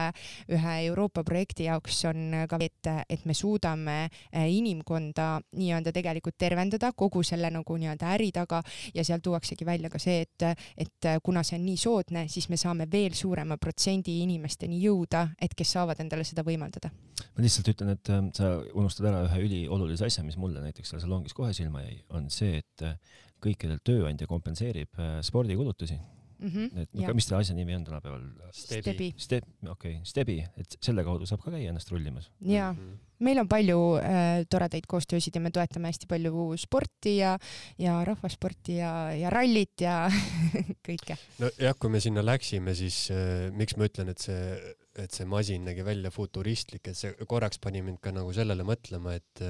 ühe 0.56 0.76
Euroopa 0.88 1.24
projekti 1.28 1.68
jaoks 1.68 2.00
on 2.10 2.36
ka, 2.50 2.58
et, 2.62 2.90
et 3.10 3.26
me 3.30 3.36
suudame 3.38 3.98
äh, 4.08 4.48
inimkonda 4.50 5.36
nii-öelda 5.58 5.94
tegelikult 5.94 6.40
tervendada 6.42 6.92
kogu 6.98 7.22
selle 7.28 7.52
nagu 7.54 7.78
nii-öelda 7.78 8.14
äri 8.16 8.32
taga. 8.34 8.62
Ja 8.96 9.06
seal 9.06 9.22
tuuaksegi 9.24 9.66
välja 9.68 9.92
ka 9.92 10.02
see, 10.02 10.26
et, 10.26 10.66
et 10.78 11.10
kuna 11.24 11.44
see 11.46 11.60
on 11.60 11.66
nii 11.68 11.78
soodne, 11.80 12.26
siis 12.32 12.50
me 12.50 12.58
saame 12.60 12.88
veel 12.92 13.14
suurema 13.18 13.58
protsendi 13.62 14.22
inimesteni 14.26 14.82
jõuda, 14.82 15.28
et 15.42 15.54
kes 15.58 15.76
saavad 15.78 16.02
endale 16.02 16.26
seda 16.28 16.46
võimaldada. 16.48 16.90
ma 17.36 17.44
lihtsalt 17.46 17.70
ütlen, 17.74 17.94
et 17.94 18.10
ähm, 18.10 18.32
sa 18.36 18.56
unustad 18.74 19.12
ära 19.12 19.22
ühe 19.28 19.44
üliolulise 19.46 20.08
asja, 20.08 20.24
mis 20.26 20.40
mulle 20.42 20.64
näiteks 20.64 20.90
seal 20.90 21.04
salongis 21.04 21.38
kohe 21.38 21.54
silma 21.54 21.84
jäi, 21.86 22.00
on 22.18 22.32
see, 22.34 22.58
et 22.64 22.88
äh, 22.88 22.98
kõikidel 23.42 23.80
tööandja 23.86 24.28
kompenseerib 24.30 24.98
äh, 25.00 25.20
spordikulutusi 25.26 26.00
mm. 26.42 26.50
-hmm, 26.50 26.82
et 26.82 27.14
mis 27.16 27.28
selle 27.28 27.42
asja 27.42 27.56
nimi 27.56 27.76
on 27.76 27.86
tänapäeval? 27.88 28.26
Stebi. 28.56 29.14
Step, 29.18 29.48
okei 29.68 29.96
okay,, 29.96 30.06
Stebi, 30.08 30.40
et 30.58 30.78
selle 30.82 31.06
kaudu 31.08 31.28
saab 31.30 31.44
ka 31.46 31.54
käia 31.54 31.72
ennast 31.72 31.92
rollimas. 31.94 32.32
jaa 32.42 32.72
mm, 32.74 32.80
-hmm. 32.80 32.98
meil 33.20 33.40
on 33.44 33.48
palju 33.48 33.80
äh, 34.02 34.44
toredaid 34.50 34.88
koostöösid 34.88 35.36
ja 35.36 35.42
me 35.42 35.52
toetame 35.52 35.92
hästi 35.92 36.10
palju 36.10 36.58
sporti 36.58 37.18
ja, 37.18 37.38
ja 37.78 38.04
rahvasporti 38.06 38.78
ja, 38.78 38.94
ja 39.14 39.30
rallit 39.30 39.82
ja 39.82 40.10
kõike. 40.88 41.18
nojah, 41.40 41.76
kui 41.80 41.90
me 41.90 42.00
sinna 42.00 42.26
läksime, 42.26 42.76
siis 42.76 43.10
äh, 43.12 43.52
miks 43.52 43.78
ma 43.78 43.90
ütlen, 43.90 44.10
et 44.10 44.20
see, 44.20 44.76
et 44.96 45.12
see 45.12 45.26
masin 45.26 45.66
nägi 45.66 45.86
välja 45.86 46.12
futuristlik, 46.12 46.88
et 46.88 46.98
see 46.98 47.14
korraks 47.28 47.60
pani 47.60 47.82
mind 47.82 48.02
ka 48.02 48.12
nagu 48.12 48.34
sellele 48.34 48.64
mõtlema, 48.64 49.16
et, 49.16 49.46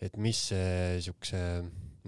et 0.00 0.16
mis 0.16 0.48
see 0.52 1.00
siukse 1.00 1.40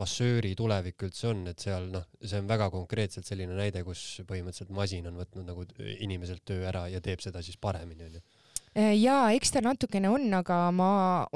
massööri 0.01 0.55
tulevik 0.59 1.03
üldse 1.07 1.28
on, 1.30 1.45
et 1.51 1.61
seal 1.62 1.88
noh, 1.92 2.07
see 2.22 2.40
on 2.42 2.49
väga 2.51 2.70
konkreetselt 2.74 3.28
selline 3.28 3.55
näide, 3.59 3.84
kus 3.86 4.03
põhimõtteliselt 4.28 4.72
masin 4.74 5.11
on 5.11 5.20
võtnud 5.20 5.47
nagu 5.51 5.66
inimeselt 5.78 6.45
töö 6.47 6.66
ära 6.70 6.88
ja 6.90 7.03
teeb 7.05 7.22
seda 7.24 7.42
siis 7.45 7.61
paremini 7.61 8.09
onju 8.09 8.24
jaa, 8.74 9.30
eks 9.30 9.52
ta 9.54 9.60
natukene 9.62 10.08
on, 10.10 10.24
aga 10.34 10.56
ma 10.74 10.88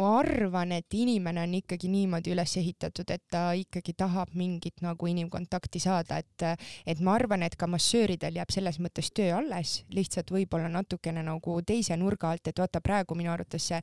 arvan, 0.03 0.73
et 0.75 0.95
inimene 0.99 1.45
on 1.47 1.53
ikkagi 1.55 1.87
niimoodi 1.91 2.33
üles 2.35 2.55
ehitatud, 2.59 3.07
et 3.15 3.23
ta 3.31 3.53
ikkagi 3.55 3.95
tahab 3.99 4.33
mingit 4.35 4.83
nagu 4.83 5.07
inimkontakti 5.07 5.79
saada, 5.83 6.19
et 6.19 6.47
et 6.87 7.01
ma 7.05 7.15
arvan, 7.15 7.45
et 7.47 7.55
ka 7.59 7.69
massööridel 7.71 8.41
jääb 8.41 8.51
selles 8.51 8.81
mõttes 8.83 9.13
töö 9.15 9.37
alles, 9.39 9.85
lihtsalt 9.95 10.33
võib-olla 10.35 10.67
natukene 10.73 11.23
nagu 11.23 11.61
teise 11.63 11.97
nurga 11.97 12.33
alt, 12.33 12.51
et 12.51 12.59
vaata 12.59 12.81
praegu 12.83 13.15
minu 13.19 13.31
arvates 13.31 13.69
see 13.71 13.79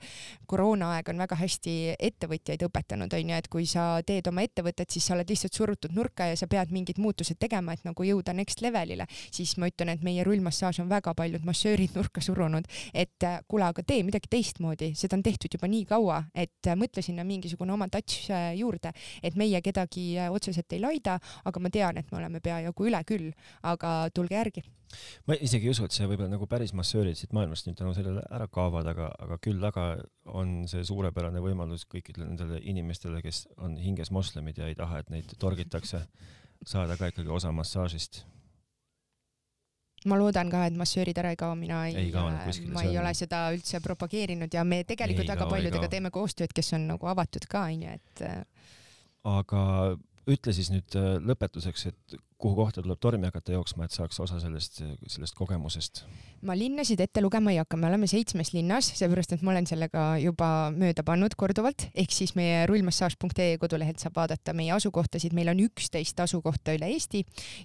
koroonaaeg 0.51 1.13
on 1.13 1.23
väga 1.23 1.39
hästi 1.39 1.77
ettevõtjaid 1.95 2.67
õpetanud, 2.67 3.15
onju, 3.15 3.39
et 3.39 3.49
kui 3.51 3.69
sa 3.69 4.01
teed 4.05 4.27
oma 4.27 4.43
ettevõtet, 4.43 4.91
siis 4.91 5.07
sa 5.07 5.15
oled 5.15 5.31
lihtsalt 5.31 5.55
surutud 5.55 5.95
nurka 5.95 6.27
ja 6.27 6.35
sa 6.35 6.47
pead 6.51 6.75
mingid 6.75 6.99
muutused 6.99 7.39
tegema, 7.39 7.75
et 7.75 7.87
nagu 7.87 8.03
jõuda 8.03 8.35
next 8.35 8.63
levelile, 8.65 9.07
siis 9.31 9.55
ma 9.61 9.71
ütlen, 9.71 9.95
et 9.95 10.03
meie 10.03 10.27
rullmassaaž 10.27 10.83
on 10.83 10.91
väga 10.91 11.15
paljud 11.15 11.47
massöörid 11.47 11.95
nurka 11.95 12.23
surunud, 12.23 12.67
et 12.93 13.31
kuule, 13.49 13.67
aga 13.69 13.83
tee 13.85 14.03
midagi 14.05 14.29
teistmoodi, 14.31 14.91
seda 14.97 15.17
on 15.17 15.23
tehtud 15.25 15.53
juba 15.55 15.69
nii 15.71 15.85
kaua, 15.89 16.21
et 16.35 16.69
äh, 16.69 16.77
mõtle 16.79 17.03
sinna 17.05 17.25
mingisugune 17.27 17.73
oma 17.75 17.87
touch 17.93 18.29
äh, 18.33 18.51
juurde, 18.59 18.91
et 19.23 19.37
meie 19.39 19.61
kedagi 19.65 20.07
äh, 20.17 20.31
otseselt 20.33 20.73
ei 20.75 20.81
laida, 20.81 21.19
aga 21.45 21.61
ma 21.61 21.71
tean, 21.73 21.99
et 22.01 22.11
me 22.11 22.19
oleme 22.21 22.41
peajagu 22.43 22.89
üle 22.89 23.01
küll, 23.07 23.31
aga 23.63 23.95
tulge 24.15 24.37
järgi. 24.37 24.65
Ma 25.27 25.35
isegi 25.41 25.67
ei 25.67 25.73
usu, 25.73 25.87
et 25.87 25.95
see 25.95 26.05
võib-olla 26.07 26.29
nagu 26.31 26.45
päris 26.49 26.71
massöörid 26.77 27.17
siit 27.17 27.33
maailmast 27.35 27.67
nüüd 27.67 27.77
tänu 27.79 27.93
sellele 27.97 28.21
ära 28.33 28.45
kaovad, 28.51 28.87
aga, 28.91 29.09
aga 29.25 29.39
küll 29.43 29.63
aga 29.65 29.87
on 30.37 30.61
see 30.69 30.85
suurepärane 30.85 31.41
võimalus 31.43 31.87
kõikidele 31.89 32.29
nendele 32.29 32.61
inimestele, 32.69 33.21
kes 33.25 33.45
on 33.65 33.75
hinges 33.81 34.13
moslemid 34.15 34.61
ja 34.61 34.69
ei 34.69 34.77
taha, 34.77 35.01
et 35.01 35.11
neid 35.13 35.33
torgitakse, 35.41 36.05
saada 36.65 36.97
ka 36.97 37.09
ikkagi 37.11 37.33
osa 37.33 37.51
massaažist 37.53 38.23
ma 40.05 40.17
loodan 40.19 40.49
ka, 40.53 40.65
et 40.69 40.77
massöörid 40.77 41.17
ära 41.17 41.33
ei 41.33 41.39
kao, 41.39 41.55
mina 41.59 41.83
ei, 41.89 42.07
ei, 42.07 42.11
kuskile, 42.45 42.73
ma 42.73 42.85
ei 42.85 42.97
ole 43.01 43.13
seda 43.17 43.45
üldse 43.55 43.81
propageerinud 43.83 44.53
ja 44.53 44.63
me 44.67 44.83
tegelikult 44.87 45.25
ei 45.25 45.33
väga 45.33 45.45
kao, 45.45 45.53
paljudega 45.53 45.91
teeme 45.91 46.11
koostööd, 46.13 46.53
kes 46.55 46.73
on 46.77 46.89
nagu 46.93 47.09
avatud 47.11 47.47
ka 47.49 47.65
onju, 47.69 47.95
et. 47.97 48.25
aga 49.25 49.63
ütle 50.31 50.53
siis 50.55 50.71
nüüd 50.73 50.95
äh, 50.97 51.15
lõpetuseks, 51.21 51.85
et 51.91 52.15
kuhu 52.41 52.55
kohta 52.57 52.83
tuleb 52.83 52.99
tormi 53.01 53.27
hakata 53.29 53.55
jooksma, 53.55 53.85
et 53.85 53.95
saaks 53.95 54.19
osa 54.23 54.39
sellest, 54.43 54.81
sellest 55.11 55.37
kogemusest? 55.37 56.03
ma 56.45 56.53
linnasid 56.57 56.99
ette 57.01 57.23
lugema 57.23 57.49
ei 57.53 57.57
hakka, 57.57 57.77
me 57.79 57.87
oleme 57.87 58.05
seitsmes 58.09 58.51
linnas, 58.53 58.91
seepärast 58.99 59.33
et 59.33 59.41
ma 59.45 59.53
olen 59.53 59.65
sellega 59.65 60.03
juba 60.21 60.49
mööda 60.75 61.01
pannud 61.07 61.33
korduvalt, 61.39 61.87
ehk 61.97 62.13
siis 62.13 62.35
meie 62.37 62.65
rullmassaaž.ee 62.69 63.57
kodulehelt 63.61 64.03
saab 64.03 64.19
vaadata 64.19 64.53
meie 64.53 64.75
asukohtasid, 64.75 65.33
meil 65.33 65.49
on 65.53 65.63
üksteist 65.65 66.21
asukohta 66.21 66.75
üle 66.77 66.91
Eesti 66.93 67.23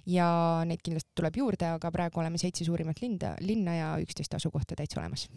ja 0.09 0.27
neid 0.65 0.81
kindlasti 0.81 1.13
tuleb 1.19 1.37
juurde, 1.43 1.75
aga 1.77 1.93
praegu 1.93 2.23
oleme 2.23 2.41
seitse 2.41 2.65
suurimat 2.65 3.03
linda, 3.05 3.35
linna 3.45 3.77
ja 3.77 3.93
üksteist 4.01 4.33
asukohta 4.39 4.79
täitsa 4.79 5.03
olemas 5.03 5.27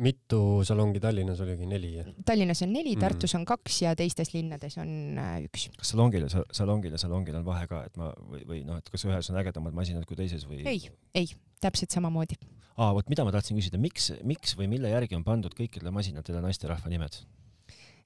mitu 0.00 0.40
salongi 0.66 1.00
Tallinnas 1.02 1.40
oligi, 1.44 1.66
neli? 1.68 1.92
Tallinnas 2.26 2.62
on 2.64 2.72
neli, 2.74 2.94
Tartus 3.00 3.34
on 3.38 3.44
kaks 3.48 3.82
ja 3.84 3.94
teistes 3.98 4.32
linnades 4.34 4.78
on 4.80 5.18
äh, 5.20 5.34
üks. 5.48 5.68
kas 5.78 5.92
salongil 5.94 6.26
ja 6.26 6.44
salongil 6.56 6.94
ja 6.94 7.00
salongil 7.00 7.40
on 7.40 7.44
vahe 7.46 7.66
ka, 7.70 7.82
et 7.88 7.98
ma 8.00 8.12
või, 8.20 8.44
või 8.48 8.62
noh, 8.68 8.80
et 8.80 8.88
kas 8.92 9.04
ühes 9.08 9.32
on 9.32 9.40
ägedamad 9.42 9.76
masinad 9.76 10.06
kui 10.08 10.18
teises 10.18 10.46
või? 10.48 10.62
ei, 10.68 10.86
ei, 11.16 11.34
täpselt 11.62 11.92
samamoodi. 11.96 12.38
aa, 12.76 12.92
vot 12.96 13.10
mida 13.12 13.26
ma 13.26 13.34
tahtsin 13.34 13.58
küsida, 13.58 13.80
miks, 13.82 14.12
miks 14.26 14.56
või 14.58 14.70
mille 14.72 14.92
järgi 14.94 15.18
on 15.18 15.26
pandud 15.26 15.54
kõikidele 15.58 15.92
masinatele 15.94 16.42
naisterahva 16.46 16.92
nimed? 16.92 17.22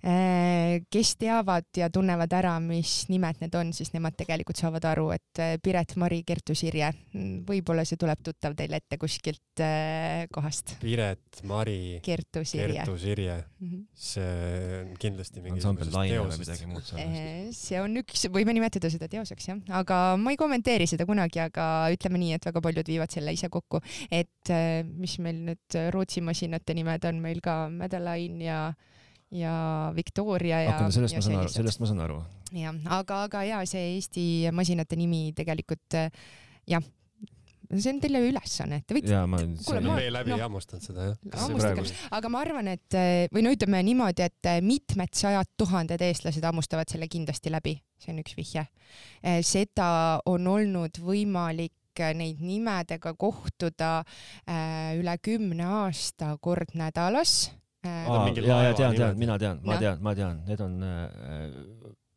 Äh, 0.04 0.82
kes 0.92 1.14
teavad 1.16 1.64
ja 1.80 1.86
tunnevad 1.88 2.32
ära, 2.36 2.58
mis 2.60 3.06
nimed 3.08 3.38
need 3.40 3.54
on, 3.56 3.70
siis 3.72 3.88
nemad 3.94 4.12
tegelikult 4.18 4.58
saavad 4.60 4.84
aru, 4.90 5.06
et 5.14 5.40
äh, 5.40 5.54
Piret, 5.64 5.94
Mari, 5.96 6.18
Kertu, 6.28 6.52
Sirje, 6.58 6.90
võib-olla 7.48 7.86
see 7.88 7.96
tuleb 7.96 8.20
tuttav 8.26 8.52
teile 8.58 8.82
ette 8.82 8.98
kuskilt 9.00 9.64
äh, 9.64 10.26
kohast. 10.34 10.74
Piret, 10.82 11.40
Mari, 11.48 12.02
Kertu, 12.04 12.44
Sirje. 12.44 12.82
Kertu, 12.82 12.98
Sirje 13.00 13.38
mm. 13.38 13.70
-hmm. 13.70 13.82
see 13.96 14.76
on 14.82 14.94
kindlasti 15.00 15.40
mingisugusest 15.40 15.96
teosest. 15.96 17.58
see 17.64 17.80
on 17.80 17.96
üks, 18.04 18.28
võime 18.28 18.52
nimetada 18.52 18.92
seda 18.92 19.08
teoseks 19.08 19.48
jah, 19.54 19.66
aga 19.80 20.04
ma 20.20 20.36
ei 20.36 20.40
kommenteeri 20.40 20.84
seda 20.90 21.08
kunagi, 21.08 21.40
aga 21.40 21.88
ütleme 21.96 22.20
nii, 22.20 22.34
et 22.36 22.52
väga 22.52 22.60
paljud 22.60 22.92
viivad 22.92 23.08
selle 23.14 23.32
ise 23.32 23.48
kokku, 23.48 23.80
et 24.12 24.52
mis 24.84 25.16
meil 25.16 25.46
nüüd 25.48 25.84
Rootsi 25.96 26.20
masinate 26.20 26.76
nimed 26.76 27.08
on 27.08 27.24
meil 27.24 27.40
ka 27.40 27.62
Madeline 27.72 28.44
ja 28.44 28.64
ja 29.34 29.92
Victoria 29.96 30.62
ja. 30.62 30.74
sellest 30.94 31.18
ma 31.18 31.24
saan 31.26 31.40
aru, 31.42 31.52
sellest 31.52 31.82
ma 31.82 31.90
saan 31.90 32.02
aru. 32.06 32.18
jah, 32.54 32.76
aga, 32.98 33.24
aga 33.28 33.46
ja 33.48 33.62
see 33.68 33.94
Eesti 33.96 34.26
masinate 34.54 34.98
nimi 34.98 35.26
tegelikult 35.36 35.98
jah, 36.70 36.84
see 37.72 37.90
on 37.90 38.00
teile 38.02 38.20
ülesanne, 38.28 38.80
et 38.80 38.86
te 38.86 38.96
võite 38.96 39.12
ja 39.12 39.24
ma 39.30 39.40
Kuule, 39.42 39.80
me 39.82 39.90
ma- 39.90 39.98
vee 39.98 40.10
läbi 40.14 40.34
ei 40.36 40.42
hammustanud 40.44 40.86
seda 40.86 41.08
jah. 41.10 41.94
Aga 42.14 42.30
ma 42.32 42.42
arvan, 42.44 42.70
et 42.76 42.98
või 43.34 43.44
no 43.46 43.54
ütleme 43.54 43.82
niimoodi, 43.86 44.26
et 44.28 44.50
mitmed 44.64 45.14
sajad 45.18 45.54
tuhanded 45.58 46.04
eestlased 46.04 46.44
hammustavad 46.44 46.90
selle 46.90 47.08
kindlasti 47.10 47.52
läbi, 47.52 47.76
see 48.00 48.14
on 48.14 48.20
üks 48.22 48.36
vihje. 48.38 48.66
seda 49.46 49.88
on 50.30 50.46
olnud 50.54 51.02
võimalik 51.02 51.72
neid 52.18 52.40
nimedega 52.42 53.12
kohtuda 53.14 53.90
üle 54.98 55.18
kümne 55.22 55.68
aasta 55.82 56.32
kord 56.42 56.74
nädalas 56.74 57.52
aa, 57.84 58.28
ja, 58.36 58.56
ja 58.68 58.72
tean, 58.78 58.96
tean, 58.96 59.18
mina 59.18 59.36
tean, 59.40 59.60
ma 59.64 59.74
Noh. 59.74 59.82
tean, 59.82 60.00
ma 60.04 60.14
tean, 60.16 60.40
need 60.48 60.60
on, 60.64 60.78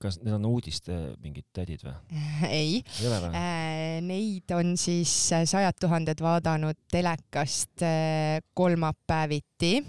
kas 0.02 0.20
need 0.22 0.36
on 0.38 0.46
uudiste 0.50 0.96
mingid 1.24 1.48
tädid 1.56 1.84
või? 1.86 1.96
ei 2.60 2.80
või? 3.02 3.32
äh,, 3.34 3.98
neid 4.06 4.54
on 4.56 4.76
siis 4.80 5.14
sajad 5.32 5.78
tuhanded 5.82 6.22
vaadanud 6.24 6.80
telekast 6.94 7.86
äh, 7.86 8.40
kolmapäeviti, 8.58 9.82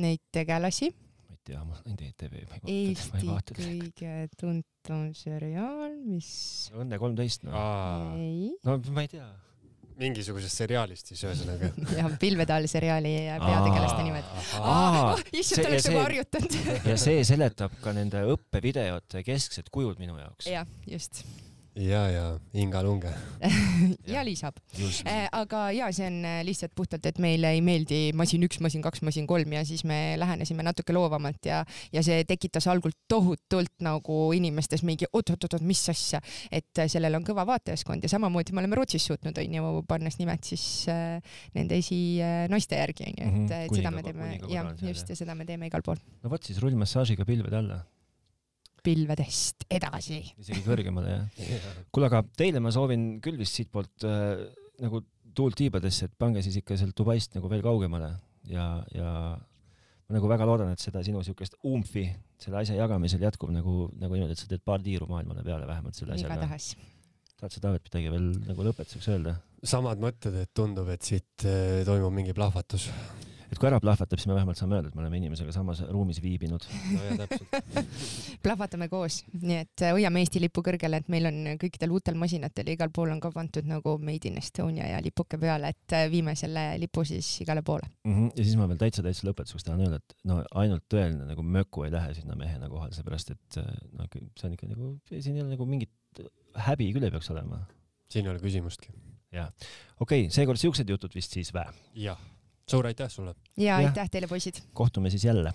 neid 0.00 0.22
tegelasi. 0.32 0.90
ma 0.94 1.34
ei 1.36 1.44
tea, 1.50 1.60
ma 1.66 1.76
olen 1.82 2.00
ETV, 2.08 2.40
ma 2.46 2.62
ei 2.62 2.64
vaata, 2.64 3.12
ma 3.20 3.34
Eesti 3.34 3.60
kõige 3.60 4.16
tuntum 4.38 5.06
seriaal, 5.18 5.94
mis 6.06 6.32
Õnne 6.76 7.00
kolmteist, 7.02 7.46
noh. 7.48 8.16
ei, 8.16 8.52
no 8.66 8.78
ma 8.94 9.06
ei 9.06 9.14
tea. 9.18 9.28
Mingisugusest 10.00 10.62
seriaalist 10.62 11.12
siis 11.12 11.22
ühesõnaga. 11.26 11.70
ja 11.98 12.08
Pilvetal 12.20 12.66
seriaali 12.70 13.12
peategelaste 13.42 14.06
nimed. 14.06 14.32
Issand, 15.36 15.66
oleks 15.68 15.84
see- 15.86 15.92
nagu 15.94 16.02
harjutanud. 16.04 16.58
ja 16.90 16.96
see 17.00 17.20
seletab 17.28 17.76
ka 17.84 17.94
nende 17.96 18.24
õppevideote 18.34 19.24
kesksed 19.26 19.70
kujud 19.74 20.00
minu 20.02 20.18
jaoks. 20.20 20.48
jah, 20.50 20.68
just. 20.88 21.22
ja, 21.80 22.04
ja 22.12 22.24
Inga 22.54 22.82
Lunge. 22.84 23.12
ja 24.14 24.24
lisab. 24.26 24.60
just. 24.78 25.06
aga 25.32 25.70
ja 25.74 25.90
see 25.92 26.06
on 26.06 26.20
äh, 26.24 26.40
lihtsalt 26.46 26.74
puhtalt, 26.76 27.06
et 27.06 27.18
meile 27.22 27.52
ei 27.56 27.62
meeldi 27.64 28.00
masin 28.16 28.44
üks, 28.46 28.60
masin 28.64 28.84
kaks, 28.84 29.02
masin 29.06 29.26
kolm 29.30 29.52
ja 29.56 29.64
siis 29.66 29.84
me 29.88 30.14
lähenesime 30.20 30.64
natuke 30.66 30.94
loovamalt 30.96 31.50
ja, 31.50 31.62
ja 31.92 32.04
see 32.06 32.22
tekitas 32.28 32.68
algul 32.70 32.94
tohutult 33.08 33.74
nagu 33.84 34.20
inimestes 34.36 34.84
mingi 34.86 35.08
oot-oot-oot, 35.10 35.60
mis 35.66 35.82
asja, 35.92 36.22
et 36.52 36.78
äh, 36.78 36.90
sellel 36.90 37.18
on 37.18 37.26
kõva 37.26 37.46
vaatajaskond 37.48 38.06
ja 38.06 38.12
samamoodi 38.12 38.54
me 38.54 38.64
oleme 38.64 38.80
Rootsis 38.80 39.10
suutnud, 39.10 39.36
onju, 39.42 39.74
pannes 39.88 40.20
nimed 40.20 40.46
siis 40.46 40.66
äh, 40.92 41.18
nende 41.56 41.80
esinaiste 41.80 42.78
järgi, 42.80 43.10
onju, 43.10 43.30
et 43.30 43.40
Mhm, 43.40 43.52
äh, 43.52 43.64
et 43.66 43.78
seda 43.78 43.92
me 43.94 44.04
teeme 44.04 44.26
kuniga 44.26 44.50
ja 44.50 44.64
korra 44.64 44.74
on 44.74 44.78
seal, 44.80 44.92
just 44.92 45.06
jah. 45.06 45.14
ja 45.14 45.22
seda 45.22 45.36
me 45.38 45.46
teeme 45.48 45.70
igal 45.70 45.84
pool. 45.86 46.02
no 46.24 46.32
vot 46.32 46.46
siis 46.46 46.60
rullmassaažiga 46.62 47.26
pilvede 47.28 47.58
alla, 47.60 47.80
pilvedest 48.84 49.66
edasi. 49.70 50.22
isegi 50.40 50.64
kõrgemale 50.66 51.12
jah. 51.12 51.46
kuule, 51.92 52.10
aga 52.10 52.22
teile 52.36 52.62
ma 52.62 52.72
soovin 52.74 53.12
küll 53.24 53.40
vist 53.40 53.58
siitpoolt 53.58 54.06
äh, 54.08 54.44
nagu 54.80 55.02
tuult 55.36 55.58
tiibadesse, 55.58 56.08
et 56.08 56.16
pange 56.18 56.42
siis 56.44 56.58
ikka 56.60 56.78
sealt 56.78 56.96
Dubaist 56.98 57.36
nagu 57.36 57.50
veel 57.50 57.62
kaugemale 57.64 58.10
ja, 58.50 58.66
ja 58.94 59.10
ma 60.10 60.16
nagu 60.16 60.30
väga 60.30 60.48
loodan, 60.48 60.72
et 60.74 60.82
seda 60.82 61.04
sinu 61.06 61.22
siukest 61.26 61.58
umfi 61.70 62.08
selle 62.40 62.62
asja 62.62 62.78
jagamisel 62.78 63.22
jätkub 63.22 63.52
nagu, 63.54 63.84
nagu 64.00 64.16
niimoodi, 64.16 64.34
et 64.34 64.42
sa 64.42 64.48
teed 64.50 64.64
paar 64.66 64.82
tiiru 64.82 65.06
maailmale 65.10 65.44
peale 65.46 65.68
vähemalt 65.68 65.98
selle 65.98 66.16
asjaga. 66.16 66.40
igatahes. 66.40 66.72
tahad 67.36 67.54
sa, 67.54 67.62
Taavet, 67.62 67.86
midagi 67.86 68.12
veel 68.12 68.28
nagu 68.48 68.66
lõpetuseks 68.66 69.10
öelda? 69.14 69.36
samad 69.62 70.00
mõtted, 70.02 70.34
et 70.40 70.50
tundub, 70.56 70.88
et 70.92 71.04
siit 71.04 71.44
eh, 71.44 71.82
toimub 71.84 72.14
mingi 72.16 72.32
plahvatus. 72.36 72.88
Et 73.50 73.58
kui 73.58 73.68
ära 73.68 73.80
plahvatab, 73.82 74.18
siis 74.20 74.28
me 74.30 74.36
vähemalt 74.36 74.58
saame 74.60 74.78
öelda, 74.78 74.90
et 74.90 74.96
me 74.98 75.02
oleme 75.04 75.18
inimesega 75.18 75.52
samas 75.54 75.82
ruumis 75.88 76.20
viibinud. 76.22 76.66
no 76.94 77.02
ja 77.04 77.16
täpselt. 77.22 77.90
plahvatame 78.44 78.88
koos, 78.92 79.20
nii 79.34 79.58
et 79.64 79.84
äh, 79.86 79.94
hoiame 79.96 80.22
Eesti 80.24 80.42
lipu 80.42 80.62
kõrgel, 80.66 80.96
et 81.00 81.10
meil 81.12 81.28
on 81.30 81.40
kõikidel 81.60 81.94
uutel 81.96 82.18
masinatel 82.20 82.70
ja 82.70 82.78
igal 82.78 82.92
pool 82.94 83.12
on 83.14 83.22
ka 83.22 83.32
pandud 83.34 83.68
nagu 83.70 83.96
Made 84.02 84.30
in 84.30 84.38
Estonia 84.40 84.88
ja 84.92 85.02
lipuke 85.04 85.40
peale, 85.40 85.74
et 85.74 85.96
äh, 85.96 86.06
viime 86.12 86.36
selle 86.38 86.64
lipu 86.80 87.04
siis 87.08 87.28
igale 87.44 87.64
poole. 87.66 87.90
mm. 88.04 88.14
-hmm. 88.14 88.32
ja 88.36 88.44
siis 88.44 88.56
ma 88.60 88.68
veel 88.70 88.80
täitsa 88.80 89.02
täitsa 89.06 89.28
lõpetuseks 89.28 89.66
tahan 89.66 89.84
öelda, 89.86 90.00
et 90.02 90.16
no 90.24 90.42
ainult 90.54 90.86
tõeline 90.92 91.26
nagu 91.28 91.42
möku 91.42 91.84
ei 91.84 91.94
lähe 91.94 92.14
sinna 92.14 92.36
mehena 92.38 92.68
kohale, 92.68 92.94
seepärast 92.94 93.34
et 93.34 93.62
äh, 93.62 93.70
no 93.92 94.06
see 94.14 94.48
on 94.48 94.54
ikka 94.54 94.70
nagu, 94.70 94.96
siin 95.10 95.36
ei 95.36 95.42
ole 95.42 95.56
nagu 95.56 95.66
mingit 95.66 96.24
häbi 96.66 96.90
küll 96.94 97.06
ei 97.06 97.14
peaks 97.14 97.30
olema. 97.34 97.64
siin 98.10 98.26
ei 98.26 98.32
ole 98.32 98.42
küsimustki. 98.42 98.92
okei 99.30 99.50
okay,, 100.00 100.28
seekord 100.30 100.58
siuksed 100.58 100.88
jutud 100.88 101.14
vist 101.14 101.32
siis 101.32 101.54
vä. 101.54 101.66
jah. 101.94 102.18
Suur 102.70 102.86
aitäh 102.86 103.10
sulle. 103.10 103.34
ja 103.56 103.76
aitäh 103.76 104.10
teile, 104.10 104.26
poisid. 104.26 104.54
kohtume 104.72 105.10
siis 105.10 105.24
jälle 105.24 105.52